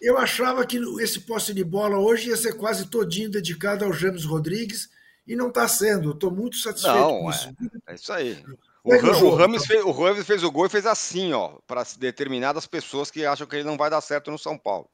Eu 0.00 0.16
achava 0.16 0.64
que 0.64 0.78
esse 1.00 1.20
posse 1.20 1.52
de 1.52 1.64
bola 1.64 1.98
hoje 1.98 2.28
ia 2.28 2.36
ser 2.36 2.52
quase 2.54 2.86
todinho 2.86 3.30
dedicado 3.30 3.84
ao 3.84 3.92
James 3.92 4.24
Rodrigues 4.24 4.88
e 5.26 5.34
não 5.34 5.48
está 5.48 5.66
sendo. 5.66 6.12
Estou 6.12 6.30
muito 6.30 6.56
satisfeito 6.56 6.96
não, 6.96 7.20
com 7.20 7.30
isso. 7.30 7.48
É, 7.86 7.92
é 7.92 7.94
isso 7.94 8.12
aí. 8.12 8.44
O, 8.84 8.92
Ram, 8.92 9.14
jogo, 9.14 9.26
o, 9.26 9.34
Rames 9.34 9.64
então. 9.64 9.76
fez, 9.76 9.84
o 9.84 9.90
Rames 9.90 10.26
fez 10.26 10.44
o 10.44 10.50
gol 10.50 10.66
e 10.66 10.70
fez 10.70 10.86
assim, 10.86 11.32
ó, 11.32 11.58
para 11.66 11.84
determinadas 11.98 12.66
pessoas 12.66 13.10
que 13.10 13.26
acham 13.26 13.46
que 13.46 13.56
ele 13.56 13.64
não 13.64 13.76
vai 13.76 13.90
dar 13.90 14.00
certo 14.00 14.30
no 14.30 14.38
São 14.38 14.56
Paulo. 14.56 14.88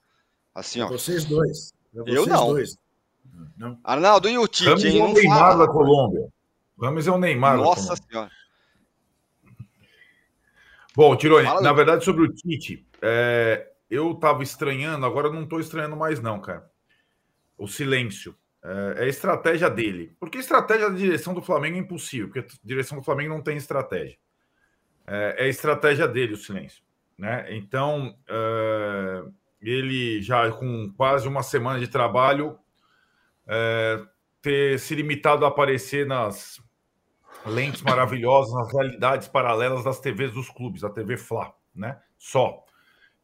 Assim, 0.55 0.81
ó. 0.81 0.89
Vocês 0.89 1.25
dois. 1.25 1.73
Vocês 1.93 2.17
eu 2.17 2.27
não. 2.27 2.49
Dois. 2.49 2.77
Não. 3.57 3.79
Arnaldo, 3.85 4.29
e 4.29 4.39
o 4.39 4.49
Tite? 4.49 4.69
Ramos 4.69 4.85
hein? 4.85 5.01
é 5.01 5.05
o 5.05 5.13
Neymar 5.13 5.39
fala. 5.39 5.67
da 5.67 5.73
Colômbia. 5.73 6.29
Ramos 6.81 7.07
é 7.07 7.11
o 7.11 7.19
Neymar 7.19 7.57
Nossa 7.57 7.95
Senhora. 7.97 8.31
Bom, 10.97 11.17
Tirone, 11.17 11.47
fala, 11.47 11.61
na 11.61 11.73
verdade, 11.73 12.05
sobre 12.05 12.25
o 12.25 12.33
Tite, 12.33 12.87
é, 13.03 13.69
eu 13.95 14.13
estava 14.13 14.43
estranhando, 14.43 15.07
agora 15.07 15.31
não 15.31 15.45
estou 15.45 15.61
estranhando 15.61 15.97
mais, 15.97 16.21
não, 16.21 16.41
cara. 16.41 16.71
O 17.57 17.67
silêncio. 17.67 18.37
É, 18.63 19.03
é 19.03 19.05
a 19.05 19.09
estratégia 19.09 19.71
dele. 19.71 20.17
Porque 20.19 20.39
estratégia 20.39 20.91
da 20.91 20.97
direção 20.97 21.35
do 21.35 21.43
Flamengo 21.43 21.77
é 21.77 21.81
impossível, 21.81 22.29
porque 22.29 22.41
a 22.41 22.59
direção 22.65 22.99
do 22.99 23.05
Flamengo 23.05 23.35
não 23.35 23.43
tem 23.43 23.57
estratégia. 23.57 24.19
É, 25.07 25.37
é 25.39 25.45
a 25.45 25.49
estratégia 25.49 26.09
dele, 26.09 26.35
o 26.35 26.39
silêncio. 26.39 26.83
Né? 27.17 27.47
Então, 27.57 28.17
é, 28.29 29.23
ele 29.61 30.21
já 30.21 30.51
com 30.51 30.93
quase 30.97 31.29
uma 31.29 31.43
semana 31.43 31.79
de 31.79 31.89
trabalho 31.89 32.59
ter 34.41 34.79
se 34.79 34.95
limitado 34.95 35.45
a 35.45 35.49
aparecer 35.49 36.07
nas 36.07 36.59
lentes 37.47 37.83
maravilhosas, 37.83 38.55
nas 38.55 38.73
realidades 38.73 39.29
paralelas 39.29 39.85
das 39.85 40.01
TVs 40.01 40.33
dos 40.33 40.49
clubes, 40.49 40.85
a 40.85 40.91
TV 40.91 41.17
Fla, 41.17 41.53
né? 41.75 42.01
Só. 42.19 42.64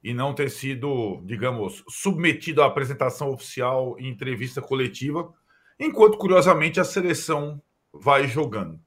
E 0.03 0.14
não 0.14 0.34
ter 0.34 0.51
sido, 0.51 1.20
digamos, 1.24 1.84
submetido 1.88 2.62
à 2.62 2.66
apresentação 2.66 3.30
oficial 3.30 3.96
e 3.98 4.09
entrevista 4.09 4.62
coletiva, 4.62 5.32
enquanto, 5.78 6.16
curiosamente, 6.16 6.80
a 6.80 6.84
seleção 6.84 7.61
vai 7.92 8.26
jogando. 8.26 8.80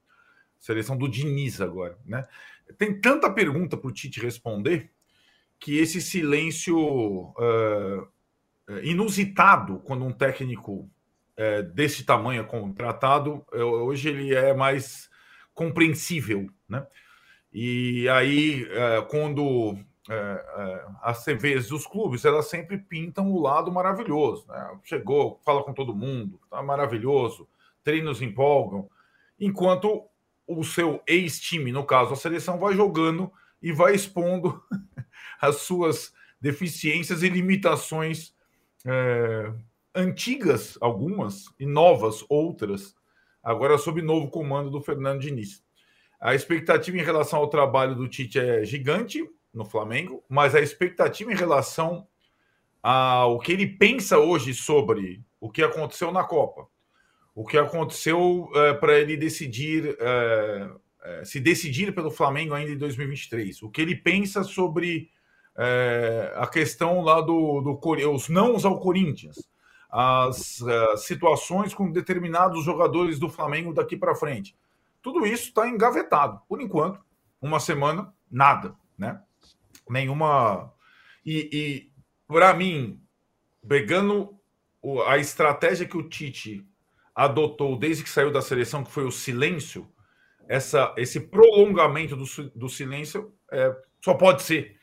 Seleção 0.59 0.97
do 0.97 1.07
Diniz 1.07 1.61
agora, 1.61 1.97
né? 2.05 2.25
Tem 2.77 2.99
tanta 2.99 3.29
pergunta 3.29 3.77
para 3.77 3.87
o 3.87 3.91
Tite 3.91 4.19
responder 4.21 4.89
que 5.59 5.77
esse 5.77 6.01
silêncio 6.01 6.77
uh, 6.77 8.07
inusitado 8.83 9.79
quando 9.79 10.05
um 10.05 10.11
técnico 10.11 10.89
uh, 11.37 11.63
desse 11.73 12.03
tamanho 12.03 12.41
é 12.41 12.45
contratado, 12.45 13.45
uh, 13.53 13.57
hoje 13.57 14.09
ele 14.09 14.33
é 14.33 14.53
mais 14.53 15.09
compreensível, 15.53 16.49
né? 16.67 16.85
E 17.55 18.09
aí, 18.09 18.65
quando 19.09 19.77
as 21.01 21.23
TVs 21.23 21.69
dos 21.69 21.87
clubes, 21.87 22.25
elas 22.25 22.49
sempre 22.49 22.77
pintam 22.77 23.31
o 23.31 23.41
lado 23.41 23.71
maravilhoso, 23.71 24.45
né? 24.47 24.77
Chegou, 24.83 25.39
fala 25.45 25.63
com 25.63 25.73
todo 25.73 25.95
mundo, 25.95 26.39
tá 26.49 26.61
maravilhoso, 26.61 27.47
treinos 27.83 28.21
empolgam, 28.21 28.89
enquanto 29.39 30.05
o 30.45 30.63
seu 30.63 31.01
ex-time, 31.07 31.71
no 31.71 31.85
caso 31.85 32.13
a 32.13 32.17
seleção, 32.17 32.59
vai 32.59 32.73
jogando 32.73 33.31
e 33.61 33.71
vai 33.71 33.95
expondo 33.95 34.61
as 35.39 35.57
suas 35.57 36.13
deficiências 36.39 37.23
e 37.23 37.29
limitações 37.29 38.35
é, 38.85 39.53
antigas, 39.95 40.77
algumas, 40.81 41.45
e 41.57 41.65
novas, 41.65 42.25
outras, 42.27 42.93
agora 43.41 43.77
sob 43.77 44.01
novo 44.01 44.29
comando 44.29 44.69
do 44.69 44.81
Fernando 44.81 45.21
Diniz. 45.21 45.63
A 46.19 46.35
expectativa 46.35 46.97
em 46.97 47.03
relação 47.03 47.39
ao 47.39 47.49
trabalho 47.49 47.95
do 47.95 48.07
Tite 48.07 48.39
é 48.39 48.65
gigante 48.65 49.25
no 49.53 49.65
Flamengo, 49.65 50.23
mas 50.27 50.55
a 50.55 50.61
expectativa 50.61 51.31
em 51.31 51.35
relação 51.35 52.07
ao 52.81 53.39
que 53.39 53.51
ele 53.51 53.67
pensa 53.67 54.17
hoje 54.17 54.53
sobre 54.53 55.23
o 55.39 55.49
que 55.49 55.63
aconteceu 55.63 56.11
na 56.11 56.23
Copa, 56.23 56.67
o 57.35 57.45
que 57.45 57.57
aconteceu 57.57 58.49
é, 58.55 58.73
para 58.73 58.99
ele 58.99 59.15
decidir 59.15 59.95
é, 59.99 60.69
é, 61.03 61.25
se 61.25 61.39
decidir 61.39 61.93
pelo 61.93 62.09
Flamengo 62.09 62.53
ainda 62.53 62.71
em 62.71 62.77
2023, 62.77 63.61
o 63.61 63.69
que 63.69 63.81
ele 63.81 63.95
pensa 63.95 64.43
sobre 64.43 65.09
é, 65.57 66.33
a 66.35 66.47
questão 66.47 67.01
lá 67.01 67.19
do, 67.19 67.61
do 67.61 67.79
os 68.09 68.29
nãos 68.29 68.65
ao 68.65 68.79
Corinthians, 68.79 69.37
as 69.89 70.59
uh, 70.61 70.97
situações 70.97 71.71
com 71.71 71.91
determinados 71.91 72.65
jogadores 72.65 73.19
do 73.19 73.29
Flamengo 73.29 73.71
daqui 73.71 73.95
para 73.95 74.15
frente. 74.15 74.55
Tudo 75.03 75.23
isso 75.23 75.49
está 75.49 75.69
engavetado. 75.69 76.41
Por 76.49 76.59
enquanto, 76.59 76.99
uma 77.39 77.59
semana, 77.59 78.11
nada, 78.31 78.73
né? 78.97 79.21
Nenhuma. 79.89 80.73
E, 81.25 81.49
e 81.51 81.91
para 82.27 82.53
mim, 82.53 83.01
pegando 83.67 84.37
a 85.07 85.17
estratégia 85.17 85.87
que 85.87 85.97
o 85.97 86.07
Tite 86.07 86.65
adotou 87.15 87.77
desde 87.77 88.03
que 88.03 88.09
saiu 88.09 88.31
da 88.31 88.41
seleção, 88.41 88.83
que 88.83 88.91
foi 88.91 89.05
o 89.05 89.11
silêncio, 89.11 89.87
essa, 90.47 90.93
esse 90.97 91.19
prolongamento 91.19 92.15
do, 92.15 92.25
do 92.55 92.67
silêncio 92.67 93.33
é, 93.51 93.75
só 94.01 94.13
pode 94.13 94.43
ser 94.43 94.77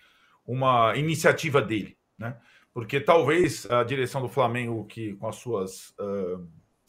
uma 0.46 0.96
iniciativa 0.96 1.60
dele, 1.60 1.96
né? 2.18 2.36
Porque 2.72 3.00
talvez 3.00 3.68
a 3.70 3.82
direção 3.82 4.22
do 4.22 4.28
Flamengo, 4.28 4.86
que 4.86 5.14
com 5.16 5.28
as 5.28 5.36
suas 5.36 5.90
uh, 5.98 6.48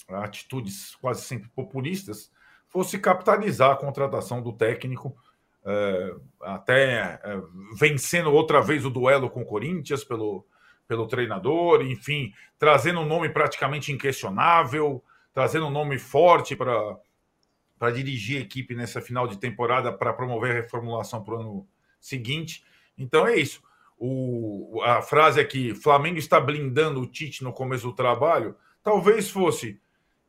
atitudes 0.10 0.96
quase 0.96 1.24
sempre 1.24 1.50
populistas, 1.50 2.32
fosse 2.68 3.00
capitalizar 3.00 3.72
a 3.72 3.76
contratação 3.76 4.42
do 4.42 4.54
técnico, 4.54 5.18
até 6.42 7.20
uh, 7.26 7.76
vencendo 7.76 8.32
outra 8.32 8.62
vez 8.62 8.86
o 8.86 8.90
duelo 8.90 9.30
com 9.30 9.42
o 9.42 9.46
Corinthians 9.46 10.04
pelo, 10.04 10.46
pelo 10.88 11.08
treinador, 11.08 11.82
enfim, 11.82 12.34
trazendo 12.58 13.00
um 13.02 13.06
nome 13.06 13.30
praticamente 13.30 13.92
inquestionável, 13.92 15.04
trazendo 15.34 15.68
um 15.68 15.72
nome 15.72 15.98
forte 16.00 16.56
para 16.56 16.98
para 17.78 17.90
dirigir 17.90 18.38
a 18.38 18.42
equipe 18.42 18.76
nessa 18.76 19.02
final 19.02 19.28
de 19.28 19.40
temporada 19.40 19.92
para 19.92 20.14
promover 20.14 20.52
a 20.52 20.62
reformulação 20.62 21.24
para 21.24 21.34
o 21.34 21.40
ano 21.40 21.68
seguinte. 22.00 22.64
Então 22.96 23.26
é 23.26 23.36
isso. 23.36 23.60
O, 23.98 24.80
a 24.84 25.02
frase 25.02 25.40
aqui, 25.40 25.74
Flamengo 25.74 26.20
está 26.20 26.40
blindando 26.40 27.02
o 27.02 27.08
Tite 27.08 27.44
no 27.44 27.52
começo 27.52 27.88
do 27.88 27.96
trabalho, 27.96 28.56
talvez 28.84 29.32
fosse 29.32 29.82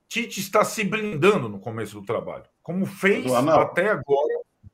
Tite 0.09 0.41
está 0.41 0.65
se 0.65 0.83
blindando 0.83 1.47
no 1.47 1.59
começo 1.59 2.01
do 2.01 2.07
trabalho, 2.07 2.45
como 2.63 2.87
fez 2.87 3.31
até 3.33 3.91
agora, 3.91 4.32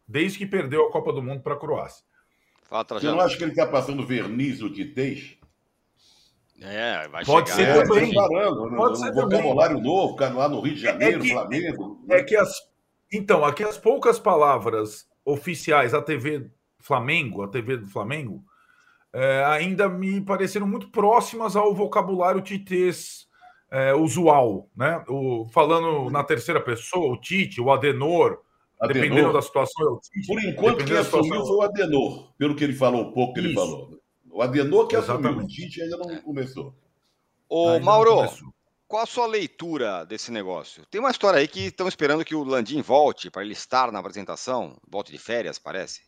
desde 0.09 0.39
que 0.39 0.47
perdeu 0.47 0.87
a 0.87 0.91
Copa 0.91 1.13
do 1.13 1.23
Mundo 1.23 1.43
para 1.43 1.55
a 1.55 1.59
Croácia. 1.59 2.05
Você 2.91 3.07
não 3.07 3.21
acha 3.21 3.37
que 3.37 3.45
ele 3.45 3.53
está 3.53 3.67
passando 3.67 4.05
verniz 4.05 4.61
no 4.61 4.73
Titez? 4.73 5.39
É, 6.61 7.07
vai 7.09 7.25
Pode 7.25 7.51
chegar. 7.51 7.75
ser 7.75 7.79
é, 7.79 7.83
também. 7.83 8.15
Parando, 8.15 8.77
Pode 8.77 8.93
um 8.93 8.97
ser 8.97 9.13
vocabulário 9.13 9.77
também. 9.77 9.91
novo, 9.91 10.17
lá 10.19 10.49
no 10.49 10.61
Rio 10.61 10.75
de 10.75 10.81
Janeiro, 10.81 11.21
é 11.21 11.23
que, 11.23 11.31
Flamengo. 11.31 12.05
É 12.11 12.23
que 12.23 12.37
as, 12.37 12.53
então, 13.13 13.45
aqui 13.45 13.63
as 13.63 13.79
poucas 13.79 14.19
palavras 14.19 15.09
oficiais, 15.25 15.95
a 15.95 16.03
TV 16.03 16.51
Flamengo, 16.81 17.43
a 17.43 17.49
TV 17.49 17.77
do 17.77 17.87
Flamengo, 17.87 18.43
é, 19.13 19.45
ainda 19.45 19.89
me 19.89 20.21
pareceram 20.21 20.67
muito 20.67 20.91
próximas 20.91 21.57
ao 21.57 21.75
vocabulário 21.75 22.43
titês 22.43 23.27
é, 23.71 23.95
usual, 23.95 24.69
né? 24.77 25.03
O, 25.09 25.47
falando 25.51 26.11
na 26.11 26.25
terceira 26.25 26.61
pessoa, 26.61 27.13
o 27.13 27.21
Tite, 27.21 27.61
o 27.61 27.71
Adenor, 27.71 28.41
Adenor. 28.81 29.03
dependendo 29.03 29.33
da 29.33 29.43
situação, 29.43 29.87
é 29.87 29.91
o 29.91 30.01
Tite. 30.01 30.27
Por 30.27 30.43
enquanto, 30.45 30.85
quem 30.85 30.97
assumiu 30.97 31.45
foi 31.45 31.57
o 31.57 31.63
Adenor, 31.63 32.33
pelo 32.39 32.55
que 32.55 32.65
ele 32.65 32.75
falou, 32.75 33.09
um 33.09 33.13
pouco 33.13 33.35
que 33.35 33.41
Isso. 33.41 33.49
ele 33.49 33.55
falou. 33.55 33.99
O 34.31 34.43
Adenor 34.43 34.87
que 34.87 34.97
Exatamente. 34.97 35.29
assumiu, 35.29 35.45
o 35.45 35.49
Tite 35.49 35.83
ainda 35.83 35.97
não 35.97 36.17
começou. 36.23 36.75
Ô, 37.49 37.69
ainda 37.71 37.85
Mauro, 37.85 38.15
começou. 38.15 38.55
qual 38.87 39.03
a 39.03 39.07
sua 39.07 39.27
leitura 39.27 40.05
desse 40.05 40.31
negócio? 40.31 40.85
Tem 40.87 41.01
uma 41.01 41.11
história 41.11 41.41
aí 41.41 41.49
que 41.49 41.67
estão 41.67 41.89
esperando 41.89 42.25
que 42.25 42.35
o 42.35 42.45
Landim 42.45 42.81
volte 42.83 43.31
para 43.31 43.43
ele 43.43 43.53
estar 43.53 43.91
na 43.91 43.99
apresentação, 43.99 44.77
volte 44.89 45.11
de 45.11 45.19
férias, 45.19 45.59
parece. 45.59 46.03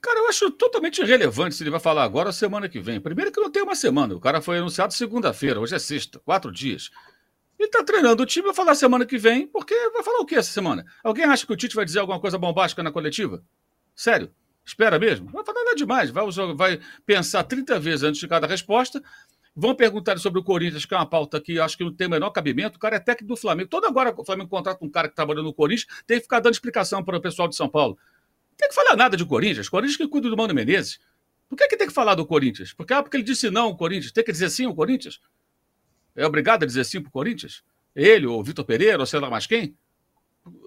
Cara, 0.00 0.18
eu 0.18 0.28
acho 0.28 0.50
totalmente 0.50 1.00
irrelevante 1.00 1.54
se 1.54 1.62
ele 1.62 1.70
vai 1.70 1.78
falar 1.78 2.02
agora 2.02 2.28
ou 2.28 2.32
semana 2.32 2.68
que 2.68 2.80
vem. 2.80 3.00
Primeiro 3.00 3.30
que 3.30 3.40
não 3.40 3.50
tem 3.50 3.62
uma 3.62 3.76
semana. 3.76 4.14
O 4.14 4.20
cara 4.20 4.42
foi 4.42 4.58
anunciado 4.58 4.92
segunda-feira, 4.92 5.60
hoje 5.60 5.76
é 5.76 5.78
sexta, 5.78 6.18
quatro 6.18 6.50
dias. 6.50 6.90
Ele 7.62 7.70
tá 7.70 7.84
treinando 7.84 8.22
o 8.22 8.26
time, 8.26 8.46
vai 8.46 8.54
falar 8.54 8.74
semana 8.74 9.06
que 9.06 9.16
vem, 9.16 9.46
porque 9.46 9.74
vai 9.90 10.02
falar 10.02 10.18
o 10.18 10.26
que 10.26 10.34
essa 10.34 10.50
semana? 10.50 10.84
Alguém 11.04 11.24
acha 11.24 11.46
que 11.46 11.52
o 11.52 11.56
Tite 11.56 11.76
vai 11.76 11.84
dizer 11.84 12.00
alguma 12.00 12.18
coisa 12.18 12.36
bombástica 12.36 12.82
na 12.82 12.90
coletiva? 12.90 13.44
Sério? 13.94 14.32
Espera 14.64 14.98
mesmo? 14.98 15.26
Não 15.26 15.32
vai 15.32 15.44
falar 15.44 15.64
nada 15.64 15.76
demais. 15.76 16.10
Vai, 16.10 16.24
vai 16.54 16.80
pensar 17.06 17.44
30 17.44 17.78
vezes 17.78 18.02
antes 18.02 18.20
de 18.20 18.26
cada 18.26 18.46
resposta. 18.46 19.00
Vão 19.54 19.74
perguntar 19.74 20.18
sobre 20.18 20.40
o 20.40 20.42
Corinthians, 20.42 20.84
que 20.84 20.94
é 20.94 20.96
uma 20.96 21.06
pauta 21.06 21.40
que 21.40 21.60
acho 21.60 21.76
que 21.76 21.84
não 21.84 21.94
tem 21.94 22.06
o 22.06 22.10
menor 22.10 22.30
cabimento. 22.30 22.76
O 22.76 22.80
cara 22.80 22.96
é 22.96 22.98
técnico 22.98 23.34
do 23.34 23.36
Flamengo. 23.36 23.68
Todo 23.68 23.86
agora 23.86 24.12
o 24.16 24.24
Flamengo 24.24 24.48
contrata 24.48 24.84
um 24.84 24.90
cara 24.90 25.08
que 25.08 25.14
trabalhou 25.14 25.44
no 25.44 25.52
Corinthians, 25.52 25.86
tem 26.06 26.16
que 26.16 26.24
ficar 26.24 26.40
dando 26.40 26.54
explicação 26.54 27.04
para 27.04 27.16
o 27.16 27.20
pessoal 27.20 27.48
de 27.48 27.54
São 27.54 27.68
Paulo 27.68 27.96
tem 28.62 28.68
que 28.68 28.74
falar 28.74 28.96
nada 28.96 29.16
de 29.16 29.24
Corinthians. 29.24 29.68
Corinthians 29.68 29.96
que 29.96 30.06
cuida 30.06 30.30
do 30.30 30.36
Mano 30.36 30.54
Menezes. 30.54 31.00
Por 31.48 31.56
que, 31.56 31.68
que 31.68 31.76
tem 31.76 31.86
que 31.86 31.92
falar 31.92 32.14
do 32.14 32.24
Corinthians? 32.24 32.72
Porque, 32.72 32.94
ah, 32.94 33.02
porque 33.02 33.16
ele 33.16 33.24
disse 33.24 33.50
não 33.50 33.70
o 33.70 33.76
Corinthians. 33.76 34.12
Tem 34.12 34.24
que 34.24 34.32
dizer 34.32 34.48
sim 34.50 34.66
o 34.66 34.74
Corinthians? 34.74 35.20
É 36.14 36.26
obrigado 36.26 36.62
a 36.62 36.66
dizer 36.66 36.84
sim 36.84 37.00
para 37.00 37.08
o 37.08 37.12
Corinthians? 37.12 37.62
Ele, 37.94 38.26
ou 38.26 38.42
Vitor 38.42 38.64
Pereira, 38.64 39.00
ou 39.00 39.06
sei 39.06 39.20
lá 39.20 39.28
mais 39.30 39.46
quem? 39.46 39.76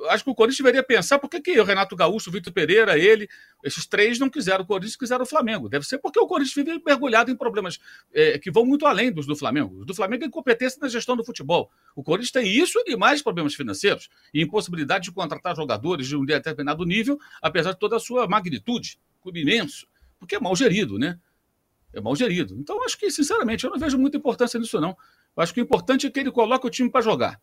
Acho 0.09 0.23
que 0.23 0.29
o 0.29 0.35
Corinthians 0.35 0.59
deveria 0.59 0.83
pensar 0.83 1.19
por 1.19 1.29
que, 1.29 1.41
que 1.41 1.59
o 1.59 1.63
Renato 1.63 1.97
Gaúcho, 1.97 2.29
o 2.29 2.33
Vitor 2.33 2.53
Pereira, 2.53 2.97
ele, 2.97 3.27
esses 3.61 3.85
três 3.85 4.17
não 4.17 4.29
quiseram 4.29 4.63
o 4.63 4.67
Corinthians, 4.67 4.95
quiseram 4.95 5.23
o 5.23 5.27
Flamengo. 5.27 5.67
Deve 5.67 5.85
ser 5.85 5.97
porque 5.97 6.17
o 6.17 6.25
Corinthians 6.25 6.55
vive 6.55 6.81
mergulhado 6.85 7.29
em 7.29 7.35
problemas 7.35 7.77
é, 8.13 8.39
que 8.39 8.49
vão 8.49 8.65
muito 8.65 8.85
além 8.85 9.11
dos 9.11 9.25
do 9.25 9.35
Flamengo. 9.35 9.79
Os 9.79 9.85
do 9.85 9.93
Flamengo 9.93 10.23
é 10.23 10.27
incompetência 10.27 10.79
na 10.81 10.87
gestão 10.87 11.17
do 11.17 11.25
futebol. 11.25 11.69
O 11.93 12.01
Corinthians 12.01 12.31
tem 12.31 12.49
isso 12.49 12.81
e 12.85 12.95
mais 12.95 13.21
problemas 13.21 13.53
financeiros 13.53 14.07
e 14.33 14.41
impossibilidade 14.41 15.05
de 15.05 15.11
contratar 15.11 15.53
jogadores 15.57 16.07
de 16.07 16.15
um 16.15 16.23
determinado 16.23 16.85
nível, 16.85 17.19
apesar 17.41 17.73
de 17.73 17.79
toda 17.79 17.97
a 17.97 17.99
sua 17.99 18.25
magnitude, 18.29 18.97
clube 19.21 19.41
imenso, 19.41 19.87
porque 20.17 20.35
é 20.35 20.39
mal 20.39 20.55
gerido, 20.55 20.97
né? 20.97 21.19
É 21.93 21.99
mal 21.99 22.15
gerido. 22.15 22.55
Então, 22.57 22.81
acho 22.83 22.97
que, 22.97 23.09
sinceramente, 23.11 23.63
eu 23.65 23.71
não 23.71 23.79
vejo 23.79 23.97
muita 23.97 24.17
importância 24.17 24.59
nisso, 24.59 24.79
não. 24.79 24.95
Eu 25.36 25.43
acho 25.43 25.53
que 25.53 25.61
o 25.61 25.63
importante 25.63 26.07
é 26.07 26.09
que 26.09 26.19
ele 26.19 26.31
coloque 26.31 26.65
o 26.65 26.69
time 26.69 26.89
para 26.89 27.01
jogar 27.01 27.39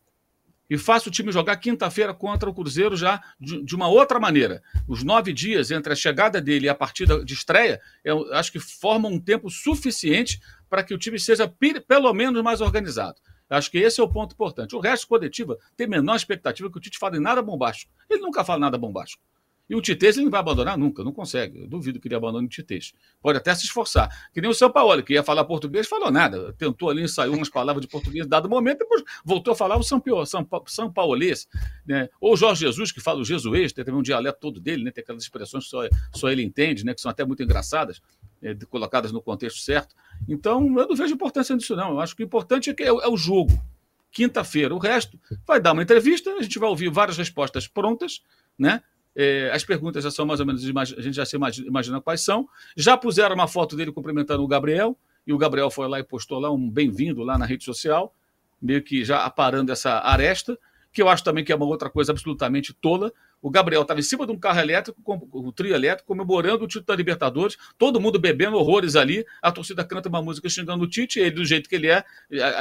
e 0.69 0.77
faça 0.77 1.09
o 1.09 1.11
time 1.11 1.31
jogar 1.31 1.57
quinta-feira 1.57 2.13
contra 2.13 2.49
o 2.49 2.53
Cruzeiro 2.53 2.95
já 2.95 3.21
de, 3.39 3.63
de, 3.63 3.75
uma 3.75 3.87
outra 3.87 4.19
maneira. 4.19 4.63
Os 4.87 5.03
nove 5.03 5.33
dias 5.33 5.71
entre 5.71 5.93
a 5.93 5.95
chegada 5.95 6.41
dele 6.41 6.65
e 6.65 6.69
a 6.69 6.75
partida 6.75 7.23
de 7.23 7.33
estreia, 7.33 7.81
eu 8.03 8.33
acho 8.33 8.51
que 8.51 8.59
formam 8.59 9.11
um 9.11 9.19
tempo 9.19 9.49
suficiente 9.49 10.41
para 10.69 10.83
que 10.83 10.93
o 10.93 10.97
time 10.97 11.19
seja 11.19 11.51
pelo 11.87 12.13
menos 12.13 12.41
mais 12.41 12.61
organizado. 12.61 13.19
Acho 13.49 13.69
que 13.69 13.77
esse 13.77 13.99
é 13.99 14.03
o 14.03 14.09
ponto 14.09 14.33
importante. 14.33 14.75
O 14.75 14.79
resto, 14.79 15.07
coletiva, 15.07 15.57
tem 15.77 15.85
menor 15.85 16.15
expectativa 16.15 16.71
que 16.71 16.77
o 16.77 16.81
Tite 16.81 16.97
fale 16.97 17.19
nada 17.19 17.41
bombástico. 17.41 17.91
Ele 18.09 18.21
nunca 18.21 18.43
fala 18.43 18.59
nada 18.59 18.77
bombástico. 18.77 19.21
E 19.69 19.75
o 19.75 19.81
Titês 19.81 20.17
ele 20.17 20.25
não 20.25 20.31
vai 20.31 20.41
abandonar 20.41 20.77
nunca, 20.77 21.03
não 21.03 21.13
consegue. 21.13 21.61
Eu 21.61 21.67
duvido 21.67 21.99
que 21.99 22.07
ele 22.07 22.15
abandone 22.15 22.45
o 22.45 22.49
Titês. 22.49 22.93
Pode 23.21 23.37
até 23.37 23.55
se 23.55 23.65
esforçar. 23.65 24.09
Que 24.33 24.41
nem 24.41 24.49
o 24.49 24.53
São 24.53 24.69
Paulo, 24.69 25.01
que 25.01 25.13
ia 25.13 25.23
falar 25.23 25.45
português, 25.45 25.87
falou 25.87 26.11
nada. 26.11 26.53
Tentou 26.53 26.89
ali, 26.89 27.03
ensaiou 27.03 27.35
umas 27.35 27.49
palavras 27.49 27.81
de 27.81 27.87
português 27.87 28.27
dado 28.27 28.49
momento, 28.49 28.79
depois 28.79 29.03
voltou 29.23 29.53
a 29.53 29.55
falar 29.55 29.77
o 29.77 29.83
São, 29.83 29.99
Pio, 29.99 30.25
São, 30.25 30.47
São 30.67 30.91
Paulês. 30.91 31.47
Né? 31.85 32.09
Ou 32.19 32.35
Jorge 32.35 32.65
Jesus, 32.65 32.91
que 32.91 32.99
fala 32.99 33.21
o 33.21 33.25
jesuês, 33.25 33.71
tem 33.71 33.85
também 33.85 33.99
um 33.99 34.03
dialeto 34.03 34.39
todo 34.39 34.59
dele, 34.59 34.83
né? 34.83 34.91
tem 34.91 35.01
aquelas 35.01 35.23
expressões 35.23 35.63
que 35.63 35.69
só, 35.69 35.87
só 36.13 36.29
ele 36.29 36.43
entende, 36.43 36.85
né? 36.85 36.93
que 36.93 37.01
são 37.01 37.09
até 37.09 37.23
muito 37.23 37.41
engraçadas, 37.41 38.01
é, 38.41 38.53
colocadas 38.69 39.11
no 39.11 39.21
contexto 39.21 39.59
certo. 39.59 39.95
Então, 40.27 40.61
eu 40.77 40.87
não 40.87 40.95
vejo 40.95 41.13
importância 41.13 41.55
nisso, 41.55 41.75
não. 41.75 41.91
Eu 41.91 41.99
acho 42.01 42.15
que 42.15 42.23
o 42.23 42.25
importante 42.25 42.69
é, 42.69 42.73
que 42.73 42.83
é, 42.83 42.87
é 42.87 43.07
o 43.07 43.15
jogo. 43.15 43.53
Quinta-feira, 44.11 44.75
o 44.75 44.77
resto 44.77 45.19
vai 45.47 45.59
dar 45.59 45.71
uma 45.71 45.81
entrevista, 45.81 46.29
a 46.31 46.43
gente 46.43 46.59
vai 46.59 46.69
ouvir 46.69 46.91
várias 46.91 47.17
respostas 47.17 47.67
prontas, 47.67 48.21
né? 48.57 48.83
É, 49.15 49.51
as 49.53 49.63
perguntas 49.63 50.03
já 50.03 50.11
são 50.11 50.25
mais 50.25 50.39
ou 50.39 50.45
menos, 50.45 50.63
a 50.63 51.01
gente 51.01 51.13
já 51.15 51.25
se 51.25 51.35
imagina, 51.35 51.67
imagina, 51.67 52.01
quais 52.01 52.21
são. 52.21 52.47
Já 52.75 52.97
puseram 52.97 53.35
uma 53.35 53.47
foto 53.47 53.75
dele 53.75 53.91
cumprimentando 53.91 54.43
o 54.43 54.47
Gabriel, 54.47 54.97
e 55.25 55.31
o 55.31 55.37
Gabriel 55.37 55.69
foi 55.69 55.87
lá 55.87 55.99
e 55.99 56.03
postou 56.03 56.39
lá 56.39 56.51
um 56.51 56.69
bem-vindo 56.69 57.23
lá 57.23 57.37
na 57.37 57.45
rede 57.45 57.63
social, 57.63 58.13
meio 58.61 58.81
que 58.81 59.03
já 59.03 59.23
aparando 59.23 59.71
essa 59.71 59.99
aresta 59.99 60.57
que 60.93 61.01
eu 61.01 61.09
acho 61.09 61.23
também 61.23 61.43
que 61.43 61.51
é 61.51 61.55
uma 61.55 61.65
outra 61.65 61.89
coisa 61.89 62.11
absolutamente 62.11 62.71
tola. 62.71 63.11
O 63.43 63.49
Gabriel 63.49 63.81
estava 63.81 63.99
em 63.99 64.03
cima 64.03 64.25
de 64.25 64.31
um 64.31 64.39
carro 64.39 64.61
elétrico, 64.61 65.01
com 65.03 65.19
o 65.33 65.51
trio 65.51 65.75
elétrico, 65.75 66.07
comemorando 66.07 66.63
o 66.63 66.67
título 66.67 66.85
da 66.85 66.95
Libertadores, 66.95 67.57
todo 67.77 67.99
mundo 67.99 68.17
bebendo 68.17 68.55
horrores 68.55 68.95
ali, 68.95 69.25
a 69.41 69.51
torcida 69.51 69.83
canta 69.83 70.07
uma 70.07 70.21
música 70.21 70.47
xingando 70.47 70.85
o 70.85 70.87
Tite, 70.87 71.19
ele, 71.19 71.31
do 71.31 71.43
jeito 71.43 71.67
que 71.67 71.75
ele 71.75 71.89
é, 71.89 72.05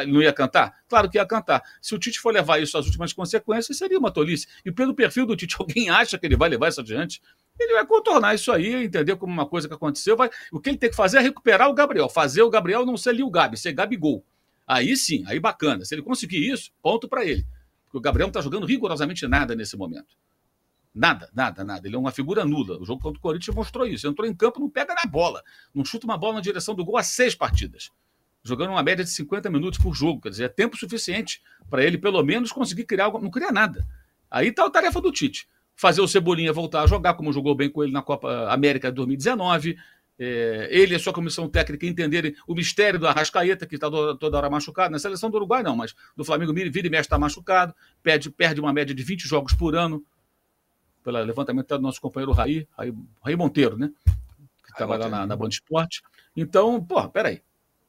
não 0.09 0.21
ia 0.21 0.33
cantar? 0.33 0.83
Claro 0.89 1.09
que 1.09 1.19
ia 1.19 1.25
cantar. 1.25 1.63
Se 1.81 1.95
o 1.95 1.99
Tite 2.01 2.19
for 2.19 2.35
levar 2.35 2.61
isso 2.61 2.77
às 2.77 2.85
últimas 2.85 3.13
consequências, 3.13 3.79
seria 3.79 3.97
uma 3.97 4.11
tolice. 4.11 4.49
E 4.65 4.73
pelo 4.73 4.93
perfil 4.93 5.25
do 5.25 5.37
Tite, 5.37 5.55
alguém 5.61 5.89
acha 5.89 6.19
que 6.19 6.27
ele 6.27 6.37
vai 6.37 6.49
levar 6.49 6.69
isso 6.69 6.81
adiante? 6.81 7.23
Ele 7.61 7.75
vai 7.75 7.87
contornar 7.87 8.35
isso 8.35 8.51
aí, 8.51 8.75
entender 8.75 9.15
como 9.15 9.33
uma 9.33 9.47
coisa 9.47 9.69
que 9.69 9.75
aconteceu. 9.75 10.17
Vai... 10.17 10.31
O 10.51 10.59
que 10.59 10.69
ele 10.69 10.79
tem 10.79 10.91
que 10.91 10.97
fazer 10.97 11.19
é 11.19 11.21
recuperar 11.21 11.71
o 11.71 11.75
Gabriel, 11.75 12.09
fazer 12.09 12.43
o 12.43 12.51
Gabriel 12.51 12.85
não 12.85 12.97
ser 12.97 13.11
ali 13.11 13.23
o 13.23 13.31
Gabi, 13.31 13.57
ser 13.57 13.73
Gabigol. 13.73 14.25
Aí 14.67 14.97
sim, 14.97 15.23
aí 15.29 15.39
bacana. 15.39 15.85
Se 15.85 15.95
ele 15.95 16.03
conseguir 16.03 16.45
isso, 16.51 16.73
ponto 16.83 17.07
para 17.07 17.25
ele. 17.25 17.47
Porque 17.85 17.99
o 17.99 18.01
Gabriel 18.01 18.27
não 18.27 18.31
está 18.31 18.41
jogando 18.41 18.67
rigorosamente 18.67 19.29
nada 19.29 19.55
nesse 19.55 19.77
momento. 19.77 20.17
Nada, 20.95 21.31
nada, 21.35 21.65
nada. 21.65 21.87
Ele 21.87 21.97
é 21.97 21.99
uma 21.99 22.13
figura 22.13 22.45
nula. 22.45 22.79
O 22.79 22.85
jogo 22.85 23.01
contra 23.01 23.19
o 23.19 23.23
Corinthians 23.23 23.55
mostrou 23.55 23.87
isso. 23.87 24.07
Entrou 24.07 24.29
em 24.29 24.35
campo, 24.35 24.61
não 24.61 24.69
pega 24.69 24.95
na 24.95 25.11
bola. 25.11 25.43
Não 25.75 25.85
chuta 25.85 26.07
uma 26.07 26.19
bola 26.19 26.35
na 26.35 26.41
direção 26.41 26.75
do 26.75 26.85
gol 26.85 26.99
há 26.99 27.03
seis 27.03 27.35
partidas. 27.35 27.91
Jogando 28.45 28.71
uma 28.71 28.83
média 28.83 29.05
de 29.05 29.11
50 29.11 29.49
minutos 29.49 29.79
por 29.79 29.95
jogo. 29.95 30.21
Quer 30.21 30.31
dizer, 30.31 30.45
é 30.45 30.49
tempo 30.49 30.77
suficiente 30.77 31.41
para 31.71 31.83
ele, 31.83 31.97
pelo 31.97 32.23
menos, 32.23 32.53
conseguir 32.53 32.85
criar 32.85 33.07
algo. 33.07 33.19
Não 33.19 33.31
cria 33.31 33.51
nada. 33.51 33.87
Aí 34.31 34.49
está 34.49 34.67
a 34.67 34.71
tarefa 34.71 35.01
do 35.01 35.11
Tite. 35.11 35.49
Fazer 35.75 36.03
o 36.03 36.09
Cebolinha 36.09 36.53
voltar 36.53 36.83
a 36.83 36.87
jogar, 36.87 37.15
como 37.15 37.33
jogou 37.33 37.55
bem 37.55 37.71
com 37.71 37.83
ele 37.83 37.93
na 37.93 38.03
Copa 38.03 38.53
América 38.53 38.91
de 38.91 38.97
2019 38.97 39.77
é, 40.19 40.69
ele 40.71 40.93
e 40.93 40.97
a 40.97 40.99
sua 40.99 41.13
comissão 41.13 41.49
técnica 41.49 41.85
entenderem 41.87 42.35
o 42.47 42.55
mistério 42.55 42.99
do 42.99 43.09
Arrascaeta, 43.09 43.67
que 43.67 43.75
está 43.75 43.91
toda 43.91 44.37
hora 44.37 44.49
machucado. 44.49 44.93
Na 44.93 44.99
seleção 44.99 45.31
do 45.31 45.37
Uruguai, 45.37 45.63
não, 45.63 45.75
mas 45.75 45.95
do 46.17 46.25
Flamengo, 46.25 46.53
vira 46.55 46.87
e 46.87 46.91
mexe 46.91 47.03
está 47.03 47.19
machucado, 47.19 47.75
perde, 48.03 48.31
perde 48.31 48.61
uma 48.61 48.73
média 48.73 48.95
de 48.95 49.03
20 49.03 49.27
jogos 49.27 49.53
por 49.53 49.75
ano, 49.75 50.05
pelo 51.03 51.23
levantamento 51.23 51.69
do 51.69 51.83
nosso 51.83 52.01
companheiro 52.01 52.33
Raí, 52.33 52.67
Raí, 52.77 52.95
Raí 53.23 53.37
Monteiro, 53.37 53.77
né? 53.77 53.91
Que 54.65 54.75
trabalha 54.77 55.05
lá 55.05 55.11
na, 55.11 55.27
na 55.27 55.37
Band 55.37 55.49
Esporte. 55.49 56.03
Então, 56.37 56.83
pô, 56.83 57.09
peraí. 57.09 57.43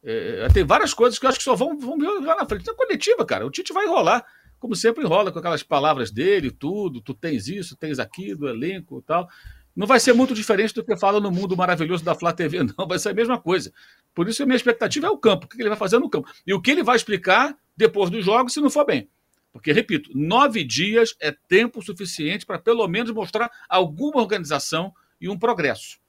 É, 0.04 0.46
é, 0.46 0.48
tem 0.50 0.66
várias 0.66 0.94
coisas 0.94 1.18
que 1.18 1.26
eu 1.26 1.30
acho 1.30 1.38
que 1.38 1.44
só 1.44 1.56
vão, 1.56 1.78
vão 1.78 1.98
lá 2.22 2.36
na 2.36 2.46
frente. 2.46 2.68
Na 2.68 2.74
coletiva, 2.74 3.26
cara, 3.26 3.46
o 3.46 3.50
Tite 3.50 3.72
vai 3.72 3.86
enrolar, 3.86 4.26
como 4.60 4.76
sempre 4.76 5.04
enrola 5.04 5.32
com 5.32 5.40
aquelas 5.40 5.64
palavras 5.64 6.12
dele, 6.12 6.52
tudo, 6.52 7.02
tu 7.02 7.14
tens 7.14 7.48
isso, 7.48 7.78
tens 7.78 8.00
aquilo, 8.00 8.50
elenco 8.50 9.00
e 9.00 9.02
tal. 9.04 9.30
Não 9.76 9.88
vai 9.88 10.00
ser 10.00 10.14
muito 10.14 10.34
diferente 10.34 10.74
do 10.74 10.84
que 10.84 10.96
fala 10.98 11.20
no 11.20 11.32
mundo 11.32 11.58
maravilhoso 11.58 12.04
da 12.04 12.14
Flá 12.14 12.34
TV, 12.34 12.64
não. 12.78 12.88
Vai 12.88 13.00
ser 13.00 13.10
a 13.10 13.14
mesma 13.14 13.40
coisa. 13.40 13.72
Por 14.14 14.28
isso, 14.28 14.44
a 14.44 14.46
minha 14.46 14.58
expectativa 14.58 15.08
é 15.08 15.10
o 15.10 15.18
campo. 15.18 15.46
O 15.46 15.50
que 15.50 15.60
ele 15.60 15.70
vai 15.70 15.78
fazer 15.78 15.98
no 16.00 16.10
campo? 16.10 16.30
E 16.46 16.54
o 16.54 16.62
que 16.62 16.72
ele 16.72 16.84
vai 16.84 16.96
explicar 16.96 17.58
depois 17.76 18.10
do 18.10 18.22
jogo, 18.22 18.50
se 18.50 18.62
não 18.62 18.70
for 18.70 18.86
bem. 18.86 19.10
Porque, 19.54 19.72
repito, 19.72 20.10
nove 20.16 20.64
dias 20.64 21.16
é 21.20 21.32
tempo 21.32 21.82
suficiente 21.82 22.46
para 22.46 22.58
pelo 22.58 22.86
menos 22.88 23.12
mostrar 23.12 23.50
alguma 23.70 24.20
organização 24.20 24.92
e 25.22 25.30
um 25.30 25.38
progresso. 25.38 26.00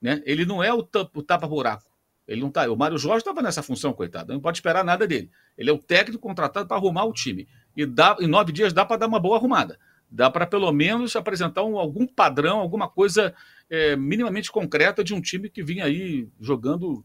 Né? 0.00 0.22
Ele 0.24 0.46
não 0.46 0.64
é 0.64 0.72
o 0.72 0.82
tapa-buraco. 0.82 1.86
Ele 2.26 2.40
não 2.40 2.50
tá. 2.50 2.70
O 2.70 2.76
Mário 2.76 2.98
Jorge 2.98 3.18
estava 3.18 3.42
nessa 3.42 3.62
função, 3.62 3.92
coitado. 3.92 4.32
Não 4.32 4.40
pode 4.40 4.58
esperar 4.58 4.84
nada 4.84 5.06
dele. 5.06 5.30
Ele 5.56 5.68
é 5.70 5.72
o 5.72 5.78
técnico 5.78 6.20
contratado 6.20 6.66
para 6.66 6.76
arrumar 6.76 7.04
o 7.04 7.12
time. 7.12 7.46
E 7.76 7.84
dá, 7.84 8.16
em 8.20 8.26
nove 8.26 8.52
dias 8.52 8.72
dá 8.72 8.84
para 8.84 8.96
dar 8.96 9.06
uma 9.06 9.20
boa 9.20 9.36
arrumada 9.36 9.78
dá 10.10 10.30
para 10.30 10.46
pelo 10.46 10.72
menos 10.72 11.14
apresentar 11.16 11.64
um, 11.64 11.78
algum 11.78 12.06
padrão, 12.06 12.58
alguma 12.58 12.88
coisa 12.88 13.34
é, 13.68 13.94
minimamente 13.94 14.50
concreta 14.50 15.04
de 15.04 15.14
um 15.14 15.20
time 15.20 15.50
que 15.50 15.62
vinha 15.62 15.84
aí 15.84 16.28
jogando, 16.40 17.04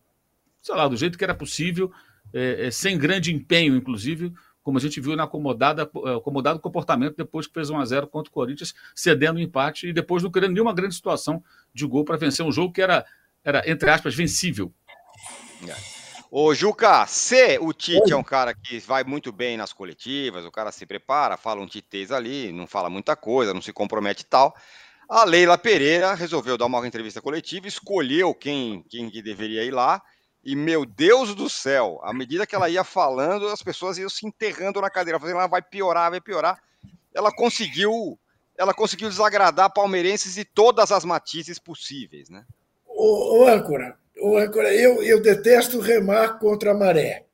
sei 0.62 0.76
lá, 0.76 0.88
do 0.88 0.96
jeito 0.96 1.18
que 1.18 1.24
era 1.24 1.36
possível, 1.36 1.92
é, 2.34 2.68
é, 2.68 2.72
sem 2.72 2.98
grande 2.98 3.34
empenho, 3.34 3.76
inclusive, 3.76 4.34
como 4.64 4.78
a 4.78 4.82
gente 4.82 5.00
viu 5.02 5.16
na 5.16 5.24
acomodada, 5.24 5.84
é, 6.06 6.16
acomodado 6.16 6.60
comportamento 6.60 7.16
depois 7.16 7.46
que 7.46 7.54
fez 7.54 7.70
1 7.70 7.80
a 7.80 7.86
0 7.86 8.08
contra 8.08 8.30
o 8.30 8.34
Corinthians, 8.34 8.74
cedendo 8.96 9.38
o 9.38 9.42
empate 9.42 9.88
e 9.88 9.94
depois 9.94 10.24
não 10.24 10.32
criando 10.32 10.54
nenhuma 10.54 10.74
grande 10.74 10.96
situação 10.96 11.44
de 11.74 11.86
gol 11.86 12.06
para 12.06 12.18
vencer 12.18 12.46
um 12.46 12.52
jogo 12.52 12.74
que 12.74 12.82
era, 12.82 13.06
era 13.44 13.70
entre 13.70 13.90
aspas, 13.90 14.16
vencível. 14.16 14.74
É. 15.68 15.94
Ô, 16.32 16.52
Juca, 16.56 17.06
se 17.06 17.60
o 17.60 17.72
Tite 17.72 18.12
é 18.12 18.16
um 18.16 18.24
cara 18.24 18.56
que 18.56 18.80
vai 18.80 19.04
muito 19.04 19.32
bem 19.32 19.56
nas 19.56 19.72
coletivas, 19.72 20.44
o 20.46 20.52
cara 20.52 20.72
se 20.72 20.84
prepara, 20.84 21.38
fala 21.38 21.62
um 21.62 21.68
titês 21.68 22.12
ali, 22.12 22.52
não 22.52 22.66
fala 22.66 22.90
muita 22.90 23.16
coisa, 23.16 23.54
não 23.54 23.62
se 23.62 23.72
compromete 23.72 24.24
e 24.24 24.26
tal. 24.26 24.56
A 25.08 25.26
Leila 25.26 25.60
Pereira 25.60 26.16
resolveu 26.16 26.58
dar 26.58 26.66
uma 26.66 26.88
entrevista 26.88 27.22
coletiva, 27.22 27.68
escolheu 27.68 28.34
quem, 28.34 28.84
quem 28.90 29.12
que 29.12 29.22
deveria 29.22 29.64
ir 29.64 29.70
lá, 29.70 30.02
e 30.44 30.56
meu 30.56 30.86
Deus 30.86 31.34
do 31.34 31.50
céu, 31.50 32.00
à 32.04 32.14
medida 32.14 32.46
que 32.46 32.54
ela 32.54 32.70
ia 32.70 32.84
falando, 32.84 33.48
as 33.48 33.64
pessoas 33.64 33.98
iam 33.98 34.10
se 34.10 34.28
enterrando 34.28 34.82
na 34.82 34.90
cadeira, 34.90 35.20
fazendo, 35.20 35.38
ela 35.38 35.48
vai 35.48 35.62
piorar, 35.62 36.12
vai 36.12 36.20
piorar. 36.20 36.62
Ela 37.14 37.32
conseguiu, 37.32 38.20
ela 38.58 38.74
conseguiu 38.74 39.08
desagradar 39.08 39.74
palmeirenses 39.74 40.36
de 40.36 40.44
todas 40.44 40.92
as 40.92 41.06
matizes 41.06 41.60
possíveis, 41.60 42.30
né? 42.30 42.46
Ô, 42.86 43.40
ô 43.40 44.38
âncora, 44.38 44.74
eu, 44.74 45.02
eu 45.02 45.22
detesto 45.22 45.80
remar 45.80 46.40
contra 46.40 46.72
a 46.72 46.74
maré, 46.74 47.26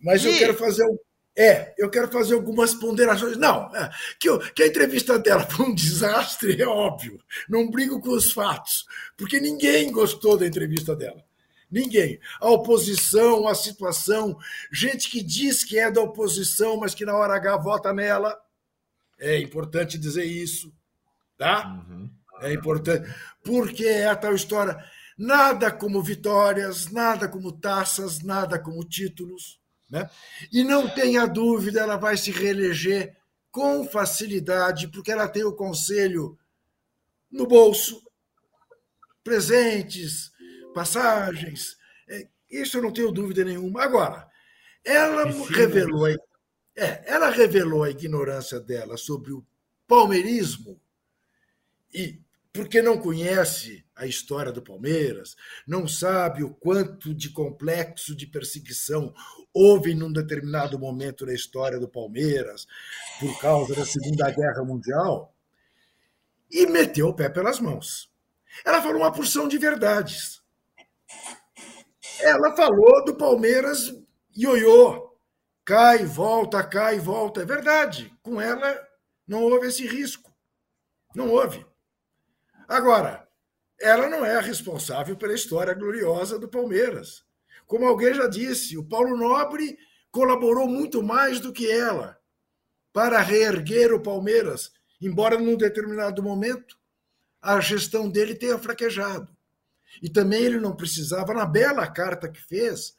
mas 0.00 0.24
eu 0.24 0.36
quero 0.36 0.54
fazer 0.54 0.84
um, 0.84 0.98
é, 1.36 1.74
eu 1.78 1.88
quero 1.88 2.10
fazer 2.10 2.34
algumas 2.34 2.74
ponderações. 2.74 3.36
Não, 3.36 3.74
é, 3.74 3.90
que, 4.18 4.28
eu, 4.28 4.38
que 4.38 4.62
a 4.62 4.66
entrevista 4.66 5.18
dela 5.18 5.44
foi 5.44 5.66
um 5.66 5.74
desastre, 5.74 6.60
é 6.60 6.66
óbvio. 6.66 7.20
Não 7.48 7.70
brigo 7.70 8.00
com 8.00 8.10
os 8.10 8.32
fatos, 8.32 8.86
porque 9.16 9.40
ninguém 9.40 9.92
gostou 9.92 10.36
da 10.36 10.46
entrevista 10.46 10.96
dela. 10.96 11.22
Ninguém. 11.70 12.18
A 12.40 12.50
oposição, 12.50 13.46
a 13.46 13.54
situação, 13.54 14.36
gente 14.72 15.08
que 15.08 15.22
diz 15.22 15.62
que 15.62 15.78
é 15.78 15.90
da 15.90 16.00
oposição, 16.00 16.76
mas 16.76 16.94
que 16.94 17.04
na 17.04 17.16
hora 17.16 17.34
H 17.36 17.56
vota 17.58 17.92
nela. 17.92 18.36
É 19.18 19.38
importante 19.38 19.98
dizer 19.98 20.24
isso, 20.24 20.72
tá? 21.38 21.66
Uhum. 21.66 22.10
É 22.40 22.52
importante. 22.52 23.08
Porque 23.44 23.84
é 23.84 24.08
a 24.08 24.16
tal 24.16 24.34
história 24.34 24.82
Nada 25.22 25.70
como 25.70 26.02
vitórias, 26.02 26.90
nada 26.90 27.28
como 27.28 27.52
taças, 27.52 28.22
nada 28.22 28.58
como 28.58 28.82
títulos. 28.82 29.60
Né? 29.90 30.08
E 30.50 30.64
não 30.64 30.88
tenha 30.88 31.26
dúvida, 31.26 31.80
ela 31.80 31.98
vai 31.98 32.16
se 32.16 32.30
reeleger 32.30 33.14
com 33.50 33.86
facilidade, 33.86 34.88
porque 34.88 35.12
ela 35.12 35.28
tem 35.28 35.44
o 35.44 35.52
conselho 35.52 36.38
no 37.30 37.46
bolso, 37.46 38.02
presentes, 39.22 40.32
passagens. 40.72 41.76
É, 42.08 42.28
isso 42.50 42.78
eu 42.78 42.82
não 42.82 42.92
tenho 42.92 43.12
dúvida 43.12 43.44
nenhuma. 43.44 43.82
Agora, 43.82 44.28
ela 44.84 45.24
revelou, 45.24 46.08
é, 46.08 47.02
ela 47.06 47.30
revelou 47.30 47.84
a 47.84 47.90
ignorância 47.90 48.58
dela 48.58 48.96
sobre 48.96 49.32
o 49.32 49.44
palmeirismo 49.86 50.80
e 51.92 52.20
porque 52.52 52.82
não 52.82 52.98
conhece 52.98 53.84
a 53.94 54.06
história 54.06 54.50
do 54.50 54.62
Palmeiras, 54.62 55.36
não 55.66 55.86
sabe 55.86 56.42
o 56.42 56.52
quanto 56.52 57.14
de 57.14 57.30
complexo 57.30 58.14
de 58.14 58.26
perseguição 58.26 59.14
houve 59.52 59.94
num 59.94 60.12
determinado 60.12 60.78
momento 60.78 61.24
da 61.24 61.32
história 61.32 61.78
do 61.78 61.88
Palmeiras, 61.88 62.66
por 63.20 63.38
causa 63.40 63.74
da 63.74 63.84
Segunda 63.86 64.30
Guerra 64.30 64.64
Mundial, 64.64 65.32
e 66.50 66.66
meteu 66.66 67.08
o 67.08 67.14
pé 67.14 67.28
pelas 67.28 67.60
mãos. 67.60 68.10
Ela 68.64 68.82
falou 68.82 69.02
uma 69.02 69.12
porção 69.12 69.46
de 69.46 69.56
verdades. 69.56 70.39
Ela 72.20 72.54
falou 72.54 73.04
do 73.04 73.16
Palmeiras 73.16 73.92
ioiô, 74.36 75.16
cai, 75.64 76.04
volta, 76.04 76.62
cai, 76.62 76.98
volta. 76.98 77.42
É 77.42 77.44
verdade. 77.44 78.12
Com 78.22 78.40
ela 78.40 78.78
não 79.26 79.42
houve 79.42 79.68
esse 79.68 79.86
risco. 79.86 80.30
Não 81.14 81.30
houve. 81.30 81.64
Agora, 82.68 83.28
ela 83.80 84.08
não 84.08 84.24
é 84.24 84.36
a 84.36 84.40
responsável 84.40 85.16
pela 85.16 85.34
história 85.34 85.74
gloriosa 85.74 86.38
do 86.38 86.48
Palmeiras. 86.48 87.24
Como 87.66 87.86
alguém 87.86 88.12
já 88.12 88.26
disse, 88.26 88.76
o 88.76 88.84
Paulo 88.84 89.16
Nobre 89.16 89.78
colaborou 90.10 90.68
muito 90.68 91.02
mais 91.02 91.40
do 91.40 91.52
que 91.52 91.70
ela 91.70 92.18
para 92.92 93.20
reerguer 93.20 93.92
o 93.92 94.02
Palmeiras, 94.02 94.72
embora 95.00 95.38
num 95.38 95.56
determinado 95.56 96.22
momento 96.22 96.76
a 97.40 97.60
gestão 97.60 98.10
dele 98.10 98.34
tenha 98.34 98.58
fraquejado. 98.58 99.34
E 100.02 100.08
também 100.08 100.42
ele 100.42 100.60
não 100.60 100.74
precisava, 100.74 101.34
na 101.34 101.46
bela 101.46 101.86
carta 101.86 102.28
que 102.28 102.40
fez, 102.40 102.94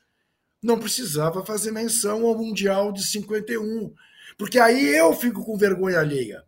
não 0.61 0.79
precisava 0.79 1.45
fazer 1.45 1.71
menção 1.71 2.25
ao 2.25 2.37
Mundial 2.37 2.91
de 2.91 3.03
51, 3.03 3.93
porque 4.37 4.59
aí 4.59 4.95
eu 4.95 5.13
fico 5.13 5.43
com 5.43 5.57
vergonha 5.57 5.99
alheia. 5.99 6.43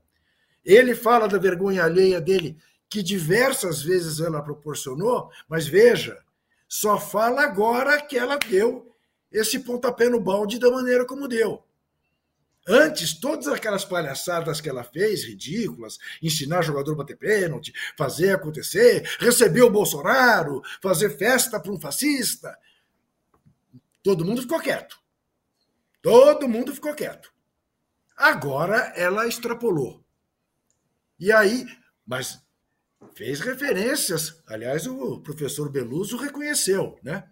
Ele 0.63 0.95
fala 0.95 1.27
da 1.27 1.37
vergonha 1.37 1.83
alheia 1.83 2.21
dele, 2.21 2.57
que 2.89 3.01
diversas 3.01 3.81
vezes 3.81 4.19
ela 4.19 4.41
proporcionou, 4.41 5.29
mas 5.47 5.67
veja, 5.67 6.19
só 6.67 6.99
fala 6.99 7.43
agora 7.43 8.01
que 8.01 8.17
ela 8.17 8.37
deu 8.37 8.91
esse 9.31 9.59
pontapé 9.59 10.09
no 10.09 10.19
balde 10.19 10.59
da 10.59 10.69
maneira 10.69 11.05
como 11.05 11.27
deu. 11.27 11.63
Antes, 12.68 13.14
todas 13.20 13.47
aquelas 13.47 13.84
palhaçadas 13.84 14.61
que 14.61 14.70
ela 14.70 14.84
fez, 14.84 15.26
ridículas, 15.26 15.97
ensinar 16.22 16.61
jogador 16.61 16.93
a 16.93 16.97
bater 16.97 17.18
pênalti, 17.18 17.74
fazer 17.97 18.32
acontecer, 18.32 19.01
receber 19.20 19.64
o 19.64 19.70
Bolsonaro, 19.70 20.61
fazer 20.82 21.18
festa 21.18 21.59
para 21.59 21.72
um 21.72 21.80
fascista, 21.80 22.57
todo 24.01 24.24
mundo 24.24 24.41
ficou 24.41 24.59
quieto. 24.59 24.97
Todo 26.01 26.47
mundo 26.47 26.74
ficou 26.74 26.93
quieto. 26.93 27.32
Agora 28.16 28.93
ela 28.95 29.28
extrapolou. 29.28 30.03
E 31.20 31.32
aí, 31.32 31.66
mas 32.05 32.41
fez 33.14 33.41
referências. 33.41 34.41
Aliás, 34.47 34.88
o 34.88 35.20
professor 35.22 35.70
Beluso 35.70 36.18
reconheceu, 36.18 36.97
né? 37.03 37.26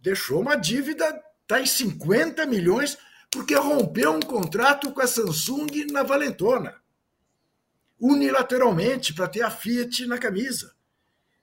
Deixou 0.00 0.40
uma 0.40 0.56
dívida, 0.56 1.22
está 1.42 1.60
em 1.60 1.66
50 1.66 2.44
milhões 2.46 2.98
porque 3.30 3.54
rompeu 3.54 4.12
um 4.12 4.20
contrato 4.20 4.92
com 4.92 5.00
a 5.00 5.06
Samsung 5.06 5.86
na 5.90 6.02
Valentona, 6.02 6.80
unilateralmente, 8.00 9.14
para 9.14 9.28
ter 9.28 9.42
a 9.42 9.50
Fiat 9.50 10.06
na 10.06 10.18
camisa. 10.18 10.74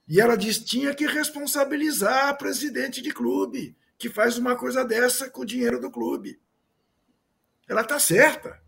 E 0.08 0.20
ela 0.20 0.36
diz 0.36 0.60
tinha 0.60 0.94
que 0.94 1.06
responsabilizar 1.06 2.30
a 2.30 2.34
presidente 2.34 3.02
de 3.02 3.12
clube, 3.12 3.76
que 3.98 4.10
faz 4.10 4.38
uma 4.38 4.56
coisa 4.56 4.84
dessa 4.84 5.30
com 5.30 5.42
o 5.42 5.46
dinheiro 5.46 5.80
do 5.80 5.90
clube. 5.90 6.40
Ela 7.68 7.82
está 7.82 8.00
certa. 8.00 8.62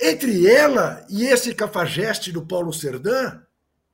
Entre 0.00 0.46
ela 0.46 1.04
e 1.08 1.24
esse 1.24 1.54
cafajeste 1.54 2.32
do 2.32 2.46
Paulo 2.46 2.72
Serdã, 2.72 3.40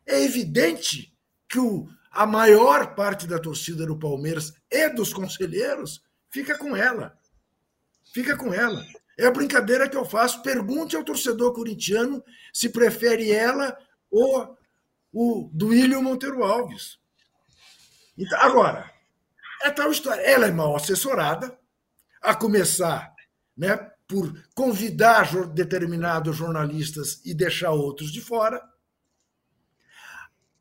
é 0.06 0.22
evidente 0.22 1.16
que 1.48 1.58
o, 1.58 1.88
a 2.10 2.26
maior 2.26 2.94
parte 2.94 3.26
da 3.26 3.38
torcida 3.38 3.86
do 3.86 3.98
Palmeiras 3.98 4.52
e 4.70 4.88
dos 4.88 5.12
conselheiros 5.12 6.02
fica 6.28 6.56
com 6.56 6.76
ela. 6.76 7.18
Fica 8.12 8.36
com 8.36 8.52
ela. 8.52 8.84
É 9.18 9.26
a 9.26 9.30
brincadeira 9.30 9.88
que 9.88 9.96
eu 9.96 10.04
faço. 10.04 10.42
Pergunte 10.42 10.96
ao 10.96 11.04
torcedor 11.04 11.52
corintiano 11.52 12.24
se 12.52 12.68
prefere 12.68 13.30
ela 13.30 13.76
ou 14.10 14.56
o 15.12 15.50
Duílio 15.52 16.02
Monteiro 16.02 16.42
Alves. 16.42 16.98
Então, 18.16 18.38
agora, 18.40 18.90
é 19.62 19.70
tal 19.70 19.90
história. 19.90 20.22
Ela 20.22 20.46
é 20.46 20.52
mal 20.52 20.74
assessorada, 20.74 21.58
a 22.22 22.34
começar 22.34 23.14
né, 23.56 23.76
por 24.06 24.32
convidar 24.54 25.30
determinados 25.48 26.36
jornalistas 26.36 27.20
e 27.24 27.32
deixar 27.32 27.70
outros 27.70 28.12
de 28.12 28.20
fora 28.20 28.62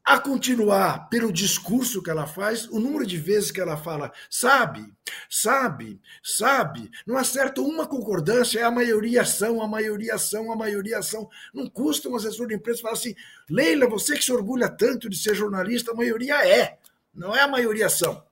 a 0.09 0.19
continuar 0.19 1.07
pelo 1.07 1.31
discurso 1.31 2.01
que 2.01 2.09
ela 2.09 2.25
faz, 2.25 2.67
o 2.69 2.79
número 2.79 3.05
de 3.05 3.15
vezes 3.15 3.51
que 3.51 3.61
ela 3.61 3.77
fala, 3.77 4.11
sabe, 4.27 4.91
sabe, 5.29 6.01
sabe, 6.23 6.89
não 7.05 7.15
acerta 7.15 7.61
uma 7.61 7.85
concordância, 7.85 8.59
é 8.59 8.63
a 8.63 8.71
maioria 8.71 9.23
são, 9.23 9.61
a 9.61 9.67
maioria 9.67 10.17
são, 10.17 10.51
a 10.51 10.55
maioria 10.55 10.99
são. 11.03 11.29
Não 11.53 11.69
custa 11.69 12.09
um 12.09 12.15
assessor 12.15 12.47
de 12.47 12.55
imprensa 12.55 12.81
falar 12.81 12.95
assim, 12.95 13.13
Leila, 13.47 13.87
você 13.87 14.17
que 14.17 14.23
se 14.23 14.31
orgulha 14.31 14.67
tanto 14.67 15.07
de 15.07 15.15
ser 15.15 15.35
jornalista, 15.35 15.91
a 15.91 15.95
maioria 15.95 16.43
é, 16.43 16.79
não 17.13 17.35
é 17.35 17.41
a 17.41 17.47
maioria 17.47 17.87
são. 17.87 18.25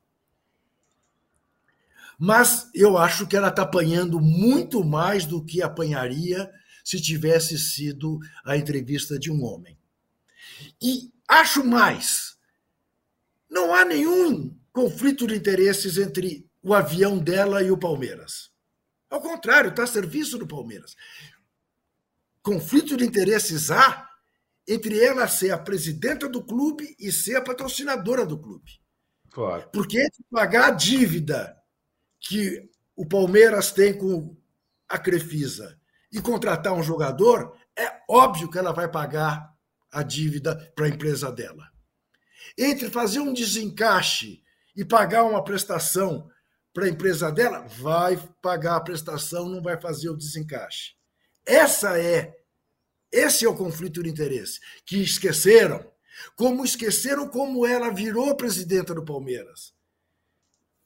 Mas 2.17 2.71
eu 2.73 2.97
acho 2.97 3.27
que 3.27 3.37
ela 3.37 3.49
está 3.49 3.61
apanhando 3.61 4.19
muito 4.19 4.83
mais 4.83 5.27
do 5.27 5.45
que 5.45 5.61
apanharia 5.61 6.49
se 6.83 6.99
tivesse 6.99 7.55
sido 7.55 8.17
a 8.43 8.57
entrevista 8.57 9.19
de 9.19 9.31
um 9.31 9.43
homem. 9.43 9.77
E 10.81 11.15
Acho 11.27 11.63
mais. 11.63 12.37
Não 13.49 13.73
há 13.73 13.83
nenhum 13.83 14.55
conflito 14.71 15.27
de 15.27 15.35
interesses 15.35 15.97
entre 15.97 16.47
o 16.61 16.73
avião 16.73 17.17
dela 17.17 17.61
e 17.61 17.71
o 17.71 17.77
Palmeiras. 17.77 18.51
Ao 19.09 19.21
contrário, 19.21 19.69
está 19.69 19.83
a 19.83 19.87
serviço 19.87 20.37
do 20.37 20.47
Palmeiras. 20.47 20.95
Conflito 22.41 22.95
de 22.95 23.05
interesses 23.05 23.71
há 23.71 24.07
entre 24.67 25.01
ela 25.01 25.27
ser 25.27 25.51
a 25.51 25.57
presidenta 25.57 26.27
do 26.27 26.43
clube 26.43 26.95
e 26.99 27.11
ser 27.11 27.37
a 27.37 27.41
patrocinadora 27.41 28.25
do 28.25 28.37
clube. 28.37 28.79
Claro. 29.31 29.69
Porque 29.71 30.05
pagar 30.29 30.67
a 30.67 30.71
dívida 30.71 31.57
que 32.19 32.69
o 32.95 33.05
Palmeiras 33.05 33.71
tem 33.71 33.97
com 33.97 34.35
a 34.89 34.97
Crefisa 34.97 35.79
e 36.11 36.21
contratar 36.21 36.73
um 36.73 36.83
jogador, 36.83 37.55
é 37.77 38.01
óbvio 38.09 38.49
que 38.49 38.57
ela 38.57 38.71
vai 38.71 38.89
pagar 38.89 39.55
a 39.91 40.03
dívida 40.03 40.55
para 40.75 40.85
a 40.85 40.89
empresa 40.89 41.31
dela. 41.31 41.71
Entre 42.57 42.89
fazer 42.89 43.19
um 43.19 43.33
desencaixe 43.33 44.41
e 44.75 44.83
pagar 44.85 45.23
uma 45.23 45.43
prestação 45.43 46.29
para 46.73 46.85
a 46.85 46.89
empresa 46.89 47.31
dela, 47.31 47.65
vai 47.67 48.17
pagar 48.41 48.75
a 48.75 48.81
prestação, 48.81 49.49
não 49.49 49.61
vai 49.61 49.79
fazer 49.79 50.09
o 50.09 50.17
desencaixe. 50.17 50.93
Essa 51.45 51.99
é 51.99 52.37
esse 53.11 53.45
é 53.45 53.49
o 53.49 53.55
conflito 53.55 54.03
de 54.03 54.09
interesse 54.09 54.59
que 54.85 54.97
esqueceram, 54.97 55.89
como 56.35 56.65
esqueceram 56.65 57.27
como 57.27 57.65
ela 57.65 57.89
virou 57.89 58.35
presidenta 58.35 58.93
do 58.93 59.03
Palmeiras. 59.03 59.73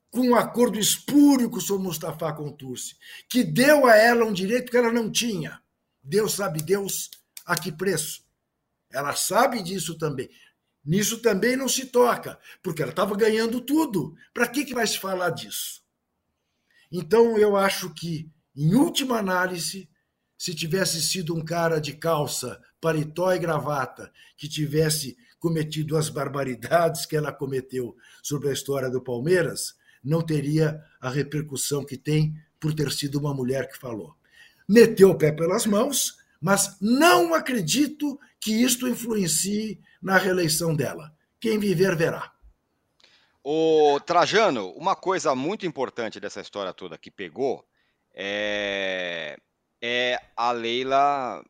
Com 0.10 0.22
um 0.22 0.36
acordo 0.36 0.78
espúrio 0.78 1.50
com 1.50 1.58
o 1.58 1.62
Sr. 1.62 1.80
Mustafa 1.80 2.34
Contursi, 2.34 2.96
que 3.30 3.44
deu 3.44 3.88
a 3.88 3.96
ela 3.96 4.26
um 4.26 4.34
direito 4.34 4.70
que 4.70 4.78
ela 4.78 4.92
não 4.92 5.10
tinha. 5.10 5.60
Deus 6.04 6.34
sabe 6.34 6.62
Deus 6.62 7.10
a 7.46 7.58
que 7.58 7.72
preço. 7.72 8.24
Ela 8.94 9.16
sabe 9.16 9.62
disso 9.62 9.98
também. 9.98 10.30
Nisso 10.84 11.20
também 11.22 11.56
não 11.56 11.68
se 11.68 11.86
toca, 11.86 12.40
porque 12.64 12.82
ela 12.82 12.92
estava 12.92 13.16
ganhando 13.16 13.62
tudo. 13.62 14.16
Para 14.34 14.48
que, 14.48 14.66
que 14.66 14.74
vai 14.74 14.88
se 14.88 14.98
falar 14.98 15.30
disso? 15.30 15.82
Então, 16.92 17.38
eu 17.38 17.56
acho 17.56 17.94
que, 17.94 18.30
em 18.56 18.74
última 18.74 19.18
análise, 19.18 19.90
se 20.38 20.56
tivesse 20.56 21.02
sido 21.02 21.36
um 21.36 21.46
cara 21.46 21.80
de 21.80 21.94
calça, 21.94 22.60
paletó 22.82 23.32
e 23.32 23.40
gravata, 23.40 24.12
que 24.36 24.50
tivesse 24.50 25.16
cometido 25.40 25.96
as 25.96 26.10
barbaridades 26.10 27.06
que 27.06 27.16
ela 27.16 27.32
cometeu 27.32 27.96
sobre 28.24 28.50
a 28.50 28.54
história 28.54 28.90
do 28.90 29.02
Palmeiras, 29.02 29.76
não 30.04 30.22
teria 30.22 30.84
a 31.00 31.10
repercussão 31.10 31.86
que 31.86 31.98
tem 31.98 32.36
por 32.60 32.74
ter 32.74 32.92
sido 32.92 33.20
uma 33.20 33.34
mulher 33.34 33.68
que 33.70 33.78
falou. 33.78 34.16
Meteu 34.68 35.12
o 35.12 35.18
pé 35.18 35.32
pelas 35.32 35.66
mãos, 35.66 36.18
mas 36.42 36.78
não 36.82 37.36
acredito 37.36 38.20
que 38.40 38.52
isto 38.64 38.88
influencie 38.88 39.80
na 40.02 40.18
reeleição 40.18 40.76
dela. 40.76 41.14
Quem 41.40 41.60
viver, 41.60 41.96
verá. 41.96 42.32
O 43.44 44.00
Trajano, 44.00 44.72
uma 44.72 44.96
coisa 44.96 45.36
muito 45.36 45.66
importante 45.66 46.20
dessa 46.20 46.42
história 46.42 46.74
toda 46.74 46.98
que 46.98 47.12
pegou 47.12 47.64
é, 48.14 49.38
é 49.82 50.20
a 50.36 50.52
Leila 50.52 51.44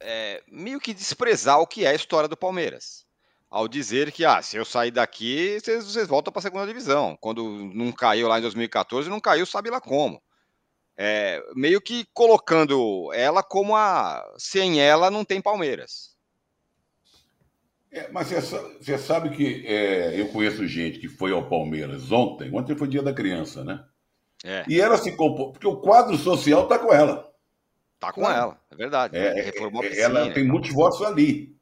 é, 0.00 0.42
meio 0.48 0.80
que 0.80 0.92
desprezar 0.94 1.60
o 1.60 1.66
que 1.66 1.84
é 1.84 1.88
a 1.88 1.94
história 1.94 2.28
do 2.28 2.36
Palmeiras. 2.36 3.06
Ao 3.50 3.66
dizer 3.66 4.12
que, 4.12 4.24
ah, 4.24 4.42
se 4.42 4.56
eu 4.56 4.64
sair 4.64 4.90
daqui, 4.90 5.58
vocês, 5.58 5.84
vocês 5.86 6.06
voltam 6.06 6.32
para 6.32 6.40
a 6.40 6.42
segunda 6.42 6.66
divisão. 6.66 7.16
Quando 7.20 7.48
não 7.74 7.90
caiu 7.90 8.28
lá 8.28 8.38
em 8.38 8.42
2014, 8.42 9.08
não 9.08 9.20
caiu, 9.20 9.46
sabe 9.46 9.70
lá 9.70 9.80
como 9.80 10.22
é, 11.00 11.40
meio 11.54 11.80
que 11.80 12.04
colocando 12.12 13.12
ela 13.14 13.40
como 13.40 13.76
a. 13.76 14.34
Sem 14.36 14.80
ela 14.80 15.12
não 15.12 15.24
tem 15.24 15.40
Palmeiras. 15.40 16.16
É, 17.90 18.10
mas 18.10 18.28
você 18.28 18.98
sabe 18.98 19.30
que 19.30 19.64
é, 19.64 20.20
eu 20.20 20.28
conheço 20.28 20.66
gente 20.66 20.98
que 20.98 21.08
foi 21.08 21.30
ao 21.32 21.48
Palmeiras 21.48 22.10
ontem. 22.10 22.52
Ontem 22.52 22.76
foi 22.76 22.88
dia 22.88 23.02
da 23.02 23.14
criança, 23.14 23.62
né? 23.64 23.82
É. 24.44 24.64
E 24.68 24.80
ela 24.80 24.98
se 24.98 25.12
compôs. 25.16 25.52
Porque 25.52 25.66
o 25.68 25.76
quadro 25.76 26.16
social 26.16 26.64
está 26.64 26.78
com 26.78 26.92
ela. 26.92 27.32
Está 27.94 28.12
com 28.12 28.20
claro. 28.20 28.36
ela, 28.36 28.60
é 28.70 28.76
verdade. 28.76 29.16
É, 29.16 29.48
a 29.48 29.52
piscina, 29.52 30.02
ela 30.02 30.32
tem 30.32 30.44
muitos 30.44 30.72
votos 30.72 31.00
ali. 31.02 31.56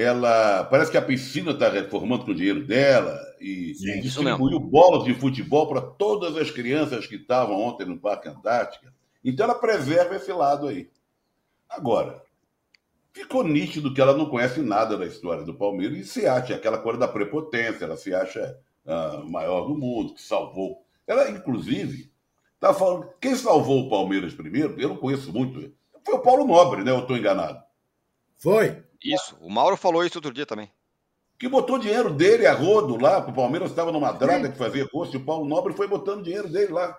Ela 0.00 0.62
parece 0.62 0.92
que 0.92 0.96
a 0.96 1.02
piscina 1.02 1.50
está 1.50 1.68
reformando 1.68 2.24
com 2.24 2.30
o 2.30 2.34
dinheiro 2.34 2.64
dela 2.64 3.18
e 3.40 3.74
Sim, 3.74 4.00
distribuiu 4.00 4.60
bolas 4.60 5.02
de 5.02 5.12
futebol 5.12 5.66
para 5.66 5.80
todas 5.80 6.36
as 6.36 6.52
crianças 6.52 7.04
que 7.08 7.16
estavam 7.16 7.60
ontem 7.60 7.84
no 7.84 7.98
Parque 7.98 8.28
Antártica. 8.28 8.94
Então 9.24 9.42
ela 9.42 9.56
preserva 9.56 10.14
esse 10.14 10.32
lado 10.32 10.68
aí. 10.68 10.88
Agora, 11.68 12.22
ficou 13.12 13.42
nítido 13.42 13.92
que 13.92 14.00
ela 14.00 14.16
não 14.16 14.26
conhece 14.30 14.60
nada 14.60 14.96
da 14.96 15.04
história 15.04 15.42
do 15.42 15.58
Palmeiras 15.58 15.98
e 15.98 16.04
se 16.04 16.28
acha 16.28 16.54
aquela 16.54 16.78
coisa 16.78 17.00
da 17.00 17.08
prepotência, 17.08 17.84
ela 17.84 17.96
se 17.96 18.14
acha 18.14 18.56
uh, 18.86 19.28
maior 19.28 19.66
do 19.66 19.76
mundo, 19.76 20.14
que 20.14 20.22
salvou. 20.22 20.80
Ela, 21.08 21.28
inclusive, 21.28 22.08
está 22.54 22.72
falando. 22.72 23.10
Quem 23.20 23.34
salvou 23.34 23.80
o 23.80 23.90
Palmeiras 23.90 24.32
primeiro, 24.32 24.80
eu 24.80 24.90
não 24.90 24.96
conheço 24.96 25.32
muito, 25.32 25.72
foi 26.06 26.14
o 26.14 26.22
Paulo 26.22 26.46
Nobre, 26.46 26.84
né? 26.84 26.92
Eu 26.92 27.00
estou 27.00 27.16
enganado. 27.16 27.60
Foi. 28.36 28.86
Isso, 29.02 29.36
o 29.40 29.50
Mauro 29.50 29.76
falou 29.76 30.04
isso 30.04 30.18
outro 30.18 30.32
dia 30.32 30.46
também. 30.46 30.70
Que 31.38 31.48
botou 31.48 31.78
dinheiro 31.78 32.12
dele 32.12 32.46
a 32.46 32.52
rodo 32.52 32.96
lá, 33.00 33.18
o 33.18 33.32
Palmeiras 33.32 33.70
estava 33.70 33.92
numa 33.92 34.10
draga 34.12 34.50
que 34.50 34.58
fazia 34.58 34.88
custo, 34.88 35.16
e 35.16 35.20
o 35.20 35.24
Paulo 35.24 35.44
Nobre 35.46 35.72
foi 35.72 35.86
botando 35.86 36.24
dinheiro 36.24 36.48
dele 36.48 36.72
lá. 36.72 36.98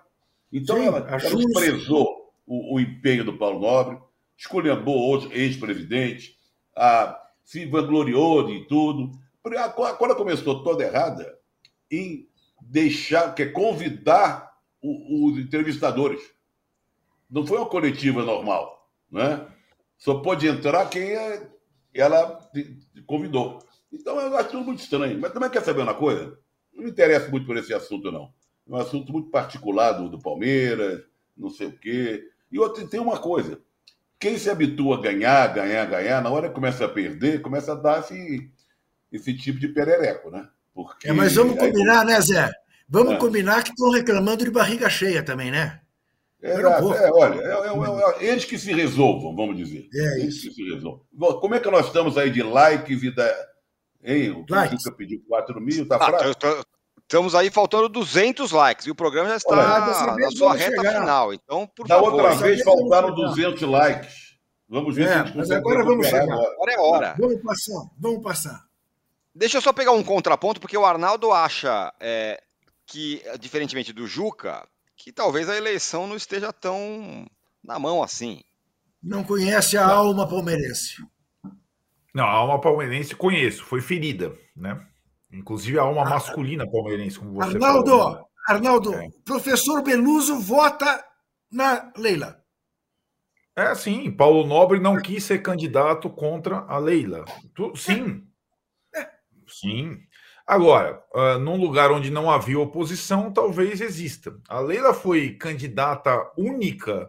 Então 0.50 0.76
Sim, 0.76 0.86
ela, 0.86 0.98
ela 0.98 1.18
desprezou 1.36 2.32
o, 2.46 2.74
o 2.76 2.80
empenho 2.80 3.24
do 3.24 3.36
Paulo 3.36 3.60
Nobre, 3.60 3.98
esculhambou 4.36 4.96
outro 4.96 5.30
ex-presidente, 5.32 6.38
a- 6.74 7.20
se 7.44 7.66
vangloriou 7.66 8.46
de 8.46 8.64
tudo. 8.66 9.10
A 9.58 9.68
co- 9.68 9.94
Quando 9.96 10.16
começou 10.16 10.62
toda 10.62 10.84
errada 10.84 11.38
em 11.90 12.26
deixar, 12.62 13.34
que 13.34 13.42
é 13.42 13.46
convidar 13.50 14.50
o- 14.80 15.26
os 15.28 15.38
entrevistadores. 15.38 16.22
Não 17.28 17.46
foi 17.46 17.58
uma 17.58 17.66
coletiva 17.66 18.24
normal, 18.24 18.88
né? 19.10 19.46
Só 19.98 20.14
pode 20.20 20.46
entrar 20.48 20.88
quem 20.88 21.02
é- 21.12 21.46
ela 21.94 22.36
te- 22.52 22.76
te 22.94 23.02
convidou. 23.02 23.58
Então 23.92 24.18
eu 24.20 24.36
acho 24.36 24.50
tudo 24.50 24.64
muito 24.64 24.80
estranho. 24.80 25.18
Mas 25.20 25.32
também 25.32 25.50
quer 25.50 25.62
saber 25.64 25.82
uma 25.82 25.94
coisa? 25.94 26.38
Não 26.72 26.84
me 26.84 26.90
interessa 26.90 27.28
muito 27.28 27.46
por 27.46 27.56
esse 27.56 27.74
assunto, 27.74 28.10
não. 28.12 28.32
É 28.68 28.72
um 28.72 28.76
assunto 28.76 29.12
muito 29.12 29.30
particular 29.30 29.92
do, 29.92 30.08
do 30.08 30.18
Palmeiras, 30.20 31.02
não 31.36 31.50
sei 31.50 31.66
o 31.68 31.72
quê. 31.78 32.24
E 32.52 32.58
outra, 32.58 32.86
tem 32.86 33.00
uma 33.00 33.18
coisa. 33.18 33.60
Quem 34.18 34.36
se 34.38 34.50
habitua 34.50 34.98
a 34.98 35.00
ganhar, 35.00 35.46
ganhar, 35.52 35.84
ganhar, 35.86 36.22
na 36.22 36.30
hora 36.30 36.48
que 36.48 36.54
começa 36.54 36.84
a 36.84 36.88
perder, 36.88 37.40
começa 37.42 37.72
a 37.72 37.74
dar 37.74 38.00
esse, 38.00 38.50
esse 39.10 39.34
tipo 39.36 39.58
de 39.58 39.68
perereco, 39.68 40.30
né? 40.30 40.46
Porque 40.74 41.08
É, 41.08 41.12
mas 41.12 41.34
vamos 41.34 41.58
aí- 41.58 41.58
combinar, 41.72 42.04
né, 42.04 42.20
Zé? 42.20 42.50
Vamos 42.88 43.14
É. 43.14 43.16
combinar 43.16 43.62
que 43.64 43.70
estão 43.70 43.90
reclamando 43.90 44.44
de 44.44 44.50
barriga 44.50 44.88
cheia 44.90 45.22
também, 45.22 45.50
né? 45.50 45.80
É, 46.42 46.66
um 46.66 46.80
pouco. 46.80 46.94
é, 46.94 47.10
olha, 47.12 47.40
é, 47.40 47.48
é, 47.48 48.24
é, 48.26 48.30
eles 48.30 48.44
que 48.44 48.58
se 48.58 48.72
resolvam, 48.72 49.34
vamos 49.36 49.56
dizer. 49.56 49.88
É 49.94 50.20
eles 50.20 50.36
isso. 50.36 50.48
que 50.48 50.54
se 50.54 50.62
resolvam. 50.74 51.00
Como 51.40 51.54
é 51.54 51.60
que 51.60 51.70
nós 51.70 51.86
estamos 51.86 52.16
aí 52.16 52.30
de 52.30 52.42
likes 52.42 53.02
e 53.02 53.14
da. 53.14 53.46
Hein? 54.02 54.30
O 54.30 54.46
Likes. 54.48 54.82
Juca 54.82 54.96
pediu 54.96 55.22
4 55.28 55.60
mil, 55.60 55.86
tá 55.86 55.96
Ah, 55.96 56.06
fraco? 56.06 56.64
estamos 57.02 57.34
aí 57.34 57.50
faltando 57.50 57.88
200 57.88 58.50
likes 58.52 58.86
e 58.86 58.90
o 58.90 58.94
programa 58.94 59.28
já 59.28 59.36
está 59.36 59.50
Olha, 59.52 59.86
dessa 59.86 60.06
na 60.06 60.14
vez 60.14 60.38
sua 60.38 60.54
reta 60.54 60.76
chegar. 60.76 61.00
final. 61.00 61.34
Então, 61.34 61.66
por 61.66 61.86
Da 61.86 61.96
favor, 61.96 62.12
outra 62.14 62.28
Essa 62.30 62.42
vez 62.42 62.62
faltaram 62.62 63.08
vamos 63.14 63.34
chegar. 63.36 63.50
200 63.50 63.62
likes. 63.68 64.14
Vamos 64.68 64.94
ver 64.96 65.02
É, 65.02 65.06
se 65.08 65.12
a 65.12 65.16
gente 65.24 65.36
mas 65.36 65.48
consegue 65.48 65.60
agora 65.60 65.84
vamos 65.84 66.06
chegar. 66.06 66.22
agora. 66.22 66.52
agora 66.52 66.72
é 66.72 66.78
hora. 66.78 67.14
Vamos 67.18 67.42
passar, 67.42 67.82
vamos 67.98 68.22
passar. 68.22 68.64
Deixa 69.34 69.58
eu 69.58 69.62
só 69.62 69.72
pegar 69.72 69.92
um 69.92 70.02
contraponto, 70.02 70.60
porque 70.60 70.78
o 70.78 70.86
Arnaldo 70.86 71.32
acha 71.32 71.92
é, 72.00 72.40
que, 72.86 73.22
diferentemente 73.38 73.92
do 73.92 74.06
Juca, 74.06 74.66
que 75.02 75.12
talvez 75.12 75.48
a 75.48 75.56
eleição 75.56 76.06
não 76.06 76.14
esteja 76.16 76.52
tão 76.52 77.26
na 77.64 77.78
mão 77.78 78.02
assim. 78.02 78.42
Não 79.02 79.24
conhece 79.24 79.78
a 79.78 79.86
alma 79.86 80.28
palmeirense. 80.28 80.96
Não, 82.14 82.24
a 82.24 82.30
alma 82.30 82.60
palmeirense 82.60 83.14
conheço, 83.16 83.64
foi 83.64 83.80
ferida, 83.80 84.36
né? 84.54 84.86
Inclusive 85.32 85.78
a 85.78 85.82
alma 85.82 86.04
masculina 86.04 86.70
palmeirense, 86.70 87.18
como 87.18 87.32
você 87.32 87.54
Arnaldo, 87.54 87.90
falou. 87.90 88.14
né? 88.14 88.24
Arnaldo, 88.48 88.94
É. 88.94 89.08
professor 89.24 89.82
Beluso 89.82 90.38
vota 90.40 91.02
na 91.50 91.90
Leila. 91.96 92.42
É, 93.56 93.74
sim, 93.74 94.10
Paulo 94.10 94.46
Nobre 94.46 94.80
não 94.80 95.00
quis 95.00 95.24
ser 95.24 95.40
candidato 95.40 96.10
contra 96.10 96.58
a 96.66 96.78
Leila. 96.78 97.24
Tu- 97.54 97.74
sim. 97.76 98.26
Sim. 99.48 99.98
Agora, 100.50 101.00
ah, 101.14 101.38
num 101.38 101.56
lugar 101.56 101.92
onde 101.92 102.10
não 102.10 102.28
havia 102.28 102.58
oposição, 102.58 103.32
talvez 103.32 103.80
exista. 103.80 104.36
A 104.48 104.58
Leila 104.58 104.92
foi 104.92 105.36
candidata 105.36 106.28
única, 106.36 107.08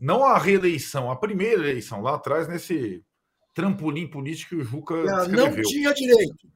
não 0.00 0.24
à 0.24 0.38
reeleição, 0.38 1.10
a 1.10 1.16
primeira 1.16 1.60
eleição, 1.60 2.00
lá 2.00 2.14
atrás, 2.14 2.48
nesse 2.48 3.04
trampolim 3.52 4.08
político 4.08 4.56
que 4.56 4.62
o 4.62 4.64
Juca 4.64 4.94
Ela 4.94 5.28
não 5.28 5.54
tinha 5.60 5.92
direito. 5.92 6.48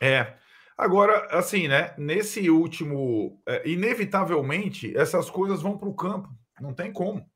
É. 0.00 0.36
Agora, 0.76 1.26
assim, 1.36 1.66
né? 1.66 1.92
Nesse 1.98 2.48
último. 2.48 3.42
é, 3.44 3.68
inevitavelmente, 3.68 4.96
essas 4.96 5.28
coisas 5.28 5.60
vão 5.60 5.76
para 5.76 5.88
o 5.88 5.96
campo. 5.96 6.28
Não 6.60 6.72
tem 6.72 6.92
como. 6.92 7.28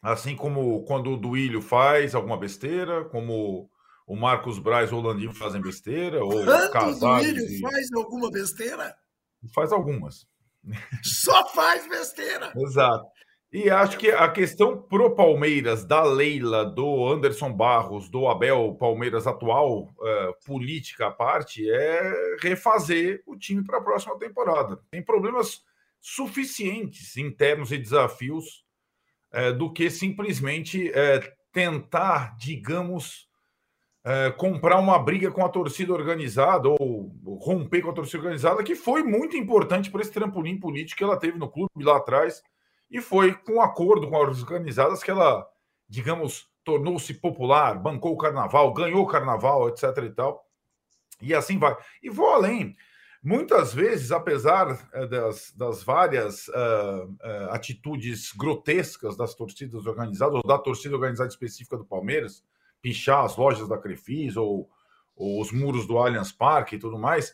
Assim 0.00 0.36
como 0.36 0.84
quando 0.84 1.10
o 1.10 1.16
Duílio 1.16 1.60
faz 1.60 2.14
alguma 2.14 2.36
besteira, 2.36 3.04
como 3.06 3.68
o 4.06 4.16
Marcos 4.16 4.58
Braz 4.58 4.92
ou 4.92 5.00
o 5.00 5.02
Landinho 5.02 5.32
fazem 5.32 5.60
besteira, 5.60 6.24
ou 6.24 6.42
o 6.42 6.70
Casares 6.70 7.50
e- 7.50 7.60
faz 7.60 7.92
alguma 7.92 8.30
besteira, 8.30 8.94
faz 9.54 9.72
algumas. 9.72 10.26
só 11.02 11.48
faz 11.48 11.88
besteira. 11.88 12.52
Exato. 12.56 13.06
E 13.52 13.68
acho 13.68 13.98
que 13.98 14.10
a 14.10 14.30
questão 14.30 14.80
pro 14.80 15.14
Palmeiras, 15.14 15.84
da 15.84 16.02
Leila, 16.02 16.64
do 16.64 17.06
Anderson 17.06 17.52
Barros, 17.52 18.08
do 18.08 18.26
Abel 18.26 18.74
Palmeiras 18.80 19.26
atual, 19.26 19.92
eh, 20.02 20.32
política 20.46 21.08
à 21.08 21.10
parte, 21.10 21.70
é 21.70 22.36
refazer 22.40 23.22
o 23.26 23.36
time 23.36 23.62
para 23.62 23.76
a 23.76 23.82
próxima 23.82 24.18
temporada. 24.18 24.80
Tem 24.90 25.02
problemas 25.02 25.62
suficientes 26.00 27.18
internos 27.18 27.70
e 27.72 27.76
desafios 27.76 28.64
eh, 29.30 29.52
do 29.52 29.70
que 29.70 29.90
simplesmente 29.90 30.90
eh, 30.90 31.20
tentar, 31.52 32.34
digamos, 32.38 33.28
eh, 34.04 34.32
comprar 34.32 34.78
uma 34.80 34.98
briga 34.98 35.30
com 35.30 35.44
a 35.44 35.48
torcida 35.48 35.92
organizada 35.92 36.68
ou 36.68 37.12
romper 37.40 37.82
com 37.82 37.90
a 37.90 37.94
torcida 37.94 38.18
organizada, 38.18 38.62
que 38.64 38.74
foi 38.74 39.04
muito 39.04 39.36
importante 39.36 39.90
para 39.90 40.00
esse 40.00 40.10
trampolim 40.10 40.58
político 40.58 40.98
que 40.98 41.04
ela 41.04 41.16
teve 41.16 41.38
no 41.38 41.48
clube 41.48 41.84
lá 41.84 41.98
atrás 41.98 42.42
e 42.90 43.00
foi 43.00 43.32
com 43.32 43.60
acordo 43.60 44.08
com 44.08 44.20
as 44.20 44.42
organizadas 44.42 45.04
que 45.04 45.10
ela, 45.10 45.46
digamos, 45.88 46.48
tornou-se 46.64 47.14
popular, 47.14 47.78
bancou 47.78 48.12
o 48.12 48.16
carnaval, 48.16 48.72
ganhou 48.72 49.02
o 49.02 49.06
carnaval, 49.06 49.68
etc. 49.68 49.84
e 49.98 50.10
tal. 50.10 50.44
E 51.20 51.32
assim 51.32 51.56
vai. 51.56 51.76
E 52.02 52.10
vou 52.10 52.28
além. 52.28 52.76
Muitas 53.22 53.72
vezes, 53.72 54.10
apesar 54.10 54.90
eh, 54.92 55.06
das, 55.06 55.52
das 55.56 55.84
várias 55.84 56.48
ah, 56.48 57.06
ah, 57.22 57.48
atitudes 57.54 58.32
grotescas 58.32 59.16
das 59.16 59.32
torcidas 59.32 59.86
organizadas, 59.86 60.34
ou 60.34 60.42
da 60.42 60.58
torcida 60.58 60.96
organizada 60.96 61.30
específica 61.30 61.76
do 61.76 61.84
Palmeiras, 61.84 62.42
pichar 62.82 63.24
as 63.24 63.36
lojas 63.36 63.68
da 63.68 63.78
Crefis 63.78 64.36
ou, 64.36 64.68
ou 65.16 65.40
os 65.40 65.52
muros 65.52 65.86
do 65.86 65.96
Allianz 65.96 66.32
Parque 66.32 66.76
e 66.76 66.78
tudo 66.78 66.98
mais, 66.98 67.32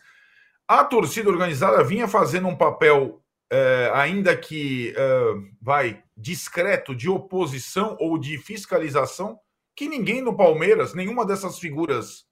a 0.69 0.85
torcida 0.85 1.31
organizada 1.31 1.83
vinha 1.83 2.07
fazendo 2.07 2.47
um 2.47 2.55
papel 2.55 3.23
é, 3.51 3.91
ainda 3.95 4.37
que 4.37 4.93
é, 4.95 5.21
vai 5.61 6.05
discreto 6.15 6.95
de 6.95 7.09
oposição 7.09 7.97
ou 7.99 8.19
de 8.19 8.37
fiscalização, 8.37 9.41
que 9.75 9.89
ninguém 9.89 10.21
no 10.21 10.37
Palmeiras, 10.37 10.93
nenhuma 10.93 11.25
dessas 11.25 11.59
figuras 11.59 12.27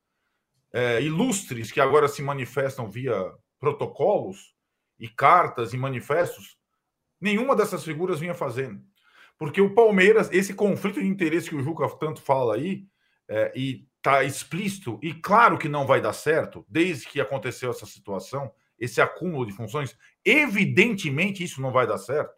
é, 0.73 1.01
ilustres 1.01 1.73
que 1.73 1.81
agora 1.81 2.09
se 2.09 2.21
manifestam 2.23 2.91
via 2.91 3.33
protocolos 3.59 4.55
e 4.99 5.09
cartas 5.09 5.73
e 5.73 5.77
manifestos, 5.77 6.59
nenhuma 7.21 7.57
dessas 7.57 7.83
figuras 7.83 8.21
vinha 8.21 8.35
fazendo. 8.35 8.83
Porque 9.39 9.61
o 9.61 9.75
Palmeiras, 9.75 10.31
esse 10.33 10.55
conflito 10.55 11.01
de 11.01 11.07
interesse 11.07 11.49
que 11.49 11.57
o 11.57 11.63
Juca 11.63 11.89
tanto 11.97 12.21
fala 12.21 12.55
aí, 12.55 12.87
é, 13.29 13.53
e 13.55 13.87
está 13.97 14.23
explícito, 14.23 14.99
e 15.03 15.13
claro 15.13 15.59
que 15.59 15.69
não 15.69 15.87
vai 15.87 16.01
dar 16.01 16.13
certo, 16.13 16.65
desde 16.69 17.09
que 17.09 17.21
aconteceu 17.21 17.71
essa 17.71 17.87
situação, 17.87 18.53
esse 18.79 19.01
acúmulo 19.01 19.45
de 19.45 19.53
funções, 19.53 19.97
evidentemente 20.25 21.43
isso 21.43 21.61
não 21.61 21.73
vai 21.73 21.87
dar 21.87 21.99
certo. 21.99 22.33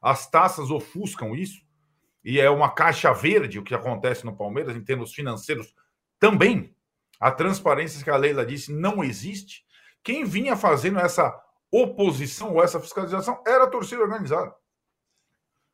As 0.00 0.30
taças 0.30 0.70
ofuscam 0.70 1.34
isso, 1.34 1.62
e 2.24 2.40
é 2.40 2.48
uma 2.48 2.70
caixa 2.70 3.12
verde 3.12 3.58
o 3.58 3.62
que 3.62 3.74
acontece 3.74 4.24
no 4.24 4.34
Palmeiras 4.34 4.74
em 4.74 4.82
termos 4.82 5.12
financeiros 5.12 5.74
também. 6.18 6.74
A 7.20 7.30
transparência 7.30 8.02
que 8.02 8.10
a 8.10 8.16
Leila 8.16 8.46
disse 8.46 8.72
não 8.72 9.04
existe. 9.04 9.62
Quem 10.02 10.24
vinha 10.24 10.56
fazendo 10.56 10.98
essa 10.98 11.38
oposição 11.70 12.54
ou 12.54 12.62
essa 12.62 12.80
fiscalização 12.80 13.42
era 13.46 13.64
a 13.64 13.70
torcida 13.70 14.02
organizada. 14.02 14.54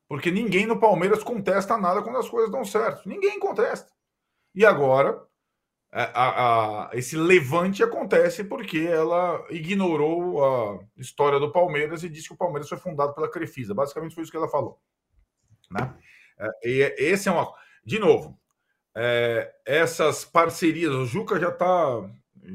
Porque 0.09 0.31
ninguém 0.31 0.67
no 0.67 0.81
Palmeiras 0.81 1.23
contesta 1.23 1.79
nada 1.79 2.03
quando 2.03 2.19
as 2.19 2.29
coisas 2.29 2.51
dão 2.51 2.65
certo. 2.65 3.09
Ninguém 3.09 3.39
contesta. 3.39 3.93
E 4.55 4.65
agora, 4.65 5.23
a, 5.93 6.03
a, 6.03 6.91
a, 6.91 6.97
esse 6.97 7.17
levante 7.17 7.83
acontece 7.83 8.45
porque 8.45 8.79
ela 8.79 9.45
ignorou 9.51 10.45
a 10.45 10.81
história 10.97 11.39
do 11.39 11.53
Palmeiras 11.53 12.03
e 12.03 12.09
disse 12.09 12.29
que 12.29 12.35
o 12.35 12.39
Palmeiras 12.39 12.69
foi 12.69 12.79
fundado 12.79 13.15
pela 13.15 13.31
Crefisa. 13.31 13.75
Basicamente 13.75 14.15
foi 14.15 14.23
isso 14.23 14.31
que 14.31 14.39
ela 14.39 14.49
falou. 14.49 14.79
Né? 15.71 15.95
E 16.63 16.95
esse 16.99 17.29
é 17.29 17.33
uma. 17.33 17.53
De 17.85 17.99
novo, 17.99 18.39
é, 18.95 19.53
essas 19.65 20.25
parcerias, 20.25 20.93
o 20.93 21.07
Juca 21.07 21.39
já 21.39 21.49
está. 21.49 22.11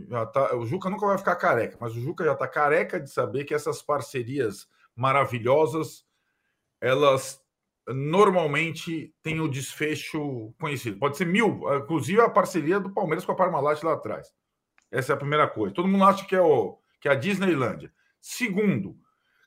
Já 0.10 0.26
tá, 0.26 0.56
o 0.56 0.66
Juca 0.66 0.90
nunca 0.90 1.06
vai 1.06 1.18
ficar 1.18 1.36
careca, 1.36 1.78
mas 1.80 1.96
o 1.96 2.02
Juca 2.02 2.26
já 2.26 2.34
está 2.34 2.48
careca 2.48 3.00
de 3.00 3.10
saber 3.10 3.44
que 3.44 3.54
essas 3.54 3.84
parcerias 3.84 4.68
maravilhosas 4.96 6.04
elas 6.82 7.42
normalmente 7.88 9.14
têm 9.22 9.40
o 9.40 9.48
desfecho 9.48 10.54
conhecido. 10.60 10.98
Pode 10.98 11.18
ser 11.18 11.26
mil, 11.26 11.62
inclusive 11.76 12.22
a 12.22 12.30
parceria 12.30 12.80
do 12.80 12.94
Palmeiras 12.94 13.26
com 13.26 13.32
a 13.32 13.36
Parmalat 13.36 13.84
lá 13.84 13.94
atrás. 13.94 14.28
Essa 14.92 15.14
é 15.14 15.16
a 15.16 15.20
primeira 15.20 15.48
coisa. 15.48 15.76
Todo 15.76 15.88
mundo 15.88 16.04
acha 16.04 16.26
que 16.26 16.36
é, 16.36 16.42
o, 16.42 16.80
que 17.00 17.08
é 17.08 17.12
a 17.12 17.16
Disneylândia. 17.16 17.92
Segundo, 18.20 18.98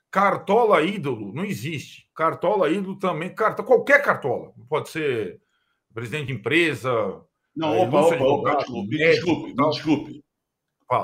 cartola 0.09 0.81
ídolo 0.81 1.33
não 1.33 1.43
existe. 1.43 2.07
Cartola 2.15 2.69
ídolo 2.69 2.97
também, 2.97 3.33
carta, 3.33 3.63
qualquer 3.63 4.01
cartola. 4.01 4.53
Pode 4.69 4.89
ser 4.89 5.41
presidente 5.93 6.27
de 6.27 6.33
empresa, 6.33 6.91
Não, 7.55 7.73
é, 7.73 7.81
opa, 7.81 8.01
opa, 8.01 8.15
opa, 8.15 8.15
Advogado, 8.15 8.57
desculpe, 8.59 8.97
médico 8.97 9.25
desculpe, 9.25 9.53
desculpe. 9.55 10.23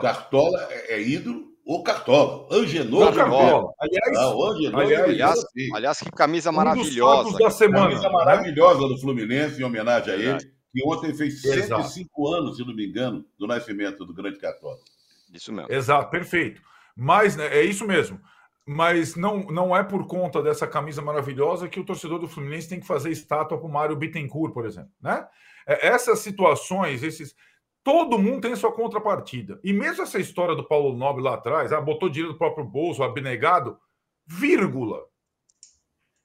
Cartola 0.02 0.68
é, 0.72 0.96
é 0.96 1.02
ídolo 1.02 1.55
ou 1.66 1.84
Cartola? 1.84 2.48
Angenor 2.52 3.14
Cartola. 3.14 3.40
Cartola. 3.40 3.74
Aliás, 3.80 4.18
Ah, 4.18 4.36
o 4.36 4.46
Angenor 4.46 4.82
aliás, 4.82 5.04
Aliás, 5.10 5.46
aliás, 5.74 6.00
que 6.00 6.12
camisa 6.12 6.50
um 6.50 6.54
dos 6.54 6.58
maravilhosa. 6.64 7.24
fatos 7.24 7.40
da 7.40 7.50
semana. 7.50 7.88
Camisa 7.90 8.04
né? 8.04 8.14
maravilhosa 8.14 8.80
do 8.88 8.98
Fluminense, 9.00 9.60
em 9.60 9.64
homenagem 9.64 10.14
a 10.14 10.18
ele, 10.18 10.38
que 10.72 10.84
ontem 10.86 11.14
fez 11.14 11.44
Exato. 11.44 11.84
105 11.84 12.28
anos, 12.34 12.58
se 12.58 12.66
não 12.66 12.76
me 12.76 12.86
engano, 12.88 13.26
do 13.40 13.48
nascimento 13.48 14.06
do 14.06 14.14
grande 14.14 14.38
Cartola. 14.40 14.78
Isso 15.34 15.52
mesmo. 15.52 15.72
Exato, 15.72 16.10
perfeito. 16.12 16.62
Mas 16.96 17.36
né, 17.36 17.48
é 17.48 17.64
isso 17.64 17.86
mesmo. 17.86 18.20
Mas 18.68 19.16
não, 19.16 19.40
não 19.46 19.76
é 19.76 19.84
por 19.84 20.08
conta 20.08 20.42
dessa 20.42 20.66
camisa 20.66 21.02
maravilhosa 21.02 21.68
que 21.68 21.80
o 21.80 21.86
torcedor 21.86 22.20
do 22.20 22.28
Fluminense 22.28 22.70
tem 22.70 22.80
que 22.80 22.88
fazer 22.88 23.12
estátua 23.12 23.58
para 23.58 23.68
o 23.68 23.72
Mário 23.72 23.96
Bittencourt, 23.96 24.54
por 24.54 24.66
exemplo. 24.66 24.90
Né? 25.02 25.26
É, 25.68 25.88
Essas 25.88 26.20
situações, 26.20 27.04
esses. 27.04 27.36
Todo 27.86 28.18
mundo 28.18 28.42
tem 28.42 28.56
sua 28.56 28.72
contrapartida. 28.72 29.60
E 29.64 29.72
mesmo 29.72 30.02
essa 30.02 30.20
história 30.20 30.56
do 30.56 30.64
Paulo 30.64 30.98
Nobre 30.98 31.22
lá 31.22 31.36
atrás, 31.36 31.72
ah, 31.72 31.80
botou 31.80 32.10
dinheiro 32.10 32.34
do 32.34 32.38
próprio 32.40 32.66
bolso, 32.66 33.04
abnegado, 33.04 33.78
vírgula. 34.26 35.06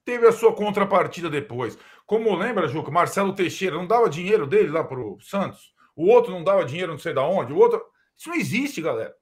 Teve 0.02 0.26
a 0.26 0.32
sua 0.32 0.54
contrapartida 0.54 1.28
depois. 1.28 1.78
Como 2.06 2.34
lembra, 2.34 2.66
Juca, 2.66 2.90
Marcelo 2.90 3.34
Teixeira 3.34 3.76
não 3.76 3.86
dava 3.86 4.08
dinheiro 4.08 4.46
dele 4.46 4.70
lá 4.70 4.82
para 4.82 4.98
o 4.98 5.20
Santos? 5.20 5.74
O 5.94 6.06
outro 6.08 6.32
não 6.32 6.42
dava 6.42 6.64
dinheiro 6.64 6.92
não 6.92 6.98
sei 6.98 7.12
da 7.12 7.22
onde? 7.26 7.52
O 7.52 7.58
outro. 7.58 7.84
Isso 8.16 8.30
não 8.30 8.36
existe, 8.36 8.80
galera. 8.80 9.14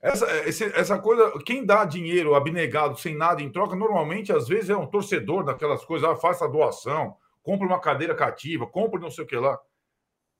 Essa, 0.00 0.26
essa 0.74 0.98
coisa, 0.98 1.34
quem 1.44 1.66
dá 1.66 1.84
dinheiro 1.84 2.34
abnegado 2.34 2.98
sem 2.98 3.14
nada 3.14 3.42
em 3.42 3.52
troca, 3.52 3.76
normalmente, 3.76 4.32
às 4.32 4.48
vezes, 4.48 4.70
é 4.70 4.76
um 4.76 4.86
torcedor 4.86 5.44
daquelas 5.44 5.84
coisas, 5.84 6.08
ah, 6.08 6.16
faça 6.16 6.46
a 6.46 6.48
doação, 6.48 7.14
compre 7.42 7.66
uma 7.66 7.78
cadeira 7.78 8.14
cativa, 8.14 8.66
compre 8.66 8.98
não 8.98 9.10
sei 9.10 9.24
o 9.24 9.26
que 9.26 9.36
lá. 9.36 9.60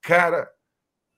Cara, 0.00 0.50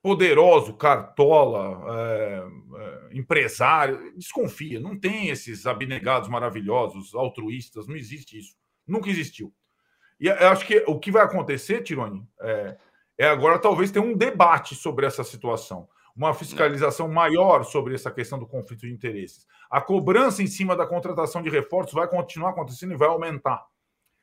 poderoso, 0.04 0.74
cartola, 0.74 1.82
é, 1.98 2.44
é, 2.76 3.16
empresário, 3.16 4.12
desconfia, 4.14 4.78
não 4.78 5.00
tem 5.00 5.30
esses 5.30 5.66
abnegados 5.66 6.28
maravilhosos, 6.28 7.14
altruístas, 7.14 7.88
não 7.88 7.96
existe 7.96 8.38
isso. 8.38 8.54
Nunca 8.86 9.08
existiu. 9.08 9.50
E 10.20 10.26
eu 10.26 10.48
acho 10.50 10.66
que 10.66 10.84
o 10.86 10.98
que 10.98 11.10
vai 11.10 11.24
acontecer, 11.24 11.82
Tironi, 11.82 12.22
é, 12.38 12.76
é 13.16 13.28
agora 13.28 13.58
talvez 13.58 13.90
ter 13.90 13.98
um 13.98 14.14
debate 14.14 14.74
sobre 14.74 15.06
essa 15.06 15.24
situação 15.24 15.88
uma 16.14 16.32
fiscalização 16.32 17.08
maior 17.08 17.64
sobre 17.64 17.92
essa 17.92 18.08
questão 18.08 18.38
do 18.38 18.46
conflito 18.46 18.82
de 18.82 18.92
interesses. 18.92 19.48
A 19.68 19.80
cobrança 19.80 20.44
em 20.44 20.46
cima 20.46 20.76
da 20.76 20.86
contratação 20.86 21.42
de 21.42 21.50
reforços 21.50 21.92
vai 21.92 22.06
continuar 22.06 22.50
acontecendo 22.50 22.92
e 22.92 22.96
vai 22.96 23.08
aumentar. 23.08 23.66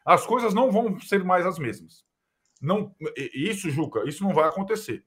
As 0.06 0.26
coisas 0.26 0.54
não 0.54 0.72
vão 0.72 0.98
ser 1.02 1.22
mais 1.26 1.46
as 1.46 1.60
mesmas. 1.60 2.06
Não, 2.62 2.96
isso, 3.34 3.70
Juca, 3.70 4.08
isso 4.08 4.24
não 4.24 4.34
vai 4.34 4.48
acontecer. 4.48 5.04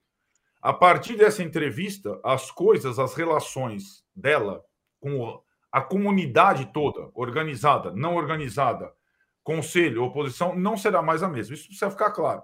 A 0.64 0.72
partir 0.72 1.14
dessa 1.14 1.42
entrevista, 1.42 2.18
as 2.24 2.50
coisas, 2.50 2.98
as 2.98 3.12
relações 3.12 4.02
dela 4.16 4.64
com 4.98 5.38
a 5.70 5.82
comunidade 5.82 6.72
toda, 6.72 7.10
organizada, 7.14 7.92
não 7.92 8.14
organizada, 8.14 8.90
conselho, 9.42 10.02
oposição, 10.02 10.56
não 10.56 10.74
será 10.74 11.02
mais 11.02 11.22
a 11.22 11.28
mesma. 11.28 11.52
Isso 11.52 11.66
precisa 11.66 11.90
ficar 11.90 12.12
claro, 12.12 12.42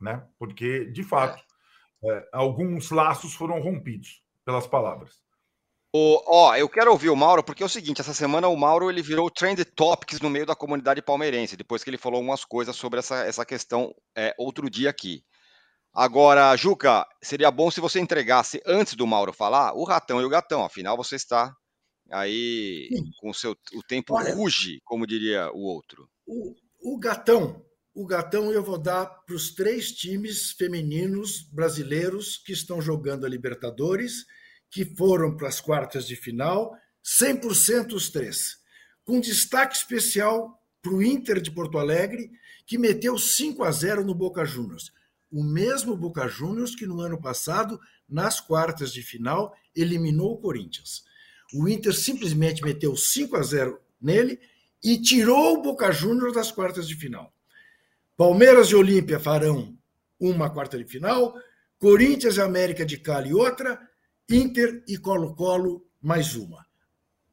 né? 0.00 0.24
Porque, 0.38 0.84
de 0.92 1.02
fato, 1.02 1.42
é, 2.04 2.28
alguns 2.32 2.92
laços 2.92 3.34
foram 3.34 3.60
rompidos 3.60 4.22
pelas 4.44 4.68
palavras. 4.68 5.20
O, 5.92 6.22
ó, 6.28 6.54
eu 6.54 6.68
quero 6.68 6.92
ouvir 6.92 7.10
o 7.10 7.16
Mauro, 7.16 7.42
porque 7.42 7.64
é 7.64 7.66
o 7.66 7.68
seguinte, 7.68 8.00
essa 8.00 8.14
semana 8.14 8.46
o 8.46 8.56
Mauro 8.56 8.88
ele 8.88 9.02
virou 9.02 9.28
trend 9.28 9.64
topics 9.64 10.20
no 10.20 10.30
meio 10.30 10.46
da 10.46 10.54
comunidade 10.54 11.02
palmeirense, 11.02 11.56
depois 11.56 11.82
que 11.82 11.90
ele 11.90 11.98
falou 11.98 12.20
umas 12.20 12.44
coisas 12.44 12.76
sobre 12.76 13.00
essa, 13.00 13.24
essa 13.24 13.44
questão 13.44 13.92
é, 14.16 14.32
outro 14.38 14.70
dia 14.70 14.88
aqui. 14.88 15.24
Agora, 15.92 16.54
Juca, 16.56 17.04
seria 17.22 17.50
bom 17.50 17.70
se 17.70 17.80
você 17.80 17.98
entregasse, 18.00 18.60
antes 18.64 18.94
do 18.94 19.06
Mauro 19.06 19.32
falar, 19.32 19.74
o 19.74 19.84
ratão 19.84 20.20
e 20.20 20.24
o 20.24 20.28
gatão, 20.28 20.64
afinal 20.64 20.96
você 20.96 21.16
está 21.16 21.52
aí 22.10 22.88
Sim. 22.92 23.04
com 23.20 23.30
o 23.30 23.34
seu 23.34 23.56
o 23.74 23.82
tempo 23.82 24.14
Olha- 24.14 24.34
ruge, 24.34 24.80
como 24.84 25.06
diria 25.06 25.50
o 25.52 25.60
outro. 25.60 26.08
O, 26.26 26.54
o 26.80 26.98
gatão, 26.98 27.64
o 27.92 28.06
gatão 28.06 28.52
eu 28.52 28.62
vou 28.62 28.78
dar 28.78 29.06
para 29.06 29.34
os 29.34 29.52
três 29.52 29.90
times 29.92 30.52
femininos 30.52 31.42
brasileiros 31.52 32.36
que 32.38 32.52
estão 32.52 32.80
jogando 32.80 33.26
a 33.26 33.28
Libertadores, 33.28 34.24
que 34.70 34.84
foram 34.84 35.36
para 35.36 35.48
as 35.48 35.60
quartas 35.60 36.06
de 36.06 36.14
final, 36.14 36.72
100% 37.04 37.92
os 37.94 38.10
três. 38.10 38.58
Com 39.04 39.20
destaque 39.20 39.74
especial 39.76 40.56
para 40.80 40.92
o 40.92 41.02
Inter 41.02 41.40
de 41.40 41.50
Porto 41.50 41.78
Alegre, 41.78 42.30
que 42.64 42.78
meteu 42.78 43.18
5 43.18 43.64
a 43.64 43.72
0 43.72 44.04
no 44.04 44.14
Boca 44.14 44.44
Juniors. 44.44 44.92
O 45.30 45.44
mesmo 45.44 45.96
Boca 45.96 46.26
Juniors 46.26 46.74
que 46.74 46.86
no 46.86 47.00
ano 47.00 47.20
passado, 47.20 47.80
nas 48.08 48.40
quartas 48.40 48.92
de 48.92 49.02
final, 49.02 49.54
eliminou 49.74 50.32
o 50.32 50.38
Corinthians. 50.38 51.04
O 51.54 51.68
Inter 51.68 51.94
simplesmente 51.94 52.62
meteu 52.62 52.96
5 52.96 53.36
a 53.36 53.42
0 53.42 53.80
nele 54.00 54.40
e 54.82 55.00
tirou 55.00 55.54
o 55.54 55.62
Boca 55.62 55.90
Juniors 55.92 56.34
das 56.34 56.50
quartas 56.50 56.88
de 56.88 56.94
final. 56.94 57.32
Palmeiras 58.16 58.68
e 58.68 58.74
Olímpia 58.74 59.18
farão 59.18 59.76
uma 60.18 60.50
quarta 60.50 60.76
de 60.76 60.84
final, 60.84 61.34
Corinthians 61.78 62.36
e 62.36 62.40
América 62.40 62.84
de 62.84 62.98
Cali 62.98 63.32
outra, 63.32 63.80
Inter 64.28 64.84
e 64.86 64.98
Colo-Colo 64.98 65.86
mais 66.00 66.36
uma. 66.36 66.66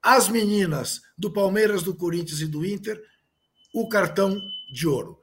As 0.02 0.30
meninas 0.30 1.02
do 1.18 1.32
Palmeiras, 1.32 1.84
do 1.84 1.96
Corinthians 1.96 2.40
e 2.40 2.48
do 2.48 2.66
Inter, 2.66 3.02
o 3.74 3.90
cartão 3.90 4.40
de 4.72 4.88
ouro. 4.88 5.20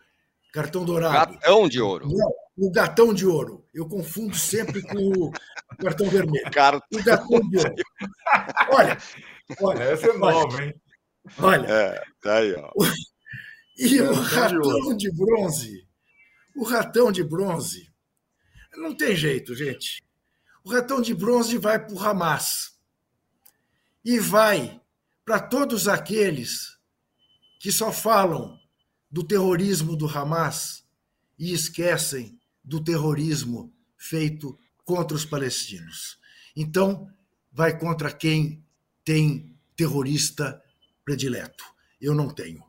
Cartão 0.53 0.85
dourado. 0.85 1.33
Gatão 1.33 1.68
de 1.68 1.81
ouro. 1.81 2.07
Não, 2.07 2.33
o 2.57 2.70
gatão 2.70 3.12
de 3.12 3.26
ouro. 3.26 3.66
Eu 3.72 3.88
confundo 3.88 4.34
sempre 4.36 4.82
com 4.82 4.96
o 4.98 5.32
cartão 5.78 6.09
vermelho. 6.09 6.50
Cara, 6.52 6.80
O 6.92 7.02
gatão 7.02 7.40
de 7.48 7.59
ouro. 7.59 7.74
Olha, 8.70 8.98
olha, 9.61 9.82
Essa 9.82 10.07
é 10.07 10.18
nova, 10.18 10.64
hein? 10.64 10.74
olha. 11.38 11.66
é, 11.66 12.05
tá 12.20 12.38
aí, 12.38 12.55
ó. 12.55 12.70
E 13.76 14.00
o 14.00 14.12
ratão 14.12 14.96
de 14.96 15.11
bronze, 15.12 15.84
o 16.55 16.62
ratão 16.64 17.11
de 17.11 17.24
bronze, 17.24 17.92
não 18.76 18.94
tem 18.96 19.16
jeito, 19.16 19.55
gente. 19.55 20.02
O 20.62 20.70
ratão 20.70 21.00
de 21.00 21.12
bronze 21.12 21.59
vai 21.59 21.84
para 21.84 21.92
o 21.94 21.98
Hamas 21.98 22.78
e 24.05 24.18
vai 24.20 24.80
para 25.24 25.40
todos 25.40 25.88
aqueles 25.88 26.78
que 27.59 27.72
só 27.72 27.90
falam 27.90 28.57
do 29.11 29.24
terrorismo 29.26 29.96
do 29.96 30.07
Hamas 30.07 30.84
e 31.38 31.52
esquecem 31.52 32.38
do 32.64 32.82
terrorismo 32.82 33.72
feito 33.96 34.58
contra 34.84 35.16
os 35.16 35.24
palestinos. 35.24 36.18
Então, 36.56 37.08
vai 37.52 37.78
contra 37.78 38.10
quem 38.10 38.64
tem 39.04 39.54
terrorista 39.76 40.62
predileto. 41.04 41.64
Eu 42.00 42.14
não 42.14 42.28
tenho. 42.28 42.62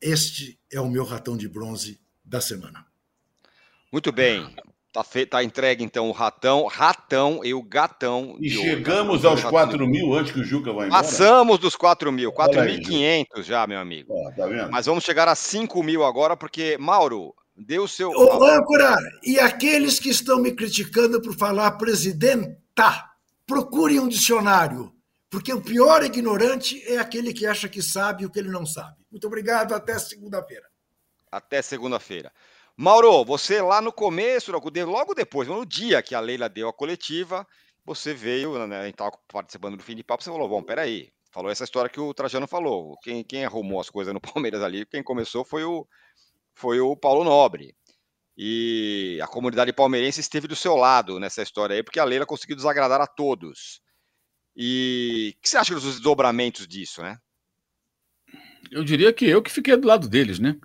Este 0.00 0.58
é 0.70 0.80
o 0.80 0.88
meu 0.88 1.04
ratão 1.04 1.36
de 1.36 1.48
bronze 1.48 2.00
da 2.24 2.40
semana. 2.40 2.86
Muito 3.92 4.10
bem. 4.10 4.54
Tá, 4.92 5.02
fe... 5.02 5.24
tá 5.24 5.42
entregue 5.42 5.82
então 5.82 6.08
o 6.08 6.12
ratão, 6.12 6.66
ratão 6.66 7.42
e 7.42 7.54
o 7.54 7.62
gatão. 7.62 8.36
E 8.38 8.50
chegamos 8.50 9.24
aos 9.24 9.40
e 9.40 9.44
ratão 9.44 9.50
4 9.50 9.76
de 9.76 9.82
ouro. 9.82 9.90
mil 9.90 10.14
antes 10.14 10.32
que 10.32 10.40
o 10.40 10.44
Juca 10.44 10.72
vá 10.72 10.86
embora. 10.86 11.02
Passamos 11.02 11.58
dos 11.58 11.74
4 11.74 12.12
mil, 12.12 12.32
Olha 12.36 12.62
aí, 12.62 12.78
4.500 12.78 13.42
já, 13.42 13.66
meu 13.66 13.78
amigo. 13.78 14.12
Ó, 14.12 14.30
tá 14.32 14.46
vendo? 14.46 14.70
Mas 14.70 14.84
vamos 14.84 15.02
chegar 15.02 15.28
a 15.28 15.34
5 15.34 15.82
mil 15.82 16.04
agora, 16.04 16.36
porque, 16.36 16.76
Mauro, 16.78 17.34
deu 17.56 17.84
o 17.84 17.88
seu. 17.88 18.10
Ô, 18.10 18.44
âncora, 18.44 18.96
e 19.22 19.38
aqueles 19.38 19.98
que 19.98 20.10
estão 20.10 20.40
me 20.40 20.52
criticando 20.52 21.20
por 21.20 21.36
falar 21.36 21.72
presidenta, 21.72 23.10
procurem 23.46 24.00
um 24.00 24.08
dicionário, 24.08 24.92
porque 25.30 25.52
o 25.52 25.60
pior 25.60 26.02
ignorante 26.04 26.82
é 26.86 26.98
aquele 26.98 27.32
que 27.32 27.46
acha 27.46 27.68
que 27.68 27.82
sabe 27.82 28.24
o 28.24 28.30
que 28.30 28.38
ele 28.38 28.50
não 28.50 28.64
sabe. 28.66 28.96
Muito 29.10 29.26
obrigado, 29.26 29.74
até 29.74 29.98
segunda-feira. 29.98 30.66
Até 31.30 31.62
segunda-feira. 31.62 32.32
Mauro, 32.76 33.24
você 33.24 33.60
lá 33.60 33.80
no 33.80 33.92
começo, 33.92 34.50
logo 34.50 34.70
de- 34.70 34.84
logo 34.84 35.14
depois, 35.14 35.46
no 35.48 35.64
dia 35.66 36.02
que 36.02 36.14
a 36.14 36.20
Leila 36.20 36.48
deu 36.48 36.68
a 36.68 36.72
coletiva, 36.72 37.46
você 37.84 38.14
veio, 38.14 38.66
né, 38.66 38.80
a 38.80 38.84
gente 38.84 38.94
estava 38.94 39.12
participando 39.28 39.76
do 39.76 39.82
fim 39.82 39.94
de 39.94 40.02
papo, 40.02 40.22
você 40.22 40.30
falou, 40.30 40.48
bom, 40.48 40.62
peraí, 40.62 41.10
falou 41.30 41.50
essa 41.50 41.64
história 41.64 41.90
que 41.90 42.00
o 42.00 42.14
Trajano 42.14 42.46
falou, 42.46 42.96
quem, 43.02 43.22
quem 43.24 43.44
arrumou 43.44 43.80
as 43.80 43.90
coisas 43.90 44.14
no 44.14 44.20
Palmeiras 44.34 44.62
ali, 44.62 44.86
quem 44.86 45.02
começou 45.02 45.44
foi 45.44 45.64
o, 45.64 45.86
foi 46.54 46.80
o 46.80 46.96
Paulo 46.96 47.24
Nobre. 47.24 47.74
E 48.36 49.18
a 49.22 49.26
comunidade 49.26 49.72
palmeirense 49.72 50.20
esteve 50.20 50.48
do 50.48 50.56
seu 50.56 50.74
lado 50.74 51.20
nessa 51.20 51.42
história 51.42 51.76
aí, 51.76 51.82
porque 51.82 52.00
a 52.00 52.04
Leila 52.04 52.26
conseguiu 52.26 52.56
desagradar 52.56 53.00
a 53.00 53.06
todos. 53.06 53.80
E 54.56 55.34
o 55.36 55.42
que 55.42 55.48
você 55.48 55.56
acha 55.56 55.74
dos 55.74 55.84
desdobramentos 55.84 56.66
disso, 56.66 57.02
né? 57.02 57.18
Eu 58.70 58.84
diria 58.84 59.12
que 59.12 59.26
eu 59.26 59.42
que 59.42 59.50
fiquei 59.50 59.76
do 59.76 59.86
lado 59.86 60.08
deles, 60.08 60.38
né? 60.38 60.56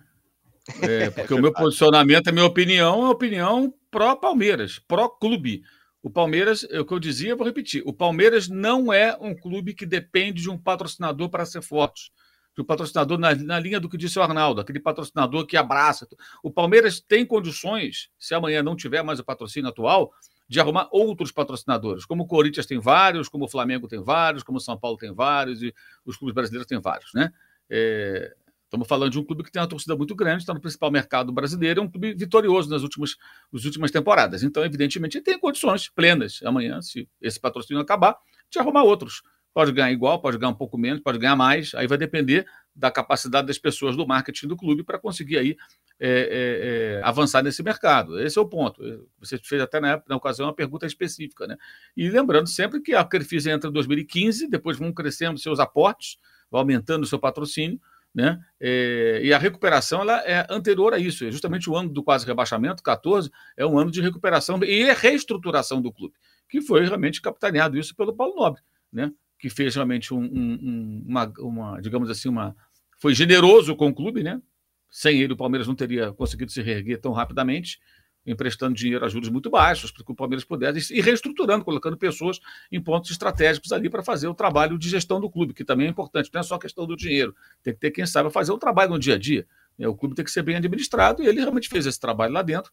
É, 0.81 1.09
porque 1.11 1.33
o 1.33 1.41
meu 1.41 1.51
posicionamento, 1.51 2.27
a 2.27 2.31
minha 2.31 2.45
opinião, 2.45 3.05
é 3.05 3.09
opinião 3.09 3.73
pró-Palmeiras, 3.91 4.79
pró-clube. 4.79 5.63
O 6.01 6.09
Palmeiras, 6.09 6.65
é 6.69 6.79
o 6.79 6.85
que 6.85 6.93
eu 6.93 6.99
dizia, 6.99 7.35
vou 7.35 7.45
repetir: 7.45 7.81
o 7.85 7.93
Palmeiras 7.93 8.47
não 8.47 8.93
é 8.93 9.17
um 9.19 9.35
clube 9.35 9.73
que 9.73 9.85
depende 9.85 10.41
de 10.41 10.49
um 10.49 10.57
patrocinador 10.57 11.29
para 11.29 11.45
ser 11.45 11.61
forte. 11.61 12.11
Que 12.57 12.61
o 12.61 12.65
patrocinador, 12.65 13.19
na, 13.19 13.35
na, 13.35 13.59
linha 13.59 13.79
do 13.79 13.87
que 13.87 13.95
disse 13.95 14.17
o 14.17 14.21
Arnaldo, 14.23 14.59
aquele 14.59 14.79
patrocinador 14.79 15.45
que 15.45 15.55
abraça. 15.55 16.07
O 16.41 16.49
Palmeiras 16.49 16.99
tem 16.99 17.23
condições, 17.23 18.09
se 18.17 18.33
amanhã 18.33 18.63
não 18.63 18.75
tiver 18.75 19.03
mais 19.03 19.19
o 19.19 19.23
patrocínio 19.23 19.69
atual, 19.69 20.11
de 20.49 20.59
arrumar 20.59 20.87
outros 20.91 21.31
patrocinadores, 21.31 22.03
como 22.03 22.23
o 22.23 22.25
Corinthians 22.25 22.65
tem 22.65 22.79
vários, 22.79 23.29
como 23.29 23.45
o 23.45 23.47
Flamengo 23.47 23.87
tem 23.87 24.01
vários, 24.01 24.41
como 24.41 24.57
o 24.57 24.59
São 24.61 24.75
Paulo 24.75 24.97
tem 24.97 25.13
vários, 25.13 25.61
e 25.61 25.71
os 26.03 26.17
clubes 26.17 26.33
brasileiros 26.33 26.65
têm 26.65 26.81
vários, 26.81 27.13
né? 27.13 27.31
É, 27.69 28.33
estamos 28.63 28.87
falando 28.87 29.11
de 29.11 29.19
um 29.19 29.23
clube 29.23 29.43
que 29.43 29.51
tem 29.51 29.61
uma 29.61 29.67
torcida 29.67 29.95
muito 29.95 30.15
grande, 30.15 30.41
está 30.41 30.51
no 30.51 30.59
principal 30.59 30.89
mercado 30.89 31.31
brasileiro, 31.31 31.81
é 31.81 31.83
um 31.83 31.87
clube 31.87 32.15
vitorioso 32.15 32.71
nas 32.71 32.81
últimas, 32.81 33.17
nas 33.53 33.65
últimas 33.65 33.91
temporadas. 33.91 34.41
Então, 34.41 34.65
evidentemente, 34.65 35.17
ele 35.17 35.23
tem 35.23 35.37
condições 35.37 35.89
plenas 35.89 36.39
amanhã, 36.43 36.81
se 36.81 37.07
esse 37.21 37.39
patrocínio 37.39 37.79
acabar, 37.79 38.17
de 38.49 38.57
arrumar 38.57 38.81
outros. 38.81 39.21
Pode 39.57 39.71
ganhar 39.71 39.91
igual, 39.91 40.21
pode 40.21 40.37
ganhar 40.37 40.51
um 40.51 40.55
pouco 40.55 40.77
menos, 40.77 41.01
pode 41.01 41.17
ganhar 41.17 41.35
mais, 41.35 41.73
aí 41.73 41.87
vai 41.87 41.97
depender 41.97 42.45
da 42.75 42.91
capacidade 42.91 43.47
das 43.47 43.57
pessoas 43.57 43.95
do 43.95 44.05
marketing 44.05 44.45
do 44.45 44.55
clube 44.55 44.83
para 44.83 44.99
conseguir 44.99 45.35
aí 45.35 45.57
é, 45.99 46.09
é, 46.09 46.99
é, 46.99 47.01
avançar 47.03 47.41
nesse 47.41 47.63
mercado. 47.63 48.19
Esse 48.19 48.37
é 48.37 48.41
o 48.43 48.45
ponto. 48.45 48.79
Você 49.17 49.39
fez 49.39 49.59
até 49.59 49.79
na, 49.79 49.93
época, 49.93 50.05
na 50.09 50.15
ocasião 50.15 50.45
uma 50.45 50.53
pergunta 50.53 50.85
específica. 50.85 51.47
Né? 51.47 51.57
E 51.95 52.07
lembrando 52.07 52.47
sempre 52.47 52.81
que 52.81 52.93
a 52.93 53.03
Crefisa 53.03 53.49
entra 53.49 53.67
em 53.67 53.73
2015, 53.73 54.47
depois 54.47 54.77
vão 54.77 54.93
crescendo 54.93 55.39
seus 55.39 55.59
aportes, 55.59 56.19
vai 56.51 56.61
aumentando 56.61 57.01
o 57.01 57.07
seu 57.07 57.17
patrocínio, 57.17 57.81
né? 58.13 58.39
É, 58.61 59.21
e 59.23 59.33
a 59.33 59.39
recuperação 59.39 60.01
ela 60.01 60.19
é 60.19 60.45
anterior 60.51 60.93
a 60.93 60.99
isso. 60.99 61.25
É 61.25 61.31
justamente 61.31 61.67
o 61.67 61.75
ano 61.75 61.89
do 61.89 62.03
quase 62.03 62.27
rebaixamento, 62.27 62.83
14, 62.83 63.31
é 63.57 63.65
um 63.65 63.75
ano 63.79 63.89
de 63.89 64.01
recuperação 64.01 64.63
e 64.63 64.93
reestruturação 64.93 65.81
do 65.81 65.91
clube, 65.91 66.13
que 66.47 66.61
foi 66.61 66.85
realmente 66.85 67.19
capitaneado 67.23 67.75
isso 67.75 67.95
pelo 67.95 68.15
Paulo 68.15 68.35
Nobre, 68.35 68.61
né? 68.93 69.11
Que 69.37 69.49
fez 69.49 69.75
realmente 69.75 70.13
um, 70.13 70.23
um, 70.23 71.03
uma, 71.07 71.33
uma, 71.39 71.81
digamos 71.81 72.09
assim, 72.09 72.29
uma. 72.29 72.55
Foi 72.99 73.13
generoso 73.13 73.75
com 73.75 73.89
o 73.89 73.93
clube, 73.93 74.23
né? 74.23 74.41
Sem 74.89 75.21
ele, 75.21 75.33
o 75.33 75.37
Palmeiras 75.37 75.67
não 75.67 75.75
teria 75.75 76.11
conseguido 76.13 76.51
se 76.51 76.61
reerguer 76.61 76.99
tão 76.99 77.11
rapidamente, 77.11 77.79
emprestando 78.25 78.73
dinheiro 78.73 79.05
a 79.05 79.09
juros 79.09 79.29
muito 79.29 79.49
baixos, 79.49 79.91
para 79.91 80.03
que 80.03 80.11
o 80.11 80.15
Palmeiras 80.15 80.43
pudesse, 80.43 80.93
e 80.93 81.01
reestruturando, 81.01 81.63
colocando 81.63 81.97
pessoas 81.97 82.39
em 82.71 82.81
pontos 82.81 83.11
estratégicos 83.11 83.71
ali 83.71 83.89
para 83.89 84.03
fazer 84.03 84.27
o 84.27 84.33
trabalho 84.33 84.77
de 84.77 84.89
gestão 84.89 85.19
do 85.19 85.29
clube, 85.29 85.53
que 85.53 85.63
também 85.63 85.87
é 85.87 85.89
importante, 85.89 86.29
não 86.33 86.41
é 86.41 86.43
só 86.43 86.57
questão 86.57 86.85
do 86.85 86.95
dinheiro, 86.95 87.35
tem 87.63 87.73
que 87.73 87.79
ter 87.79 87.91
quem 87.91 88.05
saiba 88.05 88.29
fazer 88.29 88.51
o 88.51 88.57
trabalho 88.57 88.91
no 88.91 88.99
dia 88.99 89.15
a 89.15 89.17
dia. 89.17 89.47
Né? 89.77 89.87
O 89.87 89.95
clube 89.95 90.15
tem 90.15 90.25
que 90.25 90.31
ser 90.31 90.41
bem 90.41 90.55
administrado, 90.55 91.23
e 91.23 91.27
ele 91.27 91.39
realmente 91.39 91.69
fez 91.69 91.85
esse 91.85 91.99
trabalho 91.99 92.33
lá 92.33 92.41
dentro, 92.41 92.71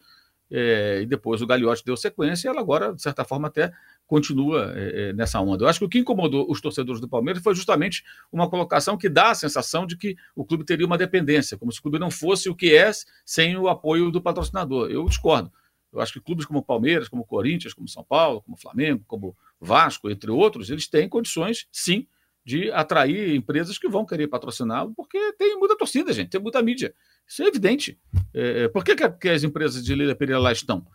é, 0.57 1.00
e 1.02 1.07
depois 1.07 1.42
o 1.42 1.46
Gagliotti 1.48 1.84
deu 1.84 1.96
sequência, 1.96 2.46
e 2.46 2.48
ela 2.48 2.61
agora, 2.61 2.94
de 2.94 3.02
certa 3.02 3.24
forma, 3.24 3.48
até 3.48 3.72
continua 4.07 4.72
é, 4.76 5.12
nessa 5.12 5.40
onda. 5.40 5.64
Eu 5.64 5.68
acho 5.68 5.80
que 5.80 5.84
o 5.84 5.88
que 5.88 5.98
incomodou 5.98 6.46
os 6.48 6.61
torcedores 6.61 7.00
do 7.00 7.09
Palmeiras 7.09 7.42
foi 7.42 7.57
justamente 7.57 8.05
uma 8.30 8.48
colocação 8.48 8.96
que 8.96 9.09
dá 9.09 9.30
a 9.30 9.34
sensação 9.34 9.84
de 9.84 9.96
que 9.96 10.14
o 10.36 10.44
clube 10.44 10.64
teria 10.64 10.86
uma 10.86 10.96
dependência, 10.96 11.59
como 11.59 11.72
se 11.72 11.80
o 11.80 11.82
clube 11.82 11.98
não 11.98 12.09
fosse 12.09 12.48
o 12.48 12.55
que 12.55 12.72
é 12.72 12.88
sem 13.26 13.57
o 13.57 13.68
apoio 13.68 14.12
do 14.12 14.22
patrocinador. 14.22 14.88
Eu 14.90 15.05
discordo. 15.07 15.50
Eu 15.92 16.00
acho 16.00 16.12
que 16.12 16.20
clubes 16.20 16.44
como 16.44 16.62
Palmeiras, 16.62 17.09
como 17.09 17.24
Corinthians, 17.24 17.74
como 17.74 17.88
São 17.88 18.05
Paulo, 18.05 18.40
como 18.42 18.57
Flamengo, 18.57 19.02
como 19.09 19.36
Vasco, 19.61 20.09
entre 20.09 20.30
outros, 20.30 20.70
eles 20.70 20.86
têm 20.86 21.09
condições, 21.09 21.66
sim, 21.72 22.07
de 22.44 22.70
atrair 22.70 23.34
empresas 23.34 23.78
que 23.78 23.88
vão 23.88 24.05
querer 24.05 24.28
patrociná-lo, 24.28 24.92
porque 24.94 25.32
tem 25.32 25.59
muita 25.59 25.76
torcida, 25.76 26.12
gente, 26.12 26.28
tem 26.28 26.40
muita 26.40 26.62
mídia. 26.62 26.94
Isso 27.26 27.42
é 27.42 27.46
evidente. 27.46 27.98
É, 28.32 28.68
por 28.68 28.84
que, 28.84 28.94
que 28.94 29.28
as 29.28 29.42
empresas 29.42 29.84
de 29.84 29.94
Lila 29.94 30.14
Pereira 30.14 30.40
lá 30.40 30.52
estão? 30.52 30.86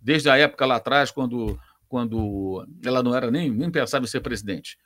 Desde 0.00 0.28
a 0.28 0.36
época 0.36 0.66
lá 0.66 0.76
atrás, 0.76 1.10
quando 1.10 1.58
quando 1.88 2.66
ela 2.84 3.02
não 3.02 3.14
era 3.14 3.30
nem, 3.30 3.50
nem 3.50 3.70
pensava 3.70 4.04
em 4.04 4.08
ser 4.08 4.20
presidente. 4.20 4.78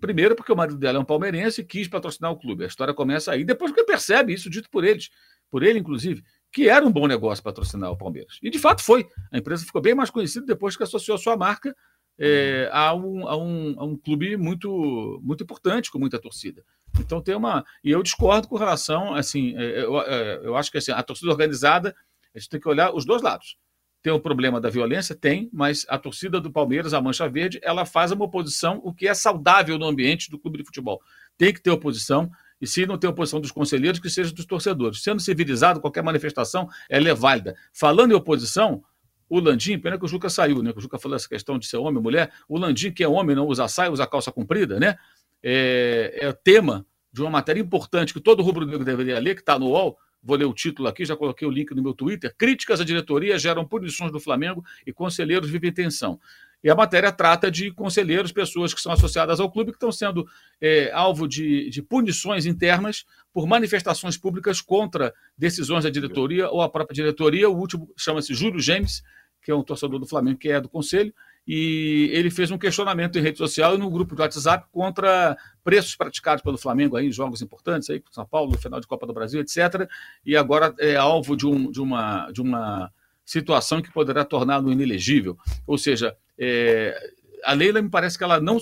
Primeiro, 0.00 0.34
porque 0.34 0.52
o 0.52 0.56
marido 0.56 0.76
dela 0.76 0.98
é 0.98 1.00
um 1.00 1.04
palmeirense 1.04 1.60
e 1.60 1.64
quis 1.64 1.88
patrocinar 1.88 2.32
o 2.32 2.36
clube. 2.36 2.64
A 2.64 2.66
história 2.66 2.92
começa 2.92 3.32
aí. 3.32 3.44
Depois 3.44 3.72
que 3.72 3.84
percebe 3.84 4.34
isso, 4.34 4.50
dito 4.50 4.68
por 4.68 4.84
eles, 4.84 5.08
por 5.48 5.62
ele, 5.62 5.78
inclusive, 5.78 6.22
que 6.52 6.68
era 6.68 6.84
um 6.84 6.92
bom 6.92 7.06
negócio 7.06 7.42
patrocinar 7.42 7.90
o 7.90 7.96
Palmeiras. 7.96 8.38
E 8.42 8.50
de 8.50 8.58
fato 8.58 8.82
foi. 8.82 9.06
A 9.32 9.38
empresa 9.38 9.64
ficou 9.64 9.80
bem 9.80 9.94
mais 9.94 10.10
conhecida 10.10 10.44
depois 10.44 10.76
que 10.76 10.82
associou 10.82 11.16
sua 11.16 11.36
marca 11.36 11.74
é, 12.18 12.68
a, 12.72 12.92
um, 12.94 13.26
a, 13.26 13.36
um, 13.36 13.74
a 13.78 13.84
um 13.84 13.96
clube 13.96 14.36
muito, 14.36 15.20
muito 15.22 15.44
importante, 15.44 15.90
com 15.90 15.98
muita 15.98 16.18
torcida. 16.18 16.62
Então 17.00 17.20
tem 17.20 17.34
uma. 17.34 17.64
E 17.82 17.90
eu 17.90 18.02
discordo 18.02 18.48
com 18.48 18.56
relação, 18.56 19.14
assim, 19.14 19.56
é, 19.56 19.84
eu, 19.84 20.00
é, 20.00 20.40
eu 20.44 20.56
acho 20.56 20.70
que 20.70 20.78
assim, 20.78 20.92
a 20.92 21.02
torcida 21.02 21.30
organizada, 21.30 21.94
a 22.34 22.38
gente 22.38 22.48
tem 22.48 22.60
que 22.60 22.68
olhar 22.68 22.94
os 22.94 23.04
dois 23.04 23.22
lados. 23.22 23.56
Tem 24.02 24.12
o 24.12 24.20
problema 24.20 24.60
da 24.60 24.68
violência? 24.68 25.14
Tem, 25.14 25.48
mas 25.50 25.86
a 25.88 25.98
torcida 25.98 26.38
do 26.38 26.52
Palmeiras, 26.52 26.92
a 26.92 27.00
Mancha 27.00 27.26
Verde, 27.26 27.58
ela 27.62 27.86
faz 27.86 28.12
uma 28.12 28.26
oposição, 28.26 28.80
o 28.84 28.92
que 28.92 29.08
é 29.08 29.14
saudável 29.14 29.78
no 29.78 29.86
ambiente 29.86 30.30
do 30.30 30.38
clube 30.38 30.58
de 30.58 30.64
futebol. 30.64 31.00
Tem 31.38 31.54
que 31.54 31.60
ter 31.62 31.70
oposição, 31.70 32.30
e 32.60 32.66
se 32.66 32.84
não 32.84 32.98
tem 32.98 33.08
oposição 33.08 33.40
dos 33.40 33.50
conselheiros, 33.50 33.98
que 33.98 34.10
seja 34.10 34.30
dos 34.32 34.44
torcedores. 34.44 35.02
Sendo 35.02 35.20
civilizado, 35.20 35.80
qualquer 35.80 36.02
manifestação 36.02 36.68
ela 36.88 37.08
é 37.08 37.14
válida. 37.14 37.56
Falando 37.72 38.12
em 38.12 38.14
oposição, 38.14 38.84
o 39.28 39.40
Landim, 39.40 39.78
pena 39.78 39.98
que 39.98 40.04
o 40.04 40.08
Juca 40.08 40.28
saiu, 40.28 40.62
né? 40.62 40.72
O 40.76 40.80
Juca 40.80 40.98
falou 40.98 41.16
essa 41.16 41.28
questão 41.28 41.58
de 41.58 41.66
ser 41.66 41.78
homem 41.78 42.02
mulher. 42.02 42.30
O 42.46 42.58
Landim, 42.58 42.92
que 42.92 43.02
é 43.02 43.08
homem, 43.08 43.34
não 43.34 43.46
usa 43.46 43.66
saia, 43.68 43.90
usa 43.90 44.06
calça 44.06 44.30
comprida, 44.30 44.78
né? 44.78 44.96
É, 45.44 46.18
é 46.20 46.32
tema 46.32 46.86
de 47.12 47.20
uma 47.20 47.30
matéria 47.30 47.60
importante 47.60 48.14
que 48.14 48.20
todo 48.20 48.42
rubro-negro 48.42 48.84
deveria 48.84 49.18
ler, 49.18 49.34
que 49.34 49.42
está 49.42 49.58
no 49.58 49.66
UOL, 49.66 49.98
Vou 50.24 50.38
ler 50.38 50.46
o 50.46 50.54
título 50.54 50.88
aqui, 50.88 51.04
já 51.04 51.14
coloquei 51.14 51.46
o 51.46 51.50
link 51.50 51.72
no 51.74 51.82
meu 51.82 51.92
Twitter. 51.92 52.34
Críticas 52.36 52.80
à 52.80 52.84
diretoria 52.84 53.38
geram 53.38 53.62
punições 53.62 54.10
do 54.10 54.18
Flamengo 54.18 54.64
e 54.86 54.92
conselheiros 54.92 55.50
vivem 55.50 55.70
tensão. 55.70 56.18
E 56.62 56.70
a 56.70 56.74
matéria 56.74 57.12
trata 57.12 57.50
de 57.50 57.70
conselheiros, 57.70 58.32
pessoas 58.32 58.72
que 58.72 58.80
são 58.80 58.90
associadas 58.90 59.38
ao 59.38 59.52
clube, 59.52 59.70
que 59.70 59.76
estão 59.76 59.92
sendo 59.92 60.26
é, 60.58 60.90
alvo 60.92 61.28
de, 61.28 61.68
de, 61.68 61.82
punições 61.82 62.46
internas 62.46 63.04
por 63.34 63.46
manifestações 63.46 64.16
públicas 64.16 64.62
contra 64.62 65.12
decisões 65.36 65.84
da 65.84 65.90
diretoria 65.90 66.48
ou 66.48 66.62
a 66.62 66.70
própria 66.70 66.94
diretoria. 66.94 67.50
O 67.50 67.58
último 67.58 67.92
chama-se 67.98 68.32
Júlio 68.32 68.60
James, 68.60 69.02
que 69.42 69.50
é 69.50 69.54
um 69.54 69.62
torcedor 69.62 70.00
do 70.00 70.06
Flamengo, 70.06 70.38
que 70.38 70.48
é 70.48 70.58
do 70.58 70.70
conselho, 70.70 71.12
e 71.46 72.08
ele 72.12 72.30
fez 72.30 72.50
um 72.50 72.58
questionamento 72.58 73.18
em 73.18 73.22
rede 73.22 73.38
social 73.38 73.74
e 73.74 73.78
no 73.78 73.90
grupo 73.90 74.14
de 74.14 74.22
WhatsApp 74.22 74.66
contra 74.72 75.36
preços 75.62 75.94
praticados 75.94 76.42
pelo 76.42 76.56
Flamengo 76.56 76.96
aí 76.96 77.06
em 77.06 77.12
jogos 77.12 77.42
importantes 77.42 77.90
aí, 77.90 78.02
São 78.10 78.26
Paulo, 78.26 78.56
final 78.58 78.80
de 78.80 78.86
Copa 78.86 79.06
do 79.06 79.12
Brasil, 79.12 79.40
etc. 79.40 79.88
E 80.24 80.36
agora 80.36 80.74
é 80.78 80.96
alvo 80.96 81.36
de, 81.36 81.46
um, 81.46 81.70
de, 81.70 81.80
uma, 81.80 82.30
de 82.30 82.40
uma 82.40 82.90
situação 83.24 83.82
que 83.82 83.92
poderá 83.92 84.24
torná-lo 84.24 84.72
inelegível. 84.72 85.36
Ou 85.66 85.76
seja, 85.76 86.16
é, 86.38 86.98
a 87.44 87.52
Leila 87.52 87.80
me 87.80 87.90
parece 87.90 88.16
que 88.16 88.24
ela 88.24 88.40
não 88.40 88.58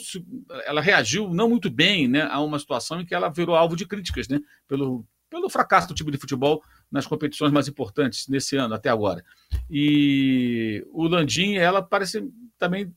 ela 0.66 0.80
reagiu 0.80 1.32
não 1.32 1.48
muito 1.48 1.70
bem 1.70 2.08
né, 2.08 2.22
a 2.22 2.40
uma 2.40 2.58
situação 2.58 3.00
em 3.00 3.06
que 3.06 3.14
ela 3.14 3.28
virou 3.28 3.54
alvo 3.54 3.76
de 3.76 3.86
críticas 3.86 4.26
né, 4.28 4.40
pelo, 4.66 5.06
pelo 5.30 5.48
fracasso 5.48 5.88
do 5.88 5.94
time 5.94 6.10
de 6.10 6.18
futebol 6.18 6.62
nas 6.90 7.06
competições 7.06 7.52
mais 7.52 7.68
importantes 7.68 8.28
nesse 8.28 8.56
ano 8.56 8.74
até 8.74 8.90
agora. 8.90 9.24
E 9.70 10.84
o 10.92 11.06
Landim, 11.06 11.54
ela 11.54 11.80
parece 11.80 12.28
também, 12.62 12.94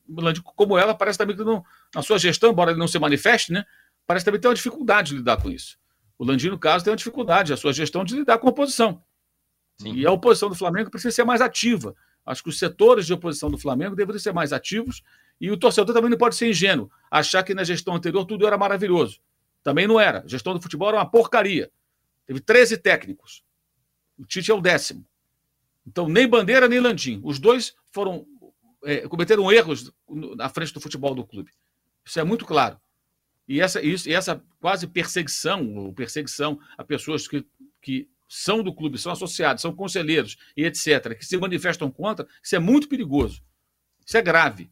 como 0.54 0.78
ela, 0.78 0.94
parece 0.94 1.18
também 1.18 1.36
que 1.36 1.42
não, 1.42 1.64
na 1.92 2.00
sua 2.00 2.18
gestão, 2.18 2.52
embora 2.52 2.70
ele 2.70 2.78
não 2.78 2.86
se 2.86 3.00
manifeste, 3.00 3.52
né, 3.52 3.64
parece 4.06 4.24
também 4.24 4.40
ter 4.40 4.46
uma 4.46 4.54
dificuldade 4.54 5.10
de 5.10 5.16
lidar 5.16 5.42
com 5.42 5.50
isso. 5.50 5.76
O 6.16 6.24
Landim, 6.24 6.48
no 6.48 6.58
caso, 6.58 6.84
tem 6.84 6.92
uma 6.92 6.96
dificuldade, 6.96 7.52
a 7.52 7.56
sua 7.56 7.72
gestão, 7.72 8.04
de 8.04 8.14
lidar 8.14 8.38
com 8.38 8.46
a 8.46 8.50
oposição. 8.50 9.02
Sim. 9.78 9.92
E 9.94 10.06
a 10.06 10.12
oposição 10.12 10.48
do 10.48 10.54
Flamengo 10.54 10.88
precisa 10.88 11.10
ser 11.10 11.24
mais 11.24 11.40
ativa. 11.40 11.96
Acho 12.24 12.44
que 12.44 12.48
os 12.48 12.58
setores 12.58 13.06
de 13.06 13.12
oposição 13.12 13.50
do 13.50 13.58
Flamengo 13.58 13.96
deveriam 13.96 14.20
ser 14.20 14.32
mais 14.32 14.52
ativos 14.52 15.02
e 15.40 15.50
o 15.50 15.56
torcedor 15.56 15.92
também 15.92 16.10
não 16.10 16.16
pode 16.16 16.36
ser 16.36 16.48
ingênuo, 16.48 16.90
achar 17.10 17.42
que 17.42 17.52
na 17.52 17.64
gestão 17.64 17.94
anterior 17.94 18.24
tudo 18.24 18.46
era 18.46 18.56
maravilhoso. 18.56 19.20
Também 19.62 19.86
não 19.86 20.00
era. 20.00 20.20
A 20.20 20.28
gestão 20.28 20.54
do 20.54 20.62
futebol 20.62 20.88
era 20.88 20.98
uma 20.98 21.10
porcaria. 21.10 21.70
Teve 22.24 22.40
13 22.40 22.78
técnicos. 22.78 23.44
O 24.16 24.24
Tite 24.24 24.50
é 24.50 24.54
o 24.54 24.60
décimo. 24.60 25.04
Então, 25.86 26.08
nem 26.08 26.26
Bandeira, 26.26 26.68
nem 26.68 26.80
Landim. 26.80 27.20
Os 27.22 27.38
dois 27.38 27.74
foram 27.92 28.26
é, 28.86 29.08
cometeram 29.08 29.50
erros 29.50 29.92
na 30.08 30.48
frente 30.48 30.72
do 30.72 30.80
futebol 30.80 31.14
do 31.14 31.26
clube. 31.26 31.50
Isso 32.04 32.20
é 32.20 32.24
muito 32.24 32.46
claro. 32.46 32.80
E 33.48 33.60
essa, 33.60 33.82
isso, 33.82 34.08
e 34.08 34.12
essa 34.12 34.42
quase 34.60 34.86
perseguição, 34.86 35.92
perseguição 35.94 36.58
a 36.78 36.84
pessoas 36.84 37.26
que, 37.26 37.44
que 37.82 38.08
são 38.28 38.62
do 38.62 38.74
clube, 38.74 38.98
são 38.98 39.12
associados, 39.12 39.62
são 39.62 39.74
conselheiros 39.74 40.36
e 40.56 40.64
etc., 40.64 41.16
que 41.16 41.24
se 41.24 41.36
manifestam 41.36 41.90
contra, 41.90 42.26
isso 42.42 42.56
é 42.56 42.58
muito 42.58 42.88
perigoso. 42.88 43.42
Isso 44.04 44.16
é 44.16 44.22
grave. 44.22 44.70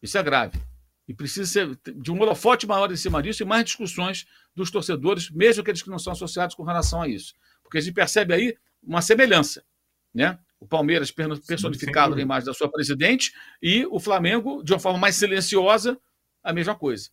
Isso 0.00 0.18
é 0.18 0.22
grave. 0.22 0.60
E 1.06 1.14
precisa 1.14 1.50
ser 1.50 1.78
de 1.96 2.12
um 2.12 2.20
holofote 2.20 2.66
maior 2.66 2.90
em 2.90 2.96
cima 2.96 3.22
disso 3.22 3.42
e 3.42 3.46
mais 3.46 3.64
discussões 3.64 4.26
dos 4.54 4.70
torcedores, 4.70 5.30
mesmo 5.30 5.62
aqueles 5.62 5.82
que 5.82 5.90
não 5.90 5.98
são 5.98 6.12
associados 6.12 6.54
com 6.54 6.62
relação 6.64 7.02
a 7.02 7.08
isso. 7.08 7.34
Porque 7.62 7.78
a 7.78 7.80
gente 7.80 7.94
percebe 7.94 8.34
aí 8.34 8.56
uma 8.82 9.02
semelhança. 9.02 9.64
Né? 10.14 10.38
O 10.62 10.66
Palmeiras 10.66 11.10
personificado 11.10 12.14
na 12.14 12.22
imagem 12.22 12.46
da 12.46 12.54
sua 12.54 12.70
presidente 12.70 13.32
e 13.60 13.84
o 13.90 13.98
Flamengo, 13.98 14.62
de 14.62 14.72
uma 14.72 14.78
forma 14.78 14.98
mais 14.98 15.16
silenciosa, 15.16 15.98
a 16.42 16.52
mesma 16.52 16.74
coisa. 16.76 17.10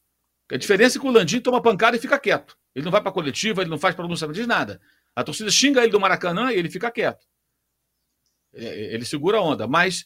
A 0.51 0.57
diferença 0.57 0.97
é 0.97 1.01
que 1.01 1.07
o 1.07 1.11
Landim 1.11 1.41
toma 1.41 1.61
pancada 1.61 1.97
e 1.97 1.99
fica 1.99 2.19
quieto. 2.19 2.55
Ele 2.75 2.85
não 2.85 2.91
vai 2.91 3.01
para 3.01 3.09
a 3.09 3.13
coletiva, 3.13 3.61
ele 3.61 3.69
não 3.69 3.77
faz 3.77 3.95
pronúncia, 3.95 4.27
não 4.27 4.33
diz 4.33 4.45
nada. 4.45 4.79
A 5.15 5.23
torcida 5.23 5.49
xinga 5.49 5.81
ele 5.81 5.91
do 5.91 5.99
Maracanã 5.99 6.51
e 6.51 6.57
ele 6.57 6.69
fica 6.69 6.91
quieto. 6.91 7.25
Ele 8.53 9.03
segura 9.03 9.39
a 9.39 9.41
onda. 9.41 9.67
Mas, 9.67 10.05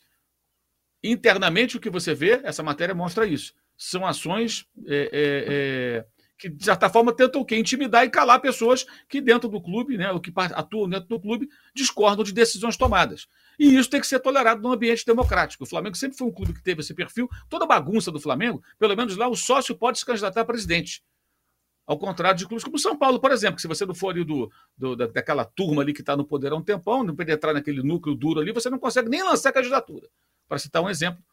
internamente, 1.04 1.76
o 1.76 1.80
que 1.80 1.89
você 1.89 2.14
vê, 2.14 2.41
essa 2.44 2.64
matéria 2.64 2.96
mostra 2.96 3.28
isso. 3.28 3.54
São 3.78 4.06
ações 4.06 4.66
é, 4.88 4.96
é, 4.96 5.46
é, 5.50 6.06
que 6.44 6.50
de 6.50 6.66
certa 6.66 6.89
forma 6.89 7.14
tentam 7.14 7.39
o 7.39 7.46
quê? 7.46 7.56
Intimidar 7.58 8.04
e 8.04 8.10
calar 8.10 8.41
pessoas 8.41 8.86
que 9.08 9.22
dentro 9.22 9.48
do 9.48 9.62
clube, 9.62 9.98
né, 9.98 10.12
o 10.12 10.20
que 10.20 10.30
atuam 10.36 10.89
dentro 10.89 11.08
do 11.08 11.18
clube, 11.18 11.48
discordam 11.74 12.22
de 12.22 12.34
decisões 12.34 12.76
tomadas. 12.76 13.28
E 13.58 13.78
isso 13.78 13.89
tem 13.89 14.02
que 14.02 14.08
ser 14.08 14.20
tolerado 14.20 14.62
num 14.62 14.74
ambiente 14.74 15.06
democrático. 15.06 15.64
O 15.64 15.68
Flamengo 15.68 15.96
sempre 15.96 16.18
foi 16.18 16.28
um 16.28 16.34
clube 16.34 16.54
que 16.54 16.62
teve 16.62 16.82
esse 16.82 16.94
perfil. 16.94 17.30
Toda 17.48 17.66
bagunça 17.66 18.12
do 18.12 18.20
Flamengo, 18.20 18.62
pelo 18.78 18.94
menos 18.94 19.16
lá, 19.16 19.30
o 19.30 19.38
sócio 19.38 19.74
pode 19.74 20.00
se 20.00 20.06
candidatar 20.06 20.41
a 20.41 20.46
presidente. 20.46 21.02
Ao 21.88 21.98
contrário 21.98 22.38
de 22.38 22.46
clubes 22.46 22.66
como 22.66 22.78
São 22.78 22.98
Paulo, 22.98 23.22
por 23.22 23.32
exemplo, 23.32 23.56
que 23.56 23.62
se 23.62 23.68
você 23.70 23.86
não 23.86 23.96
for 23.96 24.10
ali 24.10 24.26
do, 24.26 24.52
do 24.78 24.98
daquela 24.98 25.46
turma 25.46 25.82
ali 25.82 25.94
que 25.94 26.02
está 26.02 26.18
no 26.18 26.26
poder 26.26 26.52
há 26.52 26.56
um 26.58 26.62
tempão, 26.62 27.06
não 27.06 27.16
penetrar 27.16 27.54
naquele 27.54 27.82
núcleo 27.82 28.16
duro 28.16 28.41
ali, 28.41 28.52
você 28.52 28.70
não 28.70 28.80
consegue 28.80 29.08
nem 29.08 29.24
lançar 29.24 29.54
candidatura. 29.54 30.10
Para 30.50 30.58
citar 30.58 30.82
um 30.82 30.89
exemplo 30.89 31.24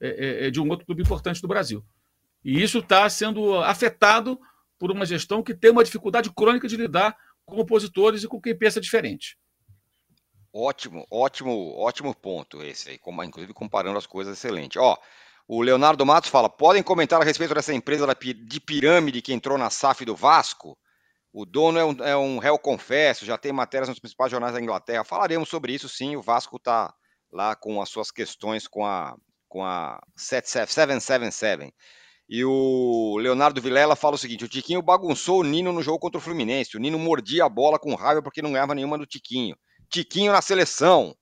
é, 0.00 0.08
é, 0.08 0.46
é, 0.46 0.50
de 0.50 0.60
um 0.60 0.68
outro 0.68 0.86
clube 0.86 1.02
importante 1.02 1.42
do 1.42 1.48
Brasil. 1.48 1.84
E 2.44 2.62
isso 2.62 2.78
está 2.78 3.08
sendo 3.10 3.56
afetado 3.58 4.40
por 4.80 4.90
uma 4.90 5.04
gestão 5.04 5.42
que 5.42 5.54
tem 5.54 5.70
uma 5.70 5.84
dificuldade 5.84 6.32
crônica 6.32 6.66
de 6.66 6.74
lidar 6.74 7.14
com 7.44 7.60
opositores 7.60 8.24
e 8.24 8.28
com 8.28 8.40
quem 8.40 8.56
pensa 8.56 8.80
diferente. 8.80 9.36
Ótimo, 10.52 11.06
ótimo, 11.10 11.76
ótimo 11.76 12.14
ponto 12.14 12.62
esse 12.64 12.90
aí, 12.90 13.00
inclusive 13.26 13.52
comparando 13.52 13.98
as 13.98 14.06
coisas, 14.06 14.36
excelente. 14.36 14.78
Ó, 14.78 14.96
o 15.46 15.60
Leonardo 15.60 16.04
Matos 16.06 16.30
fala: 16.30 16.48
podem 16.48 16.82
comentar 16.82 17.20
a 17.20 17.24
respeito 17.24 17.54
dessa 17.54 17.74
empresa 17.74 18.06
de 18.16 18.60
pirâmide 18.60 19.20
que 19.20 19.34
entrou 19.34 19.58
na 19.58 19.68
SAF 19.68 20.04
do 20.04 20.16
Vasco? 20.16 20.76
O 21.32 21.44
dono 21.44 21.78
é 21.78 21.84
um, 21.84 22.04
é 22.04 22.16
um 22.16 22.38
réu 22.38 22.58
confesso, 22.58 23.24
já 23.24 23.38
tem 23.38 23.52
matérias 23.52 23.88
nos 23.88 24.00
principais 24.00 24.32
jornais 24.32 24.54
da 24.54 24.60
Inglaterra. 24.60 25.04
Falaremos 25.04 25.48
sobre 25.48 25.72
isso 25.72 25.88
sim. 25.88 26.16
O 26.16 26.22
Vasco 26.22 26.56
está 26.56 26.92
lá 27.30 27.54
com 27.54 27.80
as 27.80 27.88
suas 27.88 28.10
questões 28.10 28.66
com 28.66 28.84
a, 28.84 29.14
com 29.46 29.64
a 29.64 30.00
777. 30.16 31.72
E 32.32 32.44
o 32.44 33.18
Leonardo 33.18 33.60
Vilela 33.60 33.96
fala 33.96 34.14
o 34.14 34.18
seguinte: 34.18 34.44
o 34.44 34.48
Tiquinho 34.48 34.80
bagunçou 34.80 35.40
o 35.40 35.42
Nino 35.42 35.72
no 35.72 35.82
jogo 35.82 35.98
contra 35.98 36.18
o 36.18 36.20
Fluminense. 36.20 36.76
O 36.76 36.80
Nino 36.80 36.96
mordia 36.96 37.44
a 37.44 37.48
bola 37.48 37.76
com 37.76 37.92
raiva 37.96 38.22
porque 38.22 38.40
não 38.40 38.52
ganhava 38.52 38.72
nenhuma 38.72 38.96
do 38.96 39.04
Tiquinho. 39.04 39.56
Tiquinho 39.90 40.30
na 40.30 40.40
seleção. 40.40 41.12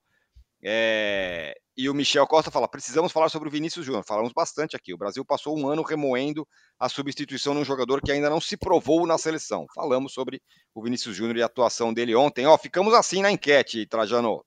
É... 0.63 1.55
E 1.75 1.89
o 1.89 1.95
Michel 1.95 2.27
Costa 2.27 2.51
fala: 2.51 2.69
precisamos 2.69 3.11
falar 3.11 3.31
sobre 3.31 3.49
o 3.49 3.51
Vinícius 3.51 3.87
Júnior. 3.87 4.05
Falamos 4.07 4.35
bastante 4.35 4.77
aqui. 4.77 4.93
O 4.93 4.99
Brasil 4.99 5.25
passou 5.25 5.59
um 5.59 5.67
ano 5.67 5.81
remoendo 5.81 6.47
a 6.79 6.91
substituição 6.91 7.55
de 7.55 7.61
um 7.61 7.65
jogador 7.65 8.03
que 8.03 8.13
ainda 8.13 8.29
não 8.29 8.39
se 8.41 8.59
provou 8.59 9.07
na 9.07 9.17
seleção. 9.17 9.65
Falamos 9.75 10.13
sobre 10.13 10.43
o 10.75 10.83
Vinícius 10.83 11.17
Júnior 11.17 11.39
e 11.39 11.43
a 11.43 11.47
atuação 11.47 11.95
dele 11.95 12.15
ontem. 12.15 12.47
Ó, 12.47 12.59
ficamos 12.59 12.93
assim 12.93 13.23
na 13.23 13.31
enquete, 13.31 13.87
Trajano. 13.87 14.45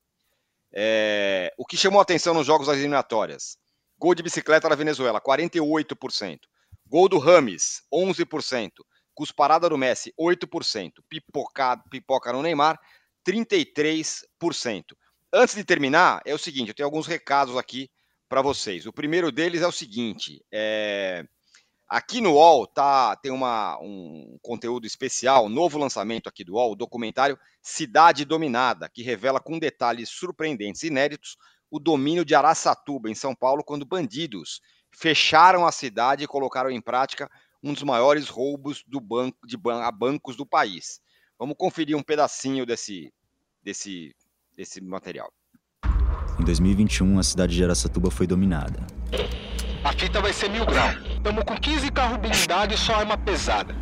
É... 0.71 1.51
O 1.57 1.65
que 1.65 1.75
chamou 1.75 1.97
a 1.99 2.03
atenção 2.03 2.35
nos 2.35 2.45
jogos 2.45 2.67
das 2.67 2.77
eliminatórias? 2.77 3.57
Gol 3.97 4.13
de 4.13 4.21
bicicleta 4.21 4.69
da 4.69 4.75
Venezuela, 4.75 5.19
48%. 5.19 6.50
Gol 6.91 7.07
do 7.07 7.19
Rames, 7.19 7.83
11%. 7.93 8.71
Cusparada 9.13 9.69
do 9.69 9.77
Messi, 9.77 10.13
8%. 10.19 10.91
Pipoca, 11.07 11.77
pipoca 11.89 12.33
no 12.33 12.41
Neymar, 12.41 12.77
33%. 13.25 14.25
Antes 15.33 15.55
de 15.55 15.63
terminar, 15.63 16.21
é 16.25 16.33
o 16.33 16.37
seguinte: 16.37 16.67
eu 16.67 16.73
tenho 16.73 16.87
alguns 16.87 17.07
recados 17.07 17.55
aqui 17.55 17.89
para 18.27 18.41
vocês. 18.41 18.85
O 18.85 18.91
primeiro 18.91 19.31
deles 19.31 19.61
é 19.61 19.67
o 19.67 19.71
seguinte: 19.71 20.43
é... 20.51 21.23
aqui 21.87 22.19
no 22.19 22.33
UOL 22.33 22.67
tá, 22.67 23.15
tem 23.15 23.31
uma, 23.31 23.79
um 23.81 24.37
conteúdo 24.41 24.85
especial, 24.85 25.47
novo 25.47 25.77
lançamento 25.77 26.27
aqui 26.27 26.43
do 26.43 26.55
UOL, 26.55 26.73
o 26.73 26.75
documentário 26.75 27.39
Cidade 27.61 28.25
Dominada, 28.25 28.89
que 28.89 29.01
revela 29.01 29.39
com 29.39 29.57
detalhes 29.57 30.09
surpreendentes 30.09 30.83
e 30.83 30.87
inéditos 30.87 31.37
o 31.69 31.79
domínio 31.79 32.25
de 32.25 32.35
Araçatuba, 32.35 33.09
em 33.09 33.15
São 33.15 33.33
Paulo, 33.33 33.63
quando 33.63 33.85
bandidos 33.85 34.59
fecharam 34.91 35.65
a 35.65 35.71
cidade 35.71 36.23
e 36.23 36.27
colocaram 36.27 36.69
em 36.69 36.81
prática 36.81 37.29
um 37.63 37.73
dos 37.73 37.83
maiores 37.83 38.27
roubos 38.27 38.83
do 38.87 38.99
banco, 38.99 39.47
de 39.47 39.57
ban 39.57 39.83
a 39.83 39.91
bancos 39.91 40.35
do 40.35 40.45
país. 40.45 40.99
Vamos 41.37 41.55
conferir 41.57 41.95
um 41.95 42.03
pedacinho 42.03 42.65
desse, 42.65 43.13
desse 43.63 44.15
desse 44.55 44.81
material. 44.81 45.31
Em 46.39 46.43
2021, 46.43 47.19
a 47.19 47.23
cidade 47.23 47.55
de 47.55 47.63
Aracatuba 47.63 48.11
foi 48.11 48.27
dominada. 48.27 48.85
A 49.83 49.91
fita 49.93 50.21
vai 50.21 50.31
ser 50.31 50.49
mil 50.49 50.65
graus. 50.65 50.95
Estamos 51.15 51.43
com 51.43 51.55
15 51.55 51.91
carros 51.91 52.17
blindados 52.17 52.79
e 52.79 52.83
só 52.83 52.95
arma 52.95 53.17
pesada. 53.17 53.75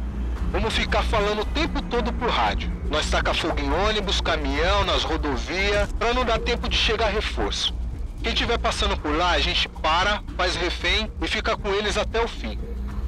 Vamos 0.52 0.74
ficar 0.74 1.04
falando 1.04 1.42
o 1.42 1.46
tempo 1.46 1.82
todo 1.84 2.12
por 2.14 2.30
rádio. 2.30 2.72
Nós 2.90 3.10
taca 3.10 3.34
fogo 3.34 3.60
em 3.60 3.72
ônibus, 3.72 4.20
caminhão, 4.20 4.84
nas 4.86 5.04
rodovias, 5.04 5.92
para 5.94 6.14
não 6.14 6.26
dar 6.26 6.40
tempo 6.40 6.68
de 6.68 6.76
chegar 6.76 7.10
reforço. 7.10 7.74
Quem 8.22 8.34
estiver 8.34 8.58
passando 8.58 8.98
por 8.98 9.16
lá, 9.16 9.32
a 9.32 9.40
gente 9.40 9.68
para, 9.70 10.22
faz 10.36 10.56
refém 10.56 11.10
e 11.22 11.28
fica 11.28 11.56
com 11.56 11.70
eles 11.70 11.98
até 11.98 12.22
o 12.22 12.28
fim. 12.28 12.60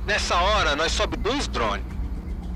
Nessa 0.05 0.35
hora, 0.35 0.75
nós 0.75 0.93
sobe 0.93 1.17
dois 1.17 1.47
drones. 1.47 1.85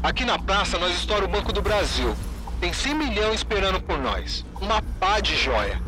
Aqui 0.01 0.23
na 0.23 0.39
praça, 0.39 0.77
nós 0.77 0.95
estoura 0.95 1.25
o 1.25 1.27
Banco 1.27 1.51
do 1.51 1.61
Brasil, 1.61 2.15
tem 2.61 2.71
100 2.71 2.95
milhões 2.95 3.35
esperando 3.35 3.81
por 3.81 3.97
nós. 3.97 4.45
Uma 4.61 4.81
pá 4.99 5.19
de 5.19 5.35
joia. 5.35 5.81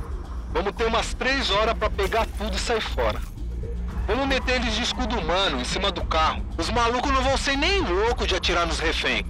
Vamos 0.51 0.73
ter 0.73 0.85
umas 0.85 1.13
3 1.13 1.49
horas 1.51 1.77
para 1.77 1.89
pegar 1.89 2.25
tudo 2.37 2.55
e 2.55 2.59
sair 2.59 2.81
fora. 2.81 3.21
Vamos 4.05 4.27
meter 4.27 4.55
eles 4.55 4.75
de 4.75 4.83
escudo 4.83 5.17
humano 5.17 5.61
em 5.61 5.65
cima 5.65 5.91
do 5.91 6.03
carro. 6.05 6.43
Os 6.57 6.69
malucos 6.69 7.11
não 7.11 7.21
vão 7.21 7.37
ser 7.37 7.57
nem 7.57 7.81
loucos 7.81 8.27
de 8.27 8.35
atirar 8.35 8.65
nos 8.65 8.79
reféns. 8.79 9.25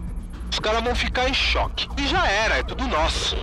Os 0.52 0.60
caras 0.60 0.84
vão 0.84 0.96
ficar 0.96 1.30
em 1.30 1.34
choque. 1.34 1.88
E 1.98 2.08
já 2.08 2.28
era, 2.28 2.58
é 2.58 2.64
tudo 2.64 2.88
nosso. 2.88 3.36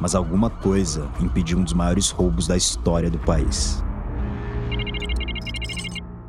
Mas 0.00 0.14
alguma 0.14 0.50
coisa 0.50 1.10
impediu 1.20 1.58
um 1.58 1.64
dos 1.64 1.72
maiores 1.72 2.10
roubos 2.10 2.46
da 2.46 2.56
história 2.56 3.10
do 3.10 3.18
país. 3.18 3.82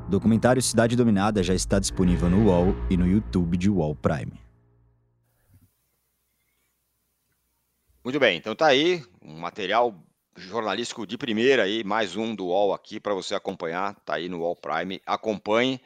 O 0.07 0.09
documentário 0.09 0.61
Cidade 0.61 0.95
Dominada 0.95 1.43
já 1.43 1.53
está 1.53 1.80
disponível 1.80 2.30
no 2.30 2.45
UOL 2.45 2.75
e 2.89 2.97
no 2.97 3.07
YouTube 3.07 3.57
de 3.57 3.69
UOL 3.69 3.95
Prime. 3.95 4.34
Muito 8.03 8.19
bem, 8.19 8.38
então 8.38 8.55
tá 8.55 8.67
aí 8.67 9.03
um 9.21 9.38
material 9.38 9.93
jornalístico 10.36 11.05
de 11.05 11.17
primeira 11.17 11.63
aí, 11.63 11.84
mais 11.84 12.15
um 12.15 12.34
do 12.34 12.47
UOL 12.47 12.73
aqui 12.73 12.99
para 12.99 13.13
você 13.13 13.36
acompanhar, 13.36 13.93
tá 14.05 14.15
aí 14.15 14.30
no 14.30 14.39
UOL 14.39 14.55
Prime, 14.55 15.01
acompanhe. 15.05 15.80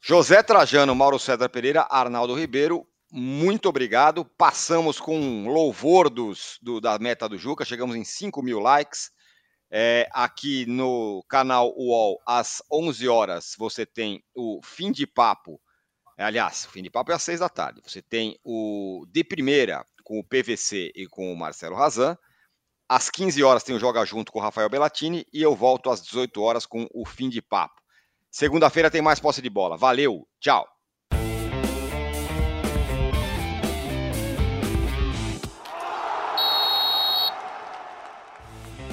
José 0.00 0.42
Trajano, 0.42 0.94
Mauro 0.94 1.18
César 1.18 1.48
Pereira, 1.48 1.86
Arnaldo 1.90 2.34
Ribeiro, 2.34 2.86
muito 3.10 3.68
obrigado. 3.68 4.24
Passamos 4.24 5.00
com 5.00 5.48
louvor 5.48 6.10
dos, 6.10 6.58
do, 6.60 6.80
da 6.80 6.98
meta 6.98 7.28
do 7.28 7.38
Juca, 7.38 7.64
chegamos 7.64 7.96
em 7.96 8.04
5 8.04 8.42
mil 8.42 8.60
likes. 8.60 9.10
É, 9.70 10.08
aqui 10.12 10.64
no 10.66 11.22
canal 11.28 11.74
UOL, 11.76 12.18
às 12.26 12.62
11 12.72 13.08
horas, 13.08 13.54
você 13.58 13.84
tem 13.84 14.22
o 14.34 14.60
Fim 14.64 14.90
de 14.90 15.06
Papo. 15.06 15.60
Aliás, 16.16 16.64
o 16.64 16.70
Fim 16.70 16.82
de 16.82 16.90
Papo 16.90 17.12
é 17.12 17.14
às 17.14 17.22
6 17.22 17.40
da 17.40 17.48
tarde. 17.48 17.80
Você 17.84 18.00
tem 18.02 18.38
o 18.42 19.06
De 19.10 19.22
Primeira, 19.22 19.84
com 20.02 20.18
o 20.18 20.24
PVC 20.24 20.90
e 20.94 21.06
com 21.06 21.32
o 21.32 21.36
Marcelo 21.36 21.76
Razan. 21.76 22.16
Às 22.88 23.10
15 23.10 23.42
horas 23.42 23.62
tem 23.62 23.76
o 23.76 23.78
Joga 23.78 24.04
Junto 24.06 24.32
com 24.32 24.38
o 24.38 24.42
Rafael 24.42 24.70
Bellatini 24.70 25.26
e 25.30 25.42
eu 25.42 25.54
volto 25.54 25.90
às 25.90 26.02
18 26.02 26.40
horas 26.40 26.64
com 26.64 26.88
o 26.94 27.04
Fim 27.04 27.28
de 27.28 27.42
Papo. 27.42 27.82
Segunda-feira 28.30 28.90
tem 28.90 29.02
mais 29.02 29.20
posse 29.20 29.42
de 29.42 29.50
bola. 29.50 29.76
Valeu, 29.76 30.26
tchau! 30.40 30.77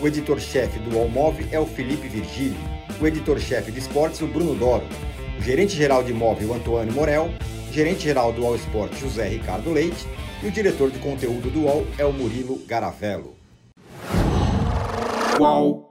O 0.00 0.06
editor-chefe 0.06 0.78
do 0.80 0.98
Allmove 0.98 1.46
é 1.50 1.58
o 1.58 1.66
Felipe 1.66 2.08
Virgílio. 2.08 2.56
O 3.00 3.06
editor-chefe 3.06 3.72
de 3.72 3.78
esportes, 3.78 4.20
o 4.20 4.26
Bruno 4.26 4.54
Doro. 4.54 4.86
O 5.38 5.42
gerente-geral 5.42 6.02
de 6.02 6.12
imóvel, 6.12 6.54
Antônio 6.54 6.92
Morel. 6.92 7.30
Gerente-geral 7.72 8.32
do 8.32 8.46
All 8.46 8.56
Sport, 8.56 8.94
José 8.94 9.28
Ricardo 9.28 9.70
Leite 9.70 10.06
e 10.42 10.46
o 10.46 10.50
diretor 10.50 10.90
de 10.90 10.98
conteúdo 10.98 11.50
do 11.50 11.60
UOL 11.62 11.86
é 11.98 12.04
o 12.04 12.12
Murilo 12.12 12.58
Garavello. 12.66 13.34
UOL. 15.38 15.85